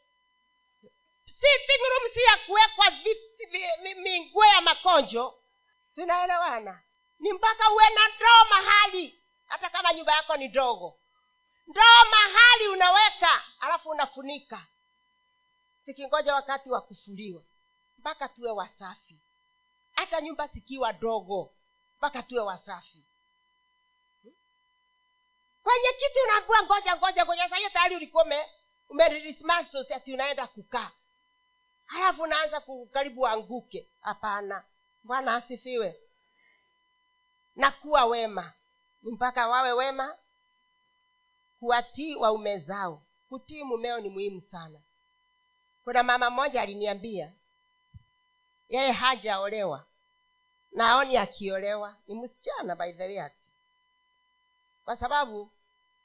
[1.26, 2.92] Sitting si ya kuwekwa
[3.96, 5.40] minguo ya makonjo.
[5.96, 6.82] Tunaelewana?
[7.20, 9.20] Ni mpaka uwe na ndoo mahali.
[9.46, 11.00] Hata kama nyumba yako ni ndogo.
[11.68, 14.66] Ndoo mahali unaweka alafu unafunika.
[15.86, 17.44] Sikingoja wakati wa kufuliwa.
[17.98, 19.16] Mpaka tuwe wasafi.
[19.92, 21.54] Hata nyumba zikiwa ndogo
[21.98, 23.04] mpaka tuwe wasafi
[25.64, 27.50] kwenye kiti unaambiwa ngoja ngoja ngoja.
[27.50, 28.46] Sahiyo tayari ulikuwa ume
[30.14, 30.92] unaenda kukaa.
[31.86, 34.64] Halafu unaanza kukaribu anguke hapana.
[35.04, 36.00] Bwana asifiwe.
[37.56, 38.54] Na kuwa wema.
[39.04, 40.18] Mpaka wawe wema.
[41.60, 43.02] Kuwatii waume zao.
[43.30, 44.80] Kutii mumeo ni muhimu sana.
[45.84, 47.34] Kuna mama mmoja aliniambia
[48.70, 49.86] yeye hajaolewa.
[50.72, 51.98] Naoni aoni akiolewa.
[52.08, 53.20] Ni msichana by the way
[54.86, 55.52] kwa sababu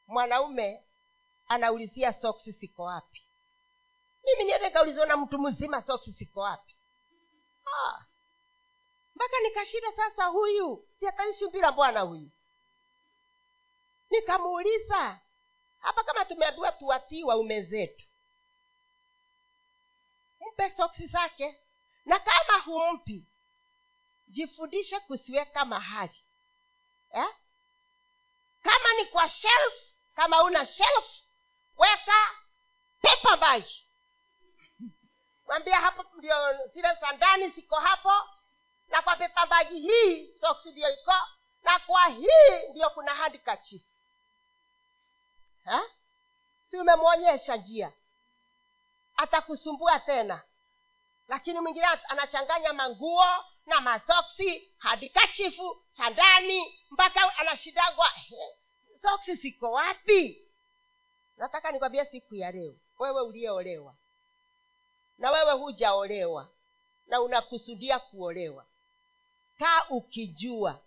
[0.07, 0.85] mwanaume
[1.49, 3.23] anaulizia soksi siko wapi.
[4.25, 6.77] Mimi niende kauliziwa na mtu mzima soksi siko wapi.
[7.67, 8.05] Ah.
[9.15, 10.89] mpaka nikashinda sasa huyu.
[11.39, 12.31] Si mpira bwana huyu.
[14.11, 15.21] Nikamuuliza
[15.79, 18.09] hapa kama tumeambiwa tuwatii waume zetu
[20.59, 21.59] mpe soksi zake
[22.05, 23.25] na kama humpi
[24.29, 26.25] jifundishe kusiweka mahali.
[27.11, 27.29] Eh?
[28.63, 29.75] Kama ni kwa shelf
[30.15, 31.05] kama una shelf
[31.77, 32.37] weka
[33.03, 33.65] pepa bag.
[35.47, 38.13] Mwambia hapo ndio zile za ndani ziko hapo
[38.89, 41.13] na kwa paper bag hii soksi ndio iko
[41.63, 43.85] na kwa hii ndio kuna handkachi
[45.65, 45.83] Ha?
[46.71, 47.93] si umemwonyesha njia
[49.17, 50.43] atakusumbua tena.
[51.29, 58.57] Lakini mwingine anachanganya manguo na masoksi hadikachifu sandani mpaka anashidagwa "Eh,
[59.03, 60.49] soksi ziko wapi?
[61.37, 63.95] Nataka nikwambia siku ya leo wewe uliyeolewa
[65.19, 66.49] na wewe hujaolewa
[67.07, 68.67] na unakusudia kuolewa
[69.59, 70.81] kaa ukijua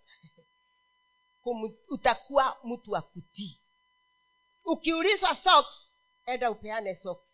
[1.88, 3.58] utakuwa mtu wa kutii.
[4.64, 5.74] Ukiulizwa socks
[6.26, 7.30] enda upeane socks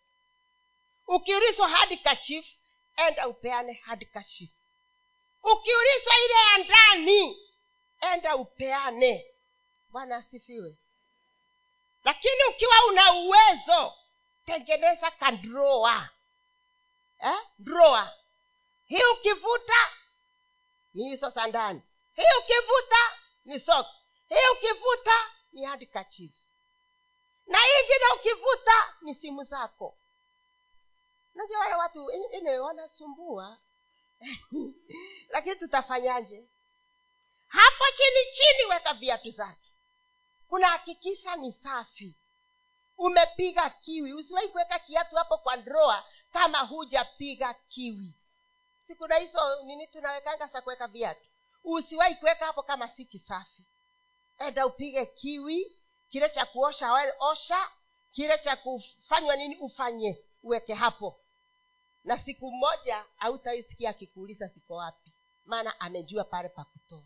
[1.06, 2.56] ukiulizwa hadikachifu
[2.96, 4.50] enda upeane handkerchief
[5.42, 7.50] ukiulizwa ile ya ndani
[8.00, 9.34] enda upeane.
[9.88, 10.76] Bwana asifiwe.
[12.04, 13.94] Lakini ukiwa una uwezo
[14.46, 16.08] tengeneza kadroa
[17.18, 17.38] eh?
[17.58, 18.12] droa
[18.84, 19.88] hii ukivuta
[20.94, 21.82] ni hizo za ndani.
[22.16, 23.90] Hii ukivuta ni soki
[24.28, 26.48] hii ukivuta ni handkerchiefs.
[27.46, 29.98] Na ingine ukivuta ni simu zako.
[31.34, 33.58] Najua wale watu ine wanasumbua
[35.32, 36.48] lakini tutafanyaje?
[37.48, 39.70] Hapo chini chini weka viatu zake.
[40.48, 42.14] Kuna hakikisha ni safi.
[42.98, 44.12] Umepiga kiwi.
[44.12, 48.14] Usiwahi kuweka kiatu hapo kwa droa kama hujapiga kiwi.
[48.86, 51.28] Sikuna hizo nini tunawekanga za kuweka viatu?
[51.64, 53.62] Usiwahi kuweka hapo kama si kisafi.
[54.38, 55.76] Enda upige kiwi
[56.10, 57.68] kile cha kuosha osha
[58.12, 61.20] kile cha kufanywa nini ufanye uweke hapo
[62.08, 65.12] na siku moja hautaisikia akikuuliza siko wapi.
[65.44, 67.02] Maana amejua pale pa kutoa.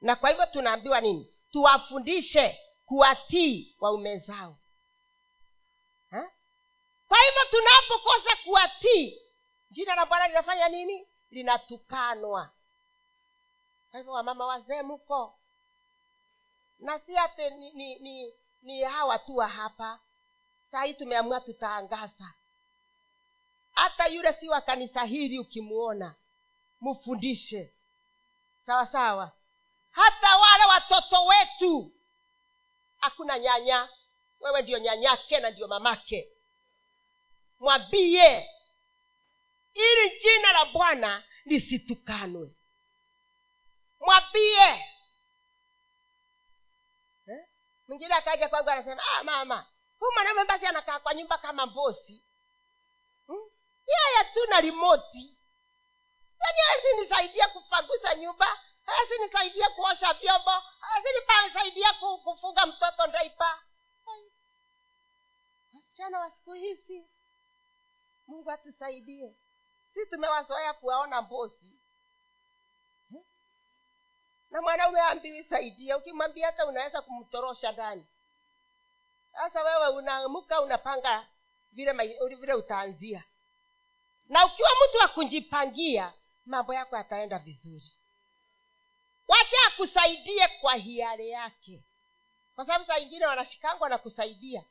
[0.00, 1.34] Na kwa hivyo tunaambiwa nini?
[1.50, 4.56] Tuwafundishe kuwatii waume zao.
[6.10, 6.30] Ha?
[7.08, 9.22] kwa hivyo tunapokosa kuwatii
[9.70, 11.08] jina la bwana linafanya nini?
[11.30, 12.50] Linatukanwa.
[13.90, 15.38] Kwa hivyo wamama wazee mko
[16.78, 20.00] na si ate ni, ni, ni, ni hawa tu wa hapa.
[20.70, 22.32] Saa hii tumeamua tutaangaza
[23.76, 26.14] hata yule si wa kanisa hili ukimuona
[26.80, 27.74] mfundishe
[28.66, 29.32] sawa sawa.
[29.90, 31.92] Hata wale watoto wetu
[32.96, 33.88] hakuna nyanya.
[34.40, 36.32] Wewe ndio nyanyake na ndio mamake.
[37.60, 38.50] Mwambie
[39.74, 42.50] ili jina la bwana lisitukanwe.
[44.00, 44.84] Mwambie.
[47.26, 47.46] Eh?
[47.88, 49.66] mwingine akaja kwangu anasema ah, mama
[49.98, 52.22] huu mwanaume basi anakaa kwa nyumba kama mbosi?
[53.86, 55.36] Yeye tu na rimoti
[56.40, 56.96] yani hawezi
[57.48, 59.18] kupagusa nyumba hawezi
[59.70, 60.50] kuosha vyombo
[60.80, 61.08] hawezi
[62.18, 63.62] kufunga mtoto ndaipa
[65.74, 67.06] wasichana wa siku hizi
[68.26, 69.34] mungu atusaidie.
[69.94, 71.72] Si tumewazoea kuwaona mbosi.
[73.10, 73.24] Hmm?
[74.50, 78.06] na mwanaume ambiwi saidia ukimwambia hata unaweza kumtorosha ndani.
[79.32, 81.26] Sasa wewe unaamuka unapanga
[81.72, 81.92] vile
[82.36, 83.24] vile utaanzia
[84.28, 86.12] na ukiwa mtu wa kujipangia
[86.46, 87.90] mambo yako yataenda vizuri.
[89.28, 91.82] Wacha akusaidie kwa hiari yake.
[92.54, 94.64] Kwa sababu saa ingine wanashikangwa na kusaidia.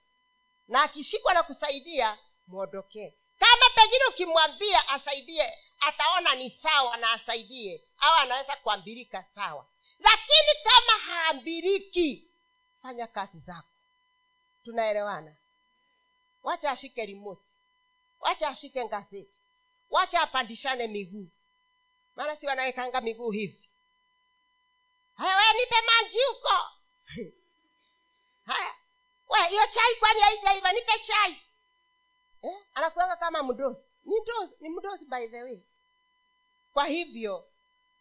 [0.67, 2.17] Na akishikwa na kusaidia
[2.47, 3.13] mwondokee.
[3.39, 9.65] Kama pengine ukimwambia asaidie ataona ni sawa na asaidie au anaweza kuambirika sawa.
[9.99, 12.27] Lakini kama haambiriki
[12.81, 13.67] fanya kazi zako.
[14.63, 15.35] Tunaelewana?
[16.43, 17.41] Wacha ashike remote.
[18.19, 19.41] Wacha ashike gazeti
[19.89, 21.27] wacha apandishane miguu.
[22.15, 23.69] Maana si wanawekanga miguu hivi.
[25.15, 26.55] Haya nipe maji huko.
[28.45, 28.73] Haya
[29.29, 30.71] we hiyo chai kwani haijaiva?
[30.71, 31.41] Nipe chai.
[32.41, 32.57] Eh?
[32.73, 33.83] anakuanga kama mdosi.
[34.05, 35.59] Ni mdosi ni mdosi by the way.
[36.73, 37.47] Kwa hivyo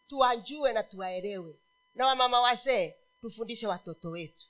[0.07, 1.55] tuwajue na tuwaelewe.
[1.95, 4.45] Na wamama wazee tufundishe watoto wetu.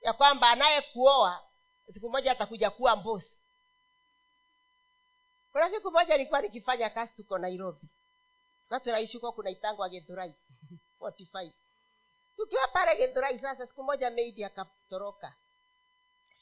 [0.00, 1.48] Ya kwamba anayekuoa
[1.94, 3.37] siku moja atakuja kuwa mbosi
[5.52, 7.88] kuna siku moja nilikuwa nikifanya kazi tuko nairobi.
[8.68, 9.42] Ka tunaishi huko
[9.90, 10.34] gedhurai
[12.36, 15.34] tukiwa pale gedhurai sasa siku moja maidi akatoroka.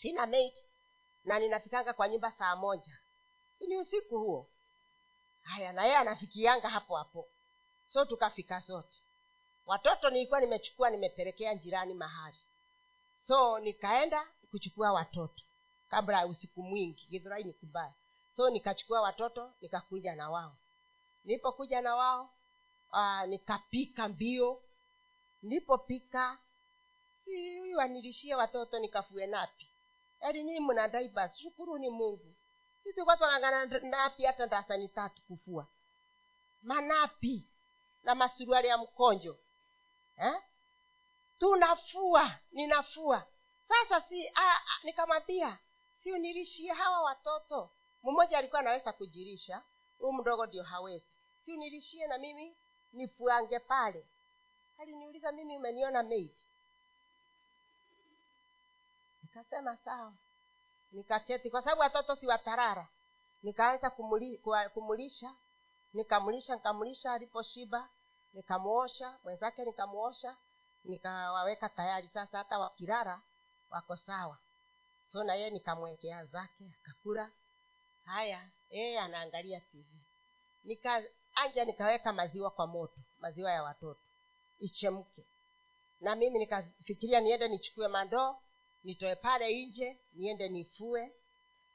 [0.03, 0.53] Sina maid
[1.25, 2.99] na ninafikanga kwa nyumba saa moja.
[3.69, 4.47] Ni usiku huo?
[5.43, 7.29] Haya na yeye anafikianga hapo hapo.
[7.87, 8.99] So tukafika sote.
[9.67, 12.39] Watoto nilikuwa nimechukua nimepelekea jirani mahali.
[13.27, 15.43] So nikaenda kuchukua watoto
[15.91, 17.07] kabla ya usiku mwingi.
[17.11, 17.93] Githurai ni kubaya
[18.37, 20.57] so nikachukua watoto nikakuja na wao.
[21.25, 22.31] Nilipokuja na wao
[22.93, 24.63] uh, nikapika mbio.
[25.43, 26.39] Nilipopika
[27.77, 29.67] wanilishie watoto nikafue napi?
[30.21, 32.35] Yaani nyii mna daibas shukuruni mungu.
[32.85, 35.67] Sisi kwa twang'ang'ana napi hata ndasani tatu kufua?
[36.63, 37.45] Manapi?
[38.05, 39.39] Na masuruali ya mkonjo.
[40.17, 40.43] Eh?
[41.39, 43.27] tunafua ninafua.
[43.69, 45.59] Sasa si a, a, nikamwambia
[46.03, 47.71] si unilishie hawa watoto
[48.13, 49.63] mmoja alikuwa anaweza kujirisha
[49.99, 51.05] huu mdogo ndio hawezi.
[51.45, 52.57] Si unilishie na mimi
[52.93, 54.07] nifuange pale.
[54.79, 56.33] Aliniuliza mimi umeniona maid?
[59.23, 60.13] Nikasema sawa.
[60.93, 62.89] Nikaketi kwa sababu watoto si watarara.
[63.43, 64.43] Nikaanza kumuli,
[64.75, 65.35] kumulisha
[65.95, 67.89] nikamlisha nikamlisha aliposhiba
[68.33, 70.37] nikamuosha mwenzake nikamuosha
[70.85, 72.09] nikawaweka tayari.
[72.15, 73.21] Sasa hata wakirara
[73.71, 74.39] wako sawa.
[75.13, 77.31] So na yeye nikamwekea zake akakula
[78.07, 79.87] haya yeye anaangalia tv
[80.65, 84.01] nikaanja nikaweka maziwa kwa moto maziwa ya watoto.
[84.59, 85.25] Ichemke.
[86.01, 88.37] Na mimi nikafikiria niende nichukue mandoo
[88.85, 91.13] nitoe pale nje niende nifue.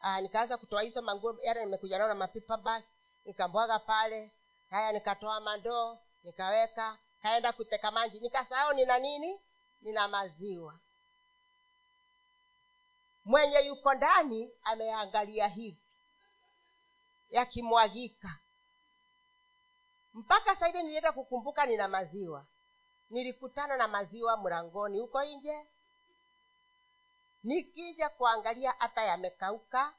[0.01, 2.87] Aa, nikaanza kutoa hizo manguo yale nimekuja nao na mapipa basi
[3.25, 4.31] nikambwaga pale.
[4.69, 8.19] Haya nikatoa mandoo nikaweka kaenda kuteka maji.
[8.19, 9.41] Nikasahau nina nini?
[9.81, 10.79] Nina maziwa.
[13.25, 15.80] Mwenye yuko ndani ameangalia hivi
[17.31, 18.37] yakimwagika.
[20.13, 22.45] Mpaka saidi nilienda kukumbuka nina maziwa.
[23.09, 24.99] Nilikutana na maziwa mlangoni.
[24.99, 25.65] Huko nje?
[27.43, 29.93] Nikija kuangalia hata yamekauka.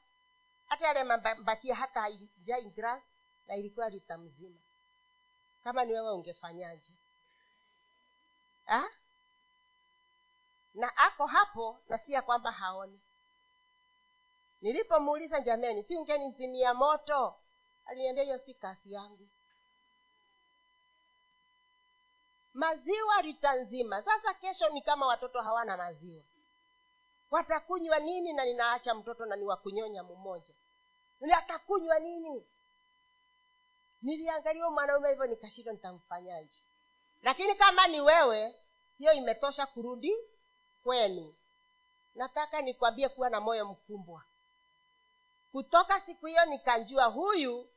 [0.69, 2.71] Hata yale mabakia hata haijai
[3.47, 4.59] na ilikuwa lita mzima.
[5.63, 6.91] Kama ni wewe ungefanyaje?
[8.65, 8.89] Ha?
[10.73, 12.99] na ako hapo nasia kwamba haoni
[14.63, 17.35] nilipomuuliza jameni si ungenizimia moto?
[17.85, 19.27] Aliniambia hiyo si kazi yangu.
[22.53, 24.01] Maziwa lita nzima.
[24.01, 26.23] Sasa kesho ni kama watoto hawana maziwa.
[27.31, 30.53] Watakunywa nini na ninaacha mtoto na niwakunyonya mmoja?
[31.37, 32.45] Atakunywa nini?
[34.01, 36.57] Niliangalia mwanaume hivyo nikashindwa nitamfanyaje.
[37.23, 38.55] Lakini kama ni wewe
[38.97, 40.13] hiyo imetosha kurudi
[40.83, 41.33] kwenu.
[42.15, 44.23] Nataka nikwambie kuwa na moyo mkumbwa
[45.53, 47.69] kutoka siku hiyo nikanjua huyu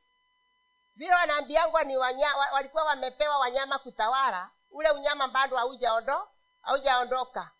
[0.95, 6.27] vile wanaambiangwa ni wanya, walikuwa wamepewa wanyama kutawala ule unyama bado haujaondo
[6.61, 7.51] haujaondoka.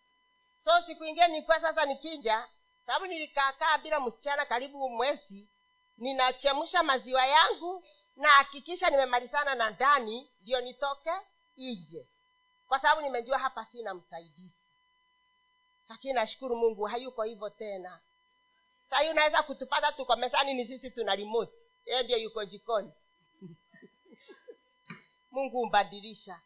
[0.64, 2.48] So siku ingine nilikuwa sasa nikija
[2.86, 5.50] sababu nilikaakaa bila msichana karibu mwezi
[5.98, 7.86] ninachemsha maziwa yangu
[8.16, 11.12] na hakikisha nimemalizana na ndani ndio nitoke
[11.58, 12.08] nje.
[12.68, 14.62] Kwa sababu nimejua hapa sina msaidizi.
[15.90, 18.00] Lakini nashukuru mungu hayuko hivyo tena
[18.90, 21.52] sahii unaweza kutupata tuko mesani ni sisi tuna remote.
[21.86, 22.92] Yeye ndio yuko jikoni.
[25.32, 26.40] Mungu humbadilisha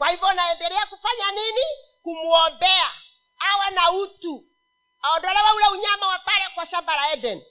[0.00, 1.60] kwa hivyo naendelea kufanya nini?
[2.02, 2.90] Kumwombea
[3.38, 4.44] awe na utu.
[5.02, 7.44] Aondolewe ule unyama wa pale kwa shamba la eden.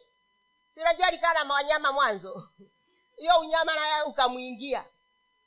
[0.73, 2.49] Sinajua likaa na wanyama mwanzo?
[3.17, 4.77] Hiyo unyama naye ukamwingia.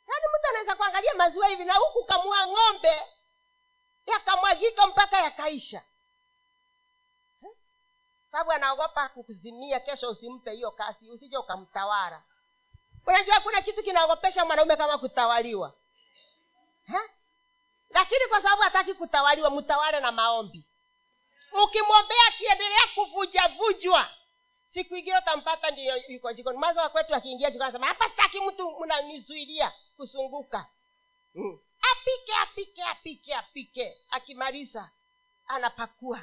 [0.08, 3.02] Yaani mtu anaweza kuangalia maziwa hivi na huku kamua ng'ombe
[4.06, 5.82] yakamwagika mpaka yakaisha
[8.32, 12.22] sababu anaogopa kukuzimia kesho usimpe hiyo kazi usije ukamtawara
[13.06, 15.74] unajua kuna kitu kinaogopesha mwanaume kama kutawaliwa.
[16.86, 17.00] Ha?
[17.90, 20.64] lakini kwa sababu hataki kutawaliwa mtawale na maombi.
[21.64, 24.08] Ukimwombea akiendelea kuvujavujwa
[24.74, 26.58] siku ingine utampata ndio yuko jikoni.
[26.58, 30.66] Mwanzo wa kwetu akiingia anasema hapa sitaki mtu mnanizuilia kusunguka.
[31.32, 31.58] Hmm.
[31.92, 33.98] apike apike apike apike.
[34.10, 34.90] Akimaliza
[35.46, 36.20] anapakua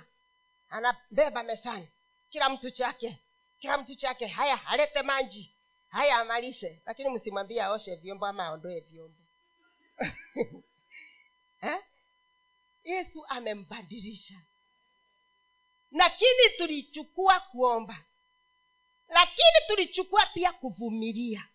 [0.70, 1.88] anabeba mesani
[2.30, 3.20] kila mtu chake.
[3.60, 4.28] Kila mtu chake.
[4.28, 5.52] Haya alete manji
[5.90, 6.82] haya amalize.
[6.86, 9.18] Lakini msimwambie aoshe vyombo ama aondoe vyombo.
[11.62, 11.80] Eh?
[12.84, 14.34] yesu amembadilisha.
[15.92, 17.98] Lakini tulichukua kuomba.
[19.10, 21.48] Lakini tulichukua pia kuvumilia.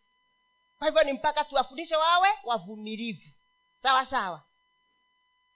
[0.79, 3.29] Kwa hivyo ni mpaka tuwafundishe wawe wavumilivu.
[3.83, 4.43] Sawa sawa.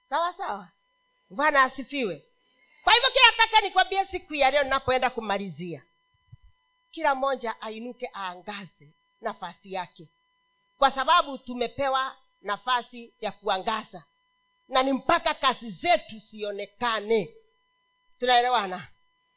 [0.09, 0.67] Sawa sawa.
[1.29, 2.25] Bwana asifiwe
[2.83, 5.83] kwa hivyo kila nataka nikwambie siku ya leo ninapoenda kumalizia
[6.91, 10.07] kila mmoja ainuke aangaze nafasi yake.
[10.77, 14.03] Kwa sababu tumepewa nafasi ya kuangaza
[14.67, 17.33] na ni mpaka kazi zetu sionekane
[18.19, 18.87] tunaelewana?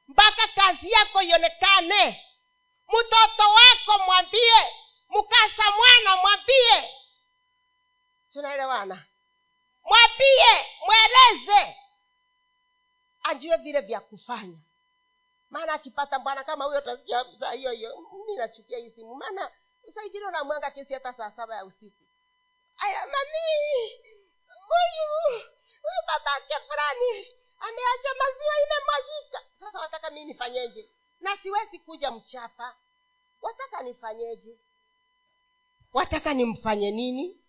[0.09, 2.24] Mpaka kazi yako ionekane.
[2.89, 4.52] Mtoto wako mwambie
[5.09, 6.90] mkasa mwana mwambie.
[8.32, 9.05] Tunaelewana?
[9.85, 11.77] Mwambie mweleze
[13.23, 14.59] ajue vile vya kufanya.
[15.51, 19.15] Maana akipata bwana kama huyo utasikia saa hiyo hiyo mi nachukia hii simu.
[19.15, 19.51] Maana
[19.94, 22.03] saa ingine unamwanga kesi hata saa saba ya usiku.
[22.78, 24.03] Aya mami
[24.49, 25.43] huyu
[25.82, 27.27] huyu babake fulani
[27.61, 29.43] ameacha maziwa imemwagika.
[29.61, 30.89] Sasa wataka mi nifanyeje?
[31.20, 32.74] Na siwezi kuja mchapa.
[33.43, 34.59] Wataka nifanyeje?
[35.93, 37.40] Wataka nimfanye nini?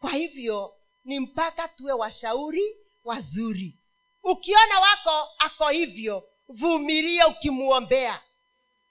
[0.00, 0.74] Kwa hivyo
[1.04, 3.74] ni mpaka tuwe washauri wazuri
[4.22, 6.28] ukiona wako ako hivyo.
[6.48, 8.22] Vumilia ukimwombea.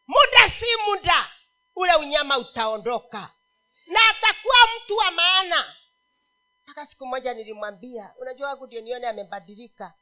[0.07, 1.29] Muda si muda
[1.75, 3.31] ule unyama utaondoka.
[3.87, 5.75] Na atakuwa mtu wa maana.
[6.63, 9.93] Mpaka siku moja nilimwambia unajua wangu ndio nione amebadilika.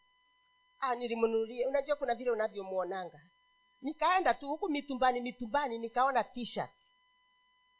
[0.80, 3.22] Ah, nilimnunulia unajua kuna vile unavyomwonanga.
[3.82, 6.72] Nikaenda tu huku mitumbani mitumbani nikaona t-shirt.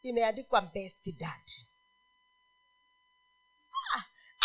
[0.02, 1.42] Imeandikwa best dad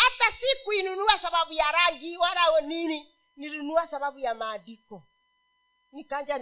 [0.05, 5.03] hata si kuinunua sababu ya rangi wala nini nilinunua sababu ya maandiko.
[5.91, 6.37] Nikaja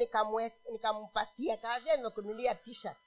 [0.72, 2.98] nikampatia kaambia nimekunulia t-shirt.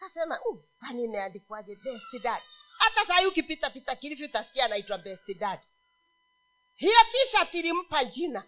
[0.00, 2.42] Kasema "Uh, kwani imeandikwaje best dad?
[2.78, 5.60] Hata saa hii ukipita pita utasikia anaitwa best dad.
[6.76, 8.40] Hiyo t-shirt ilimpa jina.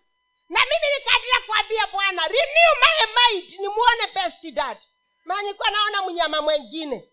[0.49, 4.79] Na mimi nikaendelea kuambia bwana renew my mind nimuone best dad.
[5.25, 7.09] Maana nilikuwa naona mnyama mwengine.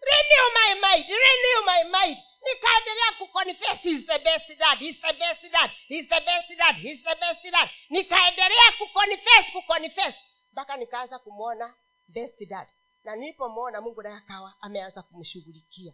[0.00, 5.42] Renew my mind renew my mind nikaendelea kuconfess he's the best dad he's the best
[5.52, 7.70] dad he's the best dad he's the best dad.
[7.90, 10.14] Nikaendelea kuconfess kuconfess
[10.52, 11.74] mpaka nikaanza kumwona
[12.08, 12.68] best dad.
[13.04, 15.92] Na nilipomwona mungu naye akawa ameanza kumshughulikia.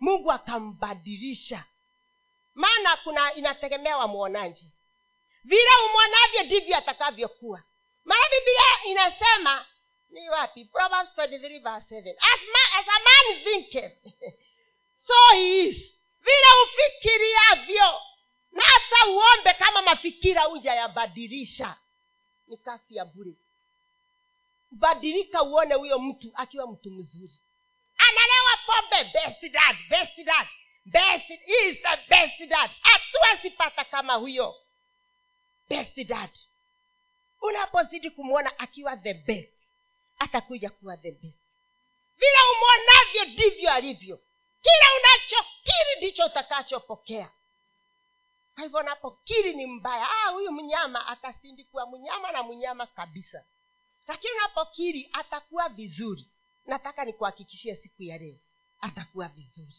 [0.00, 1.64] Mungu akambadilisha.
[2.54, 4.70] Maana kuna inategemea wamwonaji
[5.44, 7.62] vile umwonavyo ndivyo atakavyokuwa.
[8.04, 9.66] Maana biblia inasema
[10.10, 10.64] ni wapi?
[10.64, 13.92] Proverbs 23 verse 7 as, ma, as a man thinketh
[15.06, 15.76] so he is
[16.20, 18.00] vile ufikiriavyo.
[18.52, 21.76] Na hata uombe kama mafikira uja yabadilisha
[22.46, 23.32] ni kasi ya bure.
[24.70, 27.32] Badilika uone huyo mtu akiwa mtu mzuri.
[27.98, 30.46] Analewa pombe best dad best dad
[30.84, 32.70] best is the best dad.
[32.80, 33.56] Hatuwezi
[33.90, 34.54] kama huyo.
[35.68, 36.30] Best dad.
[37.42, 39.52] Unapozidi kumwona akiwa the best
[40.18, 41.34] atakuja kuwa the best.
[42.18, 44.20] Vile umwonavyo ndivyo alivyo
[44.62, 47.30] kila unachokiri ndicho utakachopokea.
[48.54, 50.08] Kwa hivyo unapokiri ni mbaya.
[50.10, 53.44] Ah, huyu mnyama atasindikuwa mnyama na mnyama kabisa.
[54.08, 56.26] Lakini unapokiri atakuwa vizuri.
[56.66, 58.36] Nataka nikuhakikishie siku ya leo
[58.80, 59.76] atakuwa vizuri.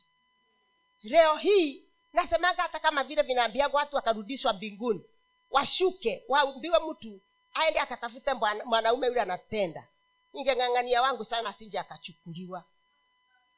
[1.04, 1.84] Leo hii
[2.14, 5.04] nasemaga hata kama vile vinaambiaga watu wakarudishwa mbinguni
[5.52, 7.20] washuke waambiwe mtu
[7.54, 9.88] aende akatafute mwana- mwanaume yule anapenda.
[10.34, 12.64] Ningeng'ang'ania wangu sana asinje akachukuliwa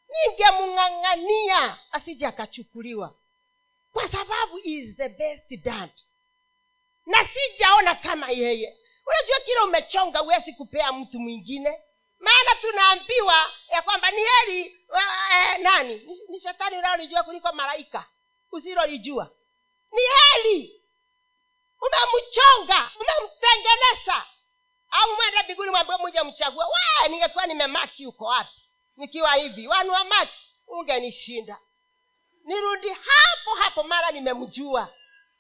[0.09, 3.15] ningemng'ang'ania asije akachukuliwa.
[3.93, 5.89] Kwa sababu is the best dad.
[7.05, 8.77] Na sijaona kama yeye.
[9.05, 11.81] Unajua kile umechonga huwezi kupea mtu mwingine.
[12.19, 14.61] Maana tunaambiwa ya kwamba ni heri
[14.95, 15.95] eh, nani?
[15.95, 18.05] Ni, ni shetani unaolijua kuliko malaika
[18.51, 19.29] usilolijua.
[19.91, 20.81] Ni heri.
[21.81, 24.25] Umemchonga umemtengeneza.
[24.91, 28.61] Au mwende mbinguni mwambie muja mchagua we ningekuwa nimemaki uko wapi
[28.97, 30.31] nikiwa hivi wanua maji
[30.67, 31.59] ungenishinda.
[32.45, 34.93] Nirudi hapo hapo mara nimemjua.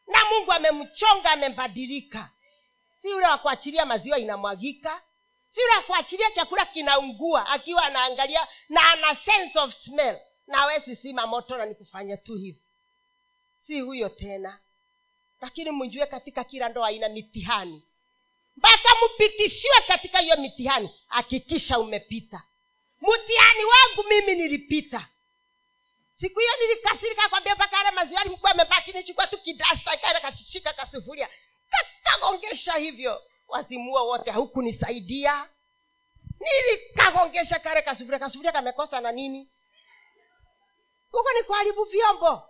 [0.07, 2.29] Na mungu amemchonga amembadilika.
[3.01, 5.01] Si yule wa kuachilia maziwa inamwagika.
[5.49, 10.19] Si yule wa kuachilia chakula kinaungua akiwa anaangalia na ana sense of smell.
[10.47, 12.61] Na awezi sima moto na nikufanya tu hivi.
[13.67, 14.59] Si huyo tena.
[15.41, 17.83] Lakini mjue katika kila ndoa ina mitihani.
[18.57, 22.43] Mpaka mpitishiwe katika hiyo mitihani hakikisha umepita
[23.13, 25.07] mtihani wangu mimi nilipita.
[26.19, 31.29] Siku hiyo nilikasirika kwambia mpaka ale maziwani mkuwa amebaki nichukua tu kidasta kaenda kashika kasufuria.
[31.69, 33.21] Kakagongesha hivyo.
[33.47, 35.49] Wazimua wote haukunisaidia.
[36.39, 39.49] Nilikagongesha kale kasufuria kasufuria kamekosa na nini?
[41.11, 42.49] Huko ni kuharibu vyombo.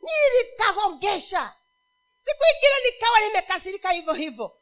[0.00, 1.54] Nilikagongesha
[2.24, 4.56] siku ingine nikawa nimekasirika hivyo hivyo.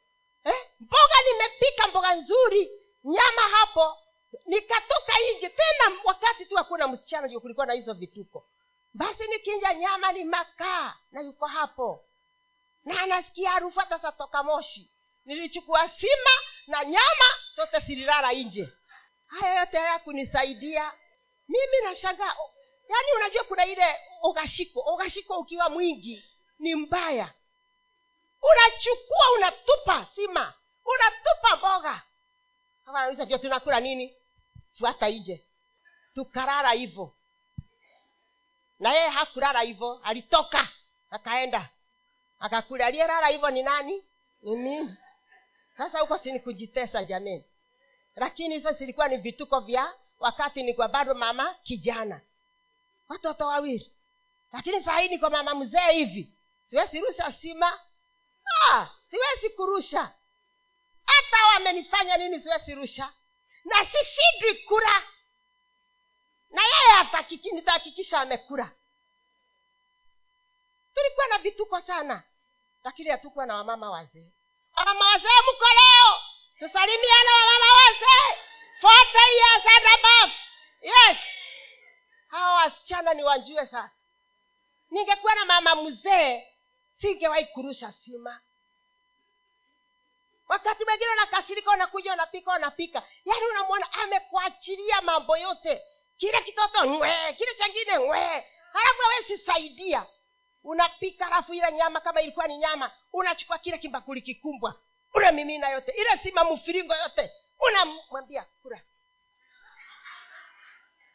[0.45, 0.55] Eh?
[0.81, 2.71] mboga nimepika mboga nzuri
[3.05, 3.97] nyama hapo
[4.47, 8.51] nikatoka nje tena wakati tu hakuna msichana ndio kulikuwa na hizo vituko.
[8.95, 12.05] Basi nikinja nyama ni makaa na yuko hapo.
[12.85, 14.91] Na anasikia harufu hata satoka moshi.
[15.25, 16.31] Nilichukua sima
[16.67, 17.25] na nyama
[17.57, 18.69] sote sililala nje.
[19.27, 20.93] Haya yote hayakunisaidia.
[21.49, 22.37] Mimi nashangaa
[22.89, 26.25] yaani unajua kuna ile ugashiko ugashiko ukiwa mwingi
[26.59, 27.33] ni mbaya.
[28.43, 32.03] Unachukua unatupa sima unatupa mboga.
[33.25, 34.17] Ndio tunakula nini
[34.79, 35.45] fuata nje
[36.15, 37.15] tukarara hivyo
[38.81, 40.69] na yeye hakulala hivyo alitoka.
[41.11, 41.69] Akaenda.
[42.41, 42.87] Akakula.
[42.87, 44.05] Aliyelala hivyo ni nani?
[44.43, 44.95] Ni mimi.
[45.77, 47.45] Sasa huko sini kujitesa jameni.
[48.17, 52.21] Lakini hizo zilikuwa ni vituko vya wakati nikuwa bado mama kijana.
[53.09, 53.93] Watoto wawili.
[54.53, 56.33] Lakini saa hii niko mama mzee hivi.
[56.71, 57.81] Siwezi rusha sima.
[58.73, 60.13] Ah, siwezi kurusha.
[61.05, 63.13] Hata wamenifanya nini siwezi rusha
[63.65, 65.03] na sishindwi kura.
[66.51, 68.71] Na yeye nitahakikisha amekura.
[70.95, 72.23] Tulikuwa na vituko sana
[72.85, 74.33] lakini hatukuwa na wamama wazee.
[74.77, 76.21] Wamama wazee mko leo.
[76.59, 78.39] Tusalimiane wamama wazee.
[78.81, 80.33] Forty years and above
[80.83, 81.19] yes.
[82.29, 83.91] Hawa wasichana ni wajue sasa.
[84.91, 86.47] Ningekuwa na mama mzee
[87.01, 88.41] singewahi kurusha sima
[90.49, 93.03] wakati mwingine unakasirika unakuja unapika unapika.
[93.25, 95.83] Yaani unamwona amekuachilia mambo yote.
[96.17, 100.07] Kile kitoto ngwee kile chengine ngwee halafu awesisaidia
[100.65, 104.75] unapika halafu ile nyama kama ilikuwa ni nyama unachukua kile kimbakuli kikumbwa
[105.15, 105.93] unamimina yote.
[105.93, 107.33] Ile sima mfiringo yote.
[107.61, 108.81] Unamwambia kura.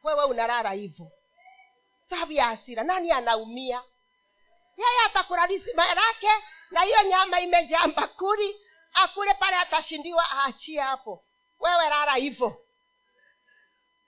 [0.04, 1.12] Wewe unalala hivyo.
[2.10, 2.84] Sababu ya hasira.
[2.84, 3.84] Nani anaumia?
[4.78, 6.30] Yeye atakula sima lake
[6.72, 8.62] na hiyo nyama imejaa mbakuli
[8.94, 11.24] akule pale atashindiwa aachie hapo.
[11.60, 12.66] Wewe rara hivyo.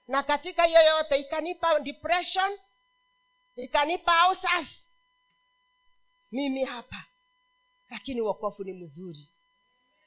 [0.08, 2.60] Na katika hiyo yote ikanipa depression
[3.56, 4.68] ikanipa ausas
[6.32, 7.04] mimi hapa.
[7.90, 9.30] Lakini uokofu ni mzuri.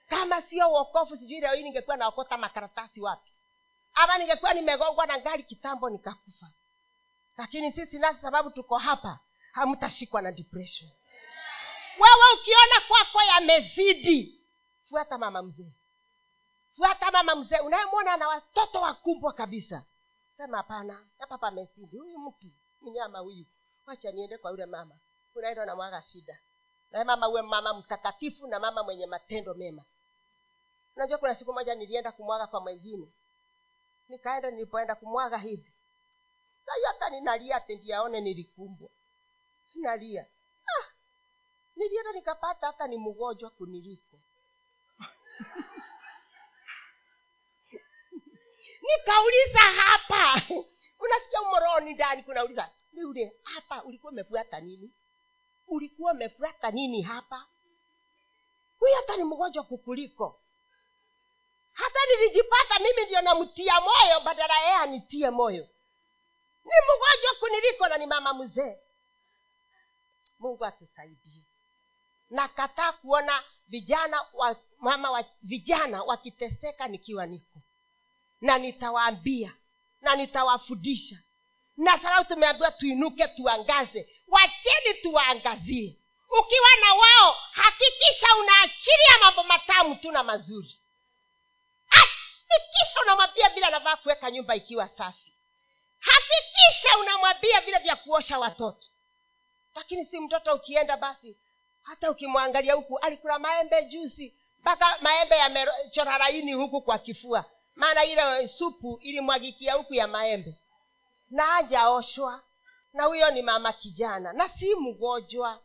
[0.08, 3.30] Kama sio uokofu sijui leo hii ningekuwa naokota makaratasi wapi.
[3.94, 6.46] Ama ningekuwa nimegongwa na gari kitambo nikakufa.
[7.36, 9.18] Lakini sisi nasi sababu tuko hapa
[9.52, 10.90] hamtashikwa na depression.
[11.98, 14.37] Wewe ukiona kwako yamezidi
[14.88, 15.72] fuata mama mzee.
[16.76, 17.58] Fuata mama mzee.
[17.60, 19.84] Unayemwona na watoto wakumbwa kabisa.
[20.36, 22.46] Sema hapana hapa pamesindi huyu mtu
[22.82, 23.44] mnyama huyu.
[23.86, 24.94] Wacha niende kwa yule mama.
[25.34, 26.38] Unaenda unamwaga shida.
[26.90, 29.84] Naye mama uwe mama mtakatifu na mama mwenye matendo mema.
[30.96, 33.08] Unajua kuna siku moja nilienda kumwaga kwa mwengine
[34.08, 35.72] nikaenda nilipoenda kumwaga hivi.
[36.66, 38.88] Sai hata ninalia ate ndiaone nilikumbwa.
[39.74, 40.26] Nalia
[40.66, 40.84] ah,
[41.76, 44.18] nilienda nikapata hata ni mgonjwa kuniliko
[48.82, 50.42] nikauliza hapa.
[50.98, 54.90] Unasikia umoroni ndani kunauliza yule hapa ulikuwa umefuata nini?
[55.66, 57.46] Ulikuwa umefuata nini hapa?
[58.78, 60.40] Huyu hata ni mgonjwa kukuliko.
[61.72, 65.68] Hata nilijipata mimi ndio namtia moyo badala yeye anitie moyo.
[66.64, 68.78] Ni mgonjwa kuniliko na ni mama mzee.
[70.38, 71.42] Mungu atusaidie.
[72.30, 77.60] Nakataa kuona vijana wa mama wa vijana wakiteseka nikiwa niko.
[78.40, 79.52] Na nitawaambia
[80.00, 81.16] na nitawafundisha.
[81.76, 84.08] Na sababu tumeambiwa tuinuke tuangaze.
[84.28, 85.96] Wacheni tuwaangazie.
[86.40, 90.78] Ukiwa na wao hakikisha unaachilia mambo matamu tu na mazuri.
[91.88, 95.32] Hakikisha unamwambia vile anavaa kuweka nyumba ikiwa safi.
[95.98, 98.86] Hakikisha unamwambia vile vya kuosha watoto.
[99.74, 101.36] Lakini si mtoto ukienda basi
[101.88, 107.44] hata ukimwangalia huku alikula maembe juzi mpaka maembe yamechora laini huku kwa kifua.
[107.74, 110.54] Maana ile supu ilimwagikia huku ya maembe.
[111.30, 112.42] Na hajaoshwa.
[112.92, 114.32] Na huyo ni mama kijana.
[114.32, 115.62] Na si mgonjwa.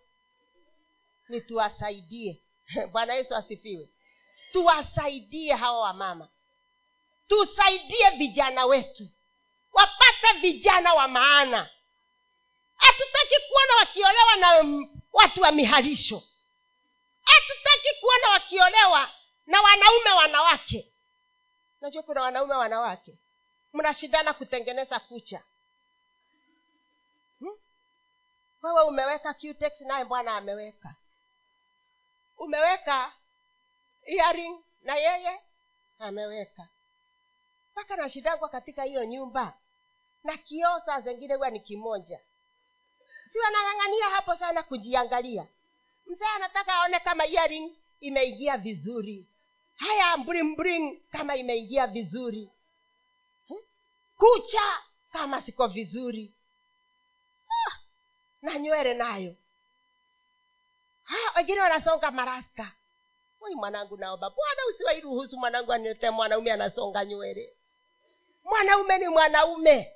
[1.30, 2.41] Ni tuwasaidie
[2.91, 3.90] bwana yesu asifiwe.
[4.52, 6.30] Tuwasaidie hawa wamama
[7.28, 9.08] tusaidie vijana wetu.
[9.74, 11.70] Wapate vijana wa maana
[12.85, 16.23] hatutaki kuona wakiolewa na mm, watu wa miharisho
[17.23, 19.11] hatutaki kuona wakiolewa
[19.47, 20.88] na wanaume wanawake.
[21.81, 23.18] Najua kuna wanaume wanawake.
[23.73, 25.41] Mnashindana kutengeneza kucha.
[27.39, 27.57] Hmm?
[28.61, 30.95] wewe umeweka Q-tex naye bwana ameweka.
[32.38, 33.14] Umeweka
[34.05, 35.41] earring na yeye
[35.99, 36.68] ameweka.
[37.72, 39.53] Mpaka nashindangwa katika hiyo nyumba.
[40.23, 42.19] Na kioo saa zengine huwa ni kimoja
[43.34, 45.47] si wanang'ang'ania hapo sana kujiangalia.
[46.07, 49.26] Mzee anataka aone kama earring imeingia vizuri.
[49.76, 52.49] Haya bring bring kama imeingia vizuri.
[54.18, 54.81] Kucha
[55.11, 56.31] kama siko vizuri.
[57.49, 57.80] Ah,
[58.41, 59.35] na nywele nayo.
[61.35, 62.72] Wengine wanasonga marasta
[63.41, 64.30] oi mwanangu naomba.
[64.30, 67.53] Bwana usiwairuhusu mwanangu anete mwanaume anasonga nywele.
[68.43, 69.93] Mwanaume ni mwanaume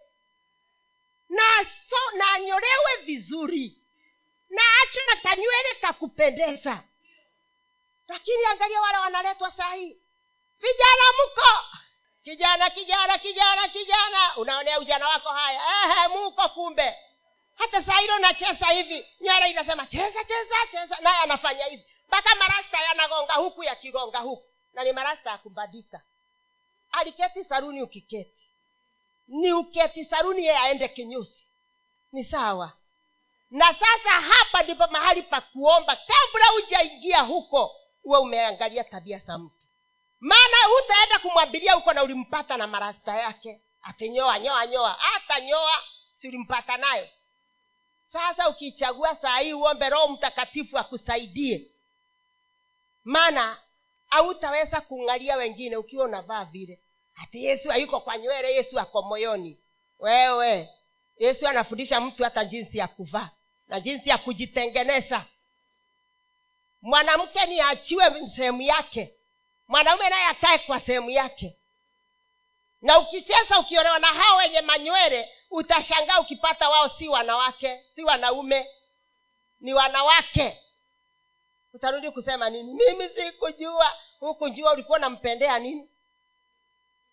[1.29, 3.77] na so na anyolewe vizuri.
[4.49, 6.83] Na acha na kanywele kakupendeza
[8.07, 9.97] lakini angalia wale wanaletwa sahii
[10.57, 11.77] vijana mko
[12.23, 14.37] kijana kijana kijana kijana.
[14.37, 15.61] Unaonea ujana wako haya.
[15.85, 16.95] Ehe, muko kumbe.
[17.55, 19.05] Hata saa hilo nacheza hivi.
[19.21, 20.97] Nywele inasema cheza cheza cheza.
[21.01, 21.85] Naye anafanya hivi.
[22.07, 24.49] Mpaka marasta yanagonga huku yakigonga huku.
[24.73, 26.01] Na ni marasta ya kumbadika.
[26.91, 28.36] Aliketi saruni ukiketi
[29.27, 31.45] ni uketi saruni yeye aende kinyusi.
[32.11, 32.73] Ni sawa.
[33.51, 35.95] Na sasa hapa ndipo mahali pa kuomba.
[35.95, 39.55] Kabla hujaingia huko uwe umeangalia tabia za mtu.
[40.19, 43.61] Maana hutaenda kumwambilia huko na ulimpata na marasta yake.
[43.81, 44.93] Atinyoa nyoa nyoa.
[44.93, 45.83] Hata nyoa
[46.17, 46.45] si
[46.79, 47.07] nayo.
[48.13, 51.67] Sasa ukichagua saa hii uombe roho mtakatifu akusaidie.
[53.03, 53.57] Maana
[54.09, 56.79] hautaweza kung'alia wengine ukiwa unavaa vile
[57.17, 59.57] hati yesu hayuko kwa nywele yesu ako moyoni.
[59.99, 60.69] Wewe
[61.17, 63.29] yesu anafundisha mtu hata jinsi ya kuvaa
[63.67, 65.25] na jinsi ya kujitengeneza.
[66.81, 69.13] Mwanamke ni achiwe sehemu yake
[69.67, 71.57] mwanaume naye akae kwa sehemu yake.
[72.81, 78.67] Na ukicheza ukiolewa na hao wenye manywele utashangaa ukipata wao si wanawake si wanaume
[79.59, 80.59] ni wanawake.
[81.73, 82.73] Utarudi kusema nini?
[82.73, 83.97] Mimi sikujua.
[84.19, 85.89] Hukujua ulikuwa unampendea nini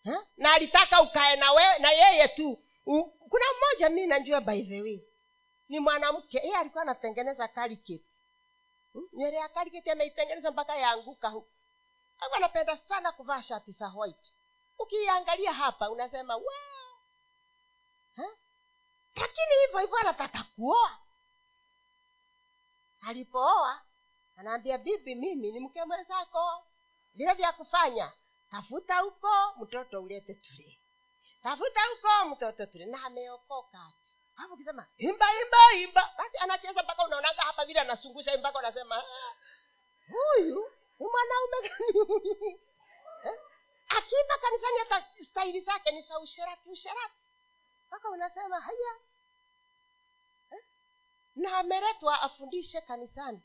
[0.04, 0.26] ha?
[0.36, 2.58] na alitaka ukae na, we, na yeye tu.
[2.86, 5.02] U, kuna mmoja mi najua by the way.
[5.68, 8.04] Ni mwanamke yeye alikuwa anatengeneza kariketi
[8.92, 9.08] hmm?
[9.12, 11.48] nywele ya kariketi ameitengeneza mpaka yaanguka huku
[12.18, 14.32] alikuwa anapenda sana kuvaa shati za white.
[14.78, 16.34] Ukiangalia hapa unasema
[18.16, 18.24] ha?
[19.16, 20.98] lakini hivyo hivyo anataka kuoa.
[23.08, 23.82] Alipooa
[24.36, 26.62] anaambia bibi mimi ni mke mwenzako.
[27.14, 28.12] Vile vya kufanya
[28.54, 30.78] tafuta huko mtoto ulete tule
[31.42, 34.14] tafuta huko mtoto tule na ameokoka ati.
[34.34, 36.14] Hapo ukisema imba imba imba.
[36.18, 39.34] Basi anacheza mpaka unaonaga hapa vile anasungusha mpaka unasema "Ah,
[40.08, 41.56] huyu ni mwanaume
[43.24, 43.40] Eh?
[43.88, 47.14] akiimba kanisani hata staili zake ni za usherati usherati.
[47.88, 48.96] Mpaka unasema haya.
[50.52, 50.64] Eh?
[51.36, 53.42] na ameletwa afundishe kanisani.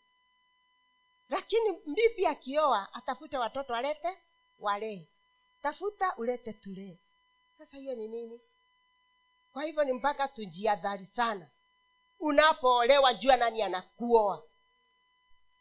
[1.30, 4.18] Lakini mbibi akioa atafute watoto alete
[4.60, 5.06] walee
[5.64, 6.98] tafuta ulete tulee
[7.58, 8.40] sasa hiyo ni nini?
[9.54, 11.48] Kwa hivyo ni mpaka tujiadhari sana.
[12.20, 14.44] Unapoolewa jua nani anakuoa?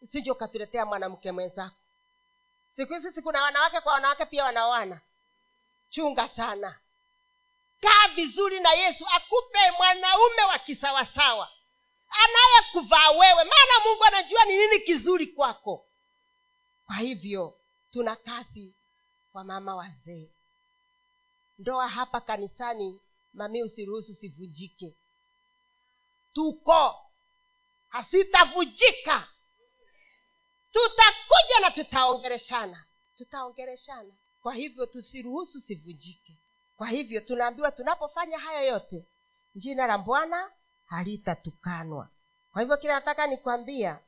[0.03, 1.77] Usije ukatuletea mwanamke mwenzako.
[2.77, 5.01] Siku hizi si kuna wanawake kwa wanawake pia wanaoana?
[5.91, 6.79] Chunga sana.
[7.81, 11.51] Kaa vizuri na yesu akupe mwanaume wa kisawasawa.
[12.11, 15.87] Anayekuvaa wewe maana mungu anajua ni nini kizuri kwako.
[16.87, 17.59] Kwa hivyo
[17.93, 18.75] tuna kazi
[19.39, 20.31] kwa mama wazee.
[21.59, 23.01] Ndoa hapa kanisani
[23.33, 24.97] mami usiruhusu sivunjike
[26.33, 26.95] tuko.
[27.89, 29.29] Hasitavunjika
[30.73, 32.85] tutakuja na tutaongereshana.
[33.17, 34.13] Tutaongereshana.
[34.43, 36.37] Kwa hivyo tusiruhusu sivunjike
[36.77, 39.07] kwa hivyo tunaambiwa tunapofanya haya yote
[39.55, 40.51] jina la bwana
[40.87, 42.09] halitatukanwa
[42.53, 43.99] kwa hivyo kile nataka nikwambia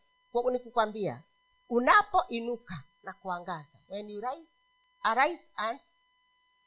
[0.44, 1.22] ni nikukwambia
[1.68, 4.59] unapoinuka na kuangaza when you rise,
[5.02, 5.80] arise and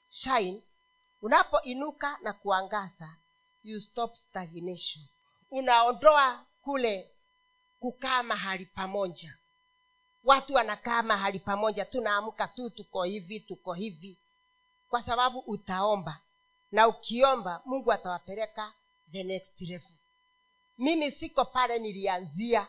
[0.10, 0.64] shine.
[1.22, 3.16] Unapoinuka na kuangaza
[3.64, 5.06] you stop stagnation.
[5.52, 7.12] Unaondoa kule
[7.80, 9.38] kukaa mahali pamoja.
[10.24, 14.18] Watu wanakaa mahali pamoja tunaamka tu tuko hivi tuko hivi.
[14.90, 16.20] Kwa sababu utaomba
[16.72, 18.74] na ukiomba mungu atawapeleka
[19.12, 19.92] the next level.
[20.78, 22.68] Mimi siko pale nilianzia.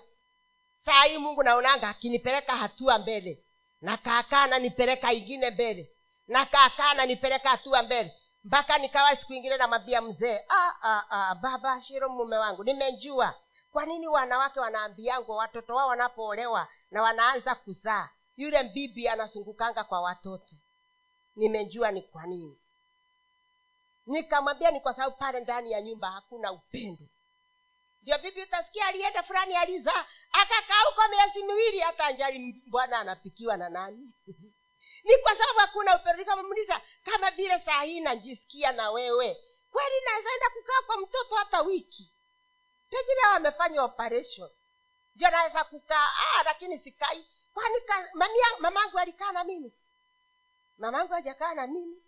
[0.84, 3.43] Saa hii mungu naonanga akinipeleka hatua mbele
[3.84, 5.92] na kaakaa nanipeleka ingine mbele.
[6.28, 8.14] Na kaakaa nanipeleka hatua mbele.
[8.44, 13.34] Mpaka nikawa siku ingine namwambia mzee ah, ah, ah, baba shiro mume wangu nimejua.
[13.72, 18.08] Kwa nini wanawake wanaambiangwa watoto wao wanapoolewa na wanaanza kuzaa?
[18.36, 20.54] Yule bibi anazungukanga kwa watoto.
[21.36, 22.58] Nimejua ni kwa nini.
[24.06, 27.04] Nikamwambia ni kwa sababu pale ndani ya nyumba hakuna upendo.
[28.02, 30.06] Ndio bibi utasikia alienda fulani alizaa
[30.42, 34.12] akakaa huko miezi miwili hata anjali bwana anapikiwa na nani.
[35.04, 36.24] Ni kwa sababu hakuna upendo.
[37.04, 39.36] Kama vile saa hii najisikia na wewe.
[39.72, 42.12] Kweli nawezaenda kukaa kwa mtoto hata wiki?
[42.90, 44.50] Pengine wamefanya operation.
[45.14, 46.06] Ndio naweza kukaa.
[46.06, 47.26] Ah, lakini sikai.
[47.54, 47.74] Kwani
[48.58, 49.72] mamangu alikaa na mimi?
[50.78, 52.02] Mamangu hajakaa na mimi?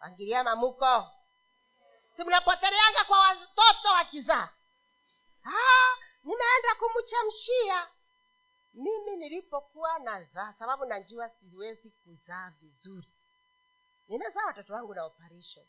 [0.00, 1.10] Angilia mamuko
[2.16, 4.48] si mnapoteleanga kwa watoto wakizaa
[6.24, 7.88] nimeenda kumchamshia.
[8.74, 13.08] Mimi nilipokuwa nazaa sababu najua siwezi kuzaa vizuri.
[14.08, 15.66] Nimezaa watoto wangu na operation.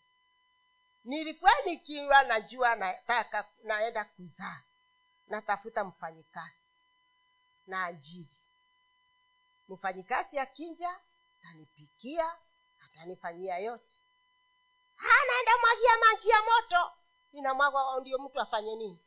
[1.03, 4.61] Nilikuwa nikiwa najua nataka naenda kuzaa
[5.27, 6.53] natafuta mfanyikazi
[7.67, 8.37] na ajiri.
[9.69, 10.99] Mfanyikazi akinja
[11.39, 12.35] atanipikia
[12.85, 13.97] atanifanyia yote.
[14.97, 16.91] Anaenda mwagia maji ya moto.
[17.31, 18.99] Inamwagwa ndio mtu afanye nini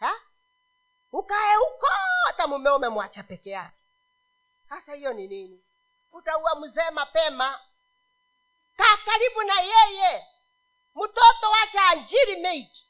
[0.00, 0.12] ha?
[1.12, 1.86] Ukae huko
[2.26, 3.76] hata mumeo umemwacha peke yake.
[4.68, 5.64] Sasa hiyo ni nini?
[6.12, 7.60] Utaua mzee mapema.
[8.76, 10.26] Kaa karibu na yeye.
[10.94, 12.86] Mtoto wacha anjiri meiji.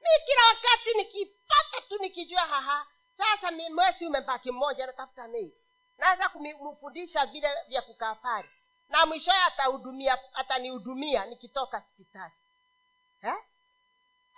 [0.00, 2.86] Mi kila wakati nikipata tu nikijua haha
[3.16, 5.54] sasa mwesi umebaki mmoja natafuta mei
[5.98, 8.14] naweza kumfundisha vile vya kukaa
[8.88, 12.34] na mwishoye atahudumia atanihudumia nikitoka hospitali.
[13.22, 13.34] Eh?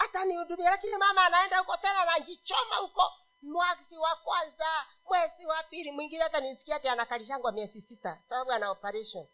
[0.01, 3.12] Atanihudumia lakini mama anaenda huko tena anajichoma huko.
[3.43, 8.70] Mwezi wa kwanza mwezi wa pili mwingine hata nisikia ati anakalishangwa miezi sita sababu ana
[8.70, 9.27] operation.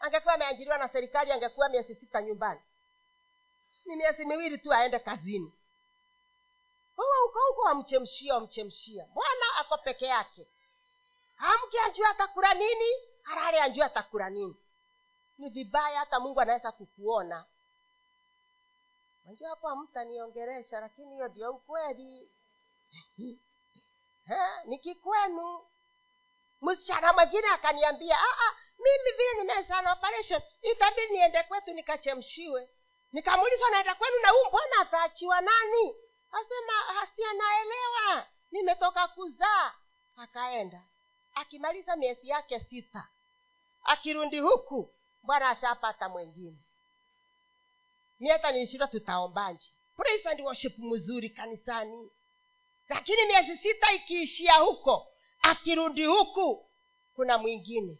[0.00, 2.60] Angekuwa ameajiriwa na serikali angekuwa miezi sita nyumbani.
[3.84, 5.52] Ni miezi miwili tu aende kazini.
[6.96, 9.06] Huo huko huko wamchemshia wamchemshia.
[9.14, 10.46] Bwana ako peke yake?
[11.38, 12.86] Amke ajua atakula nini
[13.22, 14.56] harare ajua atakula nini.
[15.38, 17.44] Ni vibaya hata mungu anaweza kukuona
[19.24, 22.30] najua hapa mtaniongeresha lakini hiyo ndio ukweli.
[23.18, 25.66] Nikikwenu ni kikwenu.
[26.62, 32.68] Msichana mwingine akaniambia "Ah, ah, mimi vile nimezana operation itabidi niende kwetu nikachemshiwe.
[33.12, 35.96] Nikamuuliza naenda kwenu na huu mbona ataachiwa nani?
[36.32, 39.72] Asema hasi anaelewa nimetoka kuzaa.
[40.16, 40.82] Akaenda.
[41.34, 43.08] Akimaliza miezi yake sita
[43.84, 46.58] akirundi huku bwana ashapata mwengine
[48.22, 49.66] mi hata nilishindwa tutaombaje?
[49.96, 52.10] Praise and worship mzuri kanisani.
[52.88, 55.12] Lakini miezi sita ikiishia huko
[55.42, 56.70] akirudi huku
[57.14, 57.98] kuna mwingine.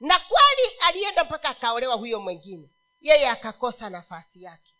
[0.00, 2.70] Na kweli alienda mpaka akaolewa huyo mwingine.
[3.00, 4.74] Yeye akakosa nafasi yake.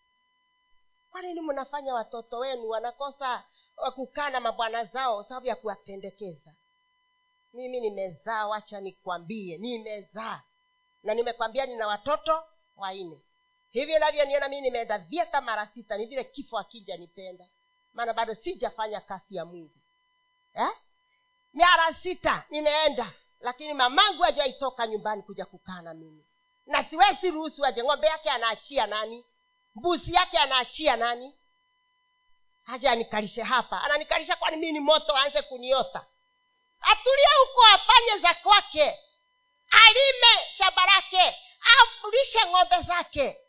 [1.10, 2.68] Kwa nini mnafanya watoto wenu?
[2.68, 3.44] Wanakosa
[3.76, 6.54] wa kukaa na mabwana zao sababu ya kuwatendekeza
[7.52, 10.42] mimi nimezaa wacha nikwambie nimezaa.
[11.02, 12.44] Na nimekwambia nina watoto
[12.76, 13.20] waine
[13.80, 17.48] hivyo navyoniona mii nimeenda vyeta mara sita ni vile kifo akija nipenda.
[17.92, 19.74] Maana bado sijafanya kazi ya mungu.
[20.54, 20.68] Eh?
[21.52, 26.24] mara sita nimeenda lakini mamangu hajaitoka nyumbani kuja kukaa mimi.
[26.66, 27.82] Na siwezi ruhusu aje.
[27.82, 29.24] Ng'ombe yake anaachia nani?
[29.74, 31.34] Mbuzi yake anaachia nani?
[32.66, 33.82] Aje anikalishe hapa.
[33.82, 36.06] Ananikalisha kwani mii ni moto aanze kuniota.
[36.80, 38.98] Atulie huko afanye za kwake.
[39.70, 41.36] Alime shamba lake
[41.82, 43.40] afulishe ng'ombe zake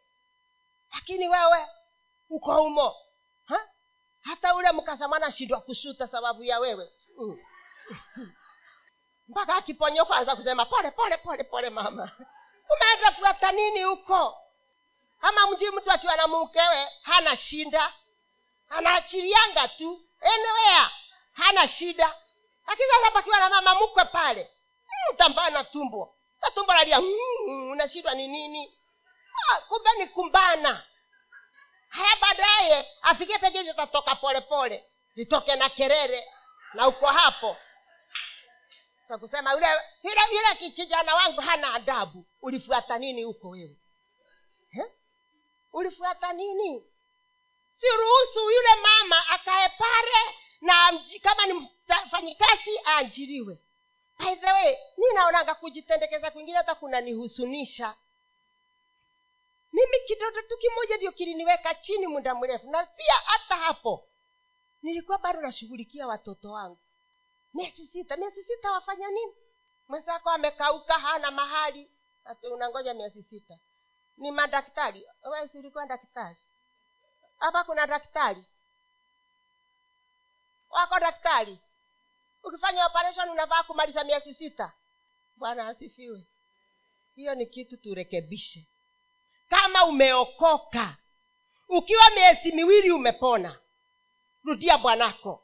[0.97, 1.67] lakini wewe
[2.29, 2.95] uko humo.
[3.45, 3.67] Ha?
[4.21, 6.91] hata ule mkasamana shindwa kushuta sababu ya wewe.
[7.17, 7.39] Mm.
[9.27, 12.11] mpaka akiponyoka kwanza kusema pole pole pole pole mama.
[12.75, 14.37] Umeenda kuata nini huko?
[15.21, 17.93] Kama mjui mtu akiwa na mkewe hana shinda
[18.69, 20.01] anaachilianga tu.
[20.21, 20.91] Enewea
[21.33, 22.15] hana shida.
[22.67, 24.49] Lakini sasa pakiwa na mama mkwe pale
[25.11, 26.15] mm, tambana tumbo.
[26.41, 28.73] Na tumbo lalia mm, unashindwa ni nini
[29.51, 30.83] ah, kumbe ni kumbana.
[31.89, 34.85] Haya baadaye afikie pengine litatoka polepole
[35.15, 36.27] litoke na kerere
[36.73, 37.57] na uko hapo.
[39.07, 39.67] Sa kusema yule
[40.03, 42.25] yule yule kijana wangu hana adabu.
[42.41, 43.77] Ulifuata nini huko wewe?
[45.73, 46.83] Ulifuata nini?
[47.73, 51.53] Siruhusu yule mama akae pale na kama ni
[52.05, 53.57] mfanyikazi aajiriwe.
[54.19, 57.95] By the way mi naonanga kujitendekeza kwingine hata kunanihusunisha
[59.73, 64.07] mimi kidoto tu kimoja ndio kiliniweka chini muda mrefu na pia hata hapo
[64.81, 66.79] nilikuwa bado nashughulikia watoto wangu.
[67.53, 69.33] Miezi sita miezi sita wafanya nini?
[69.87, 71.91] Mwenzako amekauka hana mahali.
[72.51, 73.59] Unangoja miezi sita.
[74.17, 75.07] Ni madaktari.
[75.23, 76.37] Wewe si ulikuwa daktari?
[77.39, 78.43] Hapa kuna daktari?
[80.69, 81.59] Wako daktari?
[82.43, 84.71] Ukifanya operation unavaa kumaliza miezi sita?
[85.35, 86.23] Bwana asifiwe.
[87.15, 88.65] Hiyo ni kitu turekebishe
[89.49, 90.97] kama umeokoka.
[91.69, 93.59] Ukiwa miezi miwili umepona.
[94.43, 95.43] Rudia bwanako.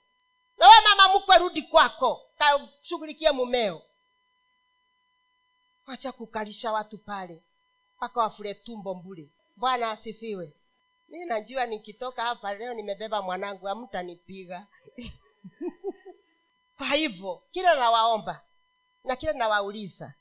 [0.57, 2.21] Nawe mama mkwe rudi kwako.
[2.37, 3.81] Kashughulikie mumeo.
[5.87, 7.43] Wacha kukalisha watu pale
[7.97, 9.29] mpaka wafule tumbo mbule.
[9.55, 10.53] Bwana asifiwe.
[11.09, 14.67] Mi najua nikitoka hapa leo nimebeba mwanangu amtanipiga
[16.77, 18.43] kwa hivyo kila nawaomba
[19.03, 20.13] na kila nawauliza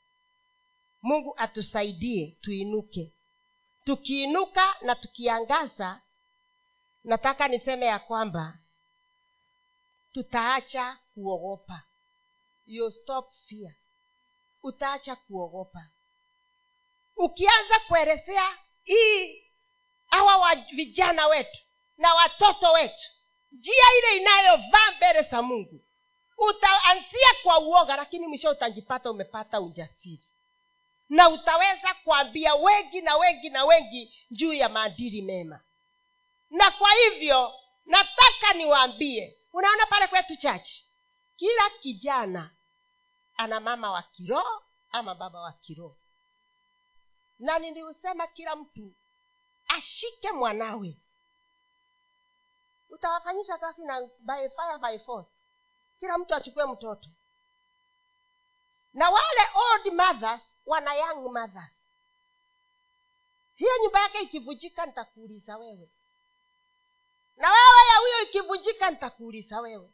[1.03, 3.13] mungu atusaidie tuinuke
[3.85, 6.01] tukiinuka na tukiangaza
[7.05, 8.59] nataka niseme ya kwamba
[10.13, 11.83] tutaacha kuogopa.
[12.67, 13.75] You stop fear.
[14.63, 15.87] Utaacha kuogopa.
[17.17, 19.43] Ukianza kuelezea hii
[20.07, 21.59] hawa wa vijana wetu
[21.99, 23.09] na watoto wetu
[23.53, 25.81] njia ile inayovaa mbele za mungu
[26.39, 30.25] utaanzia kwa uoga lakini mwisho utajipata umepata ujasiri
[31.09, 35.61] na utaweza kuambia wengi na wengi na wengi juu ya maadili mema.
[36.51, 37.55] Na kwa hivyo
[37.87, 40.87] nataka niwaambie unaona pale kwetu chachi
[41.37, 42.51] kila kijana
[43.37, 45.97] ana mama wa kiroho ama baba wa kiroho.
[47.39, 48.93] Na niliusema kila mtu
[49.69, 50.97] ashike mwanawe.
[52.91, 55.31] Utawafanyisha kazi na by fire by force.
[56.01, 57.09] Kila mtu achukue mtoto.
[58.95, 61.71] Na wale old mothers wana young mothers
[63.57, 65.89] hiyo nyumba yake ikivujika nitakuuliza wewe.
[67.37, 69.91] Na wewe ya huyo ikivujika nitakuuliza wewe.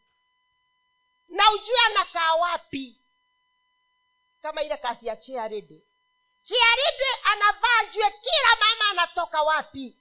[1.29, 2.97] Na ujue anakaa wapi.
[4.43, 5.83] Kama ile kazi ya chiaridi
[6.43, 9.97] chiaridi anavaa jue kila mama anatoka wapi.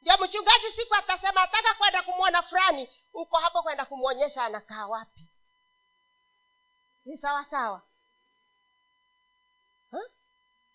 [0.00, 2.88] Ndio mchungaji siku atasema ataka kwenda kumwona fulani.
[3.12, 5.24] Uko hapo kwenda kumwonyesha anakaa wapi.
[7.04, 7.78] Ni sawa sawa.
[7.78, 7.87] ha?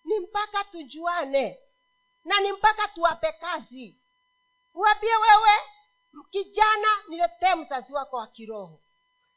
[0.05, 1.59] Ni mpaka tujuane.
[2.25, 3.99] Na ni mpaka tuwape kazi.
[4.73, 5.51] Uwambie wewe
[6.29, 8.79] kijana niletee mzazi wako wa kiroho.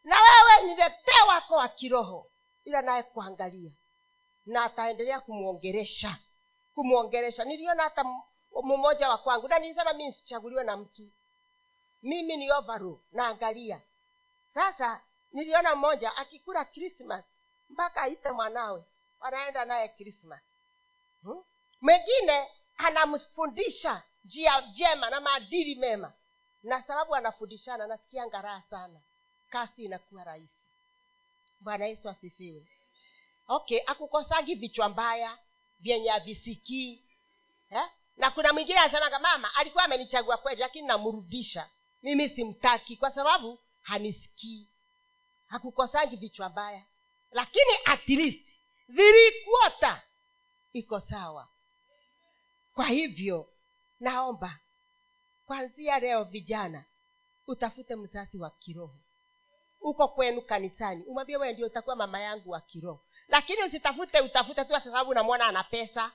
[0.04, 2.30] Na wewe niletee wako wa kiroho.
[2.64, 3.72] Ila naye kuangalia.
[4.46, 6.16] Na ataendelea kumwongeresha
[6.74, 8.04] kumwongeresha niliona hata
[8.62, 9.48] mmoja wa kwangu.
[9.48, 11.10] Na nilisema mi nisichaguliwe na mtu.
[12.02, 13.80] Mimi ni overall naangalia.
[14.54, 15.00] Sasa
[15.32, 17.24] niliona mmoja akikula krismas
[17.70, 18.84] mpaka aite mwanawe.
[19.20, 20.40] Wanaenda naye krismas
[21.22, 21.44] hmm?
[21.80, 26.12] mwengine anamfundisha njia jema na maadili mema.
[26.62, 29.00] Na sababu anafundishana nasikia ngaraha sana.
[29.50, 30.60] Kasi inakuwa rahisi.
[31.60, 32.66] Bwana yesu asifiwe.
[33.48, 35.38] Okay akukosangi vichwa mbaya
[35.80, 37.04] vyenye avisikii
[37.70, 37.90] eh?
[38.16, 41.68] na kuna mwingine anasemaga mama alikuwa amenichagua kweli lakini namrudisha.
[42.02, 44.68] Mimi simtaki kwa sababu hanisikii.
[45.46, 46.82] Hakukosangi vichwa mbaya.
[47.30, 48.38] Lakini at least
[48.88, 50.02] vilikuota
[50.78, 51.48] iko sawa.
[52.74, 53.48] Kwa hivyo
[54.00, 54.58] naomba
[55.46, 56.84] kwanzia leo vijana
[57.46, 58.98] utafute mzazi wa kiroho.
[59.80, 63.04] Uko kwenu kanisani umwambie wee ndio utakuwa mama yangu wa kiroho.
[63.28, 66.12] Lakini usitafute utafute tu kwa sababu unamwona ana pesa.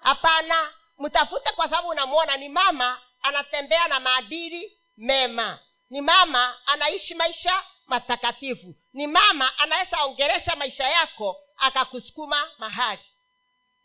[0.00, 5.58] Hapana mtafute kwa sababu unamwona ni mama anatembea na maadili mema.
[5.90, 8.74] Ni mama anaishi maisha matakatifu.
[8.92, 13.02] Ni mama anaweza ongeresha maisha yako akakusukuma mahali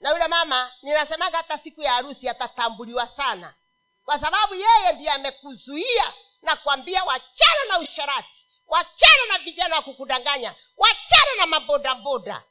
[0.03, 3.53] na yule mama ninasemaga hata siku ya harusi atatambuliwa sana.
[4.05, 10.55] Kwa sababu yeye ndiye amekuzuia na kuambia wachana na usharati wachana na vijana wa kukudanganya
[10.77, 12.43] wachana na mabodaboda.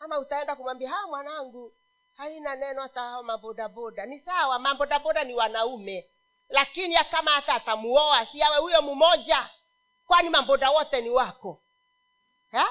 [0.00, 1.74] Ama utaenda kumwambia ha mwanangu
[2.16, 4.06] haina neno hata hao mabodaboda.
[4.06, 6.10] Ni sawa mabodaboda ni wanaume.
[6.48, 9.50] Lakini kama hata atamuoa si awe huyo mmoja.
[10.06, 11.62] Kwani maboda wote ni wako?
[12.50, 12.68] Ha?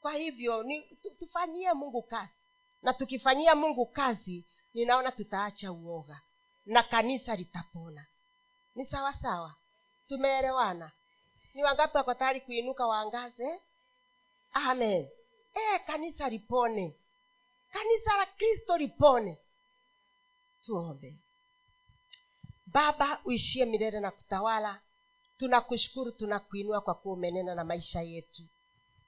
[0.00, 0.82] kwa hivyo ni
[1.18, 2.41] tufanyie mungu kazi
[2.82, 4.44] na tukifanyia mungu kazi
[4.74, 6.20] ninaona tutaacha uoga
[6.66, 8.06] na kanisa litapona.
[8.74, 9.54] Ni sawa sawa.
[10.08, 10.92] Tumeelewana.
[11.54, 13.60] Ni wangapi wako tayari kuinuka waangaze?
[14.52, 15.08] Amen.
[15.54, 16.96] E, kanisa lipone.
[17.70, 19.38] Kanisa la kristo lipone.
[20.62, 21.16] Tuombe.
[22.66, 24.80] Baba uishie milele na kutawala.
[25.38, 28.42] Tunakushukuru tunakuinua kwa kuwa umenena na maisha yetu.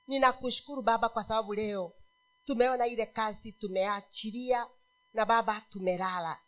[0.07, 1.93] Ninakushukuru baba kwa sababu leo
[2.45, 4.67] tumeona ile kazi tumeachilia
[5.13, 6.39] na baba tumelala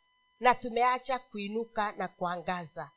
[0.41, 2.91] na tumeacha kuinuka na kuangaza